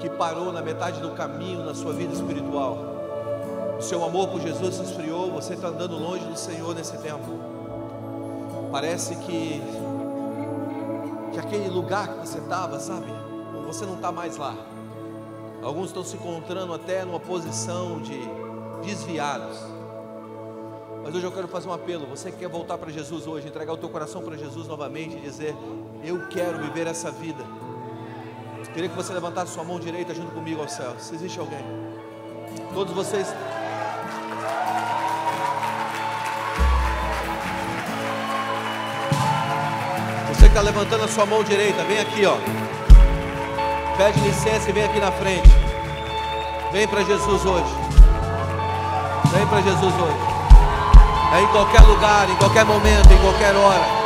que 0.00 0.10
parou 0.10 0.52
na 0.52 0.60
metade 0.60 1.00
do 1.00 1.10
caminho 1.10 1.64
na 1.64 1.74
sua 1.74 1.92
vida 1.92 2.12
espiritual. 2.12 2.76
O 3.78 3.80
seu 3.80 4.04
amor 4.04 4.30
por 4.30 4.40
Jesus 4.40 4.74
se 4.74 4.82
esfriou, 4.82 5.30
você 5.30 5.54
está 5.54 5.68
andando 5.68 5.96
longe 5.96 6.24
do 6.24 6.36
Senhor 6.36 6.74
nesse 6.74 6.98
tempo. 6.98 7.38
Parece 8.72 9.14
que 9.14 9.62
que 11.32 11.38
aquele 11.38 11.68
lugar 11.68 12.08
que 12.08 12.26
você 12.26 12.38
estava, 12.38 12.80
sabe? 12.80 13.06
Você 13.64 13.86
não 13.86 13.94
está 13.94 14.10
mais 14.10 14.36
lá. 14.36 14.56
Alguns 15.62 15.86
estão 15.86 16.02
se 16.02 16.16
encontrando 16.16 16.74
até 16.74 17.04
numa 17.04 17.20
posição 17.20 18.00
de 18.00 18.18
desviados. 18.84 19.69
Mas 21.02 21.14
hoje 21.14 21.24
eu 21.24 21.32
quero 21.32 21.48
fazer 21.48 21.68
um 21.68 21.72
apelo. 21.72 22.06
Você 22.06 22.30
que 22.30 22.38
quer 22.38 22.48
voltar 22.48 22.76
para 22.78 22.90
Jesus 22.90 23.26
hoje, 23.26 23.48
entregar 23.48 23.72
o 23.72 23.76
teu 23.76 23.88
coração 23.88 24.22
para 24.22 24.36
Jesus 24.36 24.66
novamente 24.66 25.16
e 25.16 25.20
dizer: 25.20 25.54
Eu 26.04 26.28
quero 26.28 26.58
viver 26.58 26.86
essa 26.86 27.10
vida. 27.10 27.44
Queria 28.72 28.88
que 28.88 28.94
você 28.94 29.12
levantasse 29.12 29.52
sua 29.52 29.64
mão 29.64 29.80
direita 29.80 30.14
junto 30.14 30.30
comigo 30.32 30.60
ao 30.60 30.68
céu. 30.68 30.94
Se 30.98 31.14
existe 31.14 31.40
alguém, 31.40 31.64
todos 32.72 32.94
vocês. 32.94 33.26
Você 40.28 40.40
que 40.42 40.46
está 40.46 40.60
levantando 40.60 41.04
a 41.04 41.08
sua 41.08 41.26
mão 41.26 41.42
direita, 41.42 41.82
vem 41.84 41.98
aqui, 41.98 42.24
ó. 42.24 42.36
Pede 43.96 44.20
licença 44.20 44.70
e 44.70 44.72
vem 44.72 44.84
aqui 44.84 45.00
na 45.00 45.10
frente. 45.10 45.48
Vem 46.72 46.86
para 46.86 47.02
Jesus 47.02 47.44
hoje. 47.44 47.74
Vem 49.32 49.46
para 49.48 49.60
Jesus 49.60 49.94
hoje. 49.94 50.29
É 51.32 51.42
em 51.42 51.46
qualquer 51.48 51.82
lugar, 51.82 52.28
em 52.28 52.36
qualquer 52.36 52.64
momento, 52.64 53.12
em 53.12 53.18
qualquer 53.18 53.54
hora. 53.54 54.00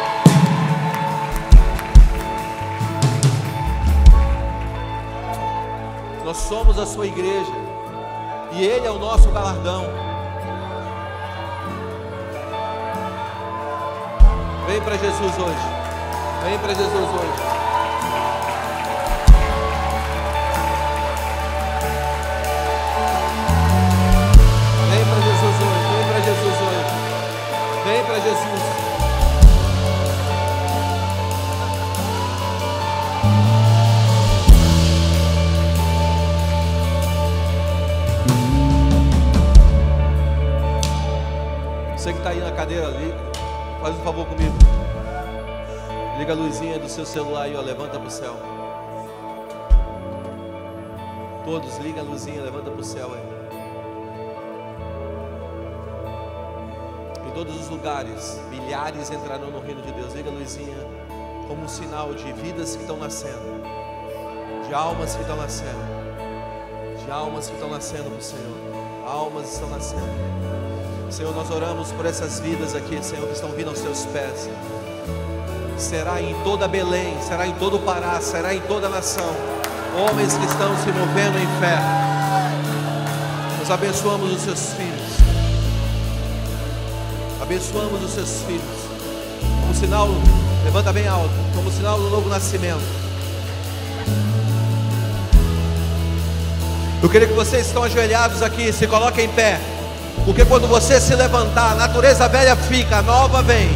Nós 6.25 6.37
somos 6.37 6.79
a 6.79 6.87
sua 6.87 7.07
igreja. 7.07 7.53
E 8.53 8.65
Ele 8.65 8.87
é 8.87 8.91
o 8.91 8.99
nosso 8.99 9.31
galardão. 9.31 9.85
Vem 14.67 14.81
para 14.81 14.97
Jesus 14.97 15.39
hoje. 15.39 15.67
Vem 16.45 16.59
para 16.59 16.75
Jesus 16.75 16.95
hoje. 16.95 17.54
Aí 42.35 42.41
na 42.41 42.53
cadeira 42.53 42.89
ali, 42.89 43.15
faz 43.81 43.95
um 43.97 44.03
favor 44.03 44.27
comigo. 44.27 44.55
Liga 46.19 46.33
a 46.33 46.37
luzinha 46.37 46.79
do 46.79 46.89
seu 46.89 47.07
celular 47.07 47.43
aí, 47.43 47.57
ó, 47.57 47.61
levanta 47.61 47.99
para 47.99 48.09
o 48.09 48.11
céu. 48.11 48.35
Todos, 51.45 51.79
liga 51.79 52.01
a 52.01 52.05
luzinha, 52.05 52.43
levanta 52.43 52.71
para 52.71 52.81
o 52.81 52.85
céu 52.85 53.11
aí. 53.15 53.35
Em 57.29 57.31
todos 57.33 57.61
os 57.61 57.69
lugares, 57.69 58.41
milhares 58.51 59.11
entrarão 59.11 59.51
no 59.51 59.61
reino 59.61 59.83
de 59.83 59.93
Deus. 59.93 60.15
Liga 60.15 60.31
a 60.31 60.33
luzinha 60.33 60.87
como 61.47 61.65
um 61.65 61.69
sinal 61.69 62.15
de 62.15 62.33
vidas 62.33 62.75
que 62.75 62.83
estão 62.83 62.97
nascendo, 62.97 63.63
de 64.67 64.75
almas 64.75 65.15
que 65.15 65.21
estão 65.21 65.37
nascendo, 65.37 65.85
de 67.05 67.11
almas 67.11 67.49
que 67.49 67.55
estão 67.55 67.71
nascendo 67.71 68.11
para 68.11 68.19
o 68.19 68.23
Senhor. 68.23 68.57
Almas 69.07 69.53
estão 69.53 69.69
nascendo. 69.69 70.64
Senhor, 71.15 71.33
nós 71.33 71.49
oramos 71.49 71.93
por 71.93 72.07
essas 72.07 72.41
vidas 72.41 72.75
aqui, 72.75 72.99
Senhor, 73.01 73.25
que 73.29 73.35
estão 73.35 73.51
vindo 73.51 73.69
aos 73.69 73.79
seus 73.79 74.05
pés. 74.07 74.51
Será 75.79 76.21
em 76.21 76.35
toda 76.43 76.67
Belém, 76.67 77.17
será 77.23 77.47
em 77.47 77.53
todo 77.53 77.77
o 77.77 77.79
Pará, 77.79 78.21
será 78.21 78.53
em 78.53 78.61
toda 78.63 78.89
a 78.89 78.91
nação. 78.91 79.33
Homens 79.97 80.37
que 80.37 80.45
estão 80.45 80.77
se 80.77 80.91
movendo 80.91 81.39
em 81.39 81.47
fé. 81.61 81.79
Nós 83.61 83.71
abençoamos 83.71 84.33
os 84.33 84.43
seus 84.43 84.73
filhos. 84.73 85.13
Abençoamos 87.41 88.03
os 88.03 88.11
seus 88.11 88.43
filhos. 88.43 88.63
Como 89.61 89.73
sinal, 89.73 90.09
levanta 90.65 90.93
bem 90.93 91.07
alto, 91.07 91.31
como 91.55 91.71
sinal 91.71 91.97
do 91.97 92.11
novo 92.11 92.29
nascimento. 92.29 92.83
Eu 97.01 97.09
queria 97.09 97.29
que 97.29 97.35
vocês 97.35 97.69
estão 97.69 97.85
ajoelhados 97.85 98.43
aqui, 98.43 98.73
se 98.73 98.89
coloquem 98.89 99.27
em 99.27 99.29
pé. 99.29 99.74
Porque 100.25 100.45
quando 100.45 100.67
você 100.67 101.01
se 101.01 101.15
levantar, 101.15 101.73
a 101.73 101.75
natureza 101.75 102.27
velha 102.29 102.57
fica, 102.57 102.99
a 102.99 103.03
nova 103.03 103.43
vem. 103.43 103.71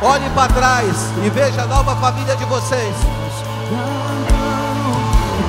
Olhe 0.00 0.30
para 0.30 0.52
trás 0.52 1.10
e 1.24 1.30
veja 1.30 1.62
a 1.62 1.66
nova 1.66 1.96
família 1.96 2.36
de 2.36 2.44
vocês. 2.44 2.94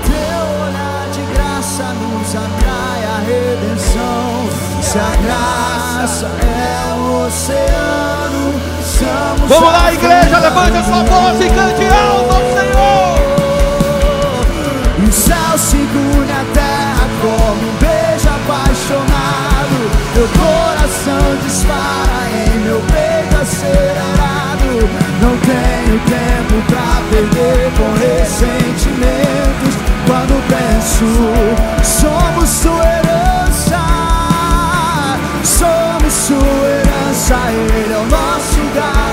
Teu 0.04 0.42
olhar 0.66 1.08
de 1.14 1.22
graça 1.34 1.84
nos 1.94 2.36
atrai 2.36 3.06
a 3.06 3.20
redenção. 3.20 4.50
Se 4.82 4.98
a 4.98 5.16
graça 5.22 6.26
é 6.26 6.94
o 6.94 7.28
oceano, 7.28 8.54
somos 8.82 9.50
Vamos 9.50 9.72
lá, 9.74 9.94
igreja, 9.94 10.40
levante 10.40 10.78
a 10.78 10.84
sua 10.84 11.04
voz 11.04 11.40
e 11.40 11.50
cante 11.50 11.86
alto 11.94 12.34
ao 12.34 12.42
Senhor. 12.42 13.18
O 15.08 15.12
céu 15.12 15.58
segura 15.58 16.34
a 16.34 16.46
terra 16.54 17.08
como 17.22 17.62
um 17.62 17.76
beijo 17.80 18.28
apaixonado. 18.30 19.07
Meu 20.18 20.28
coração 20.30 21.38
dispara 21.46 22.26
em 22.34 22.60
meu 22.62 22.82
peito 22.92 23.40
acelerado. 23.40 24.90
Não 25.22 25.38
tenho 25.38 26.00
tempo 26.10 26.56
pra 26.66 27.04
perder 27.12 27.70
com 27.78 27.94
ressentimentos. 28.00 29.76
Quando 30.08 30.42
penso, 30.50 31.06
somos 31.84 32.50
sua 32.50 32.84
herança. 32.84 33.78
Somos 35.44 36.14
sua 36.14 36.68
herança, 36.68 37.36
Ele 37.52 37.94
é 37.94 37.98
o 37.98 38.06
nosso 38.08 38.60
galardão. 38.74 39.07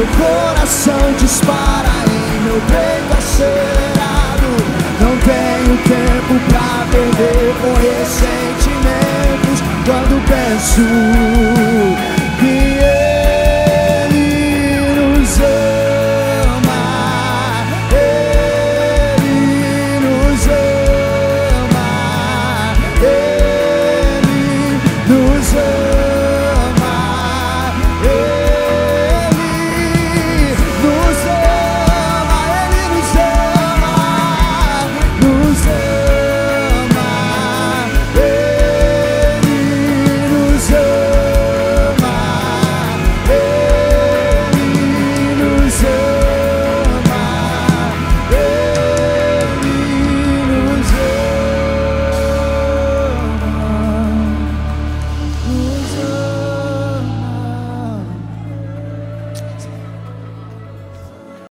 Meu 0.00 0.08
coração 0.16 1.12
dispara 1.18 1.90
em 2.08 2.40
meu 2.44 2.58
peito 2.70 3.12
acelerado. 3.18 4.48
Não 4.98 5.14
tenho 5.18 5.76
tempo 5.76 6.40
pra 6.48 6.86
perder 6.90 7.54
com 7.60 7.74
ressentimentos. 7.74 9.60
Quando 9.84 10.16
penso 10.26 10.80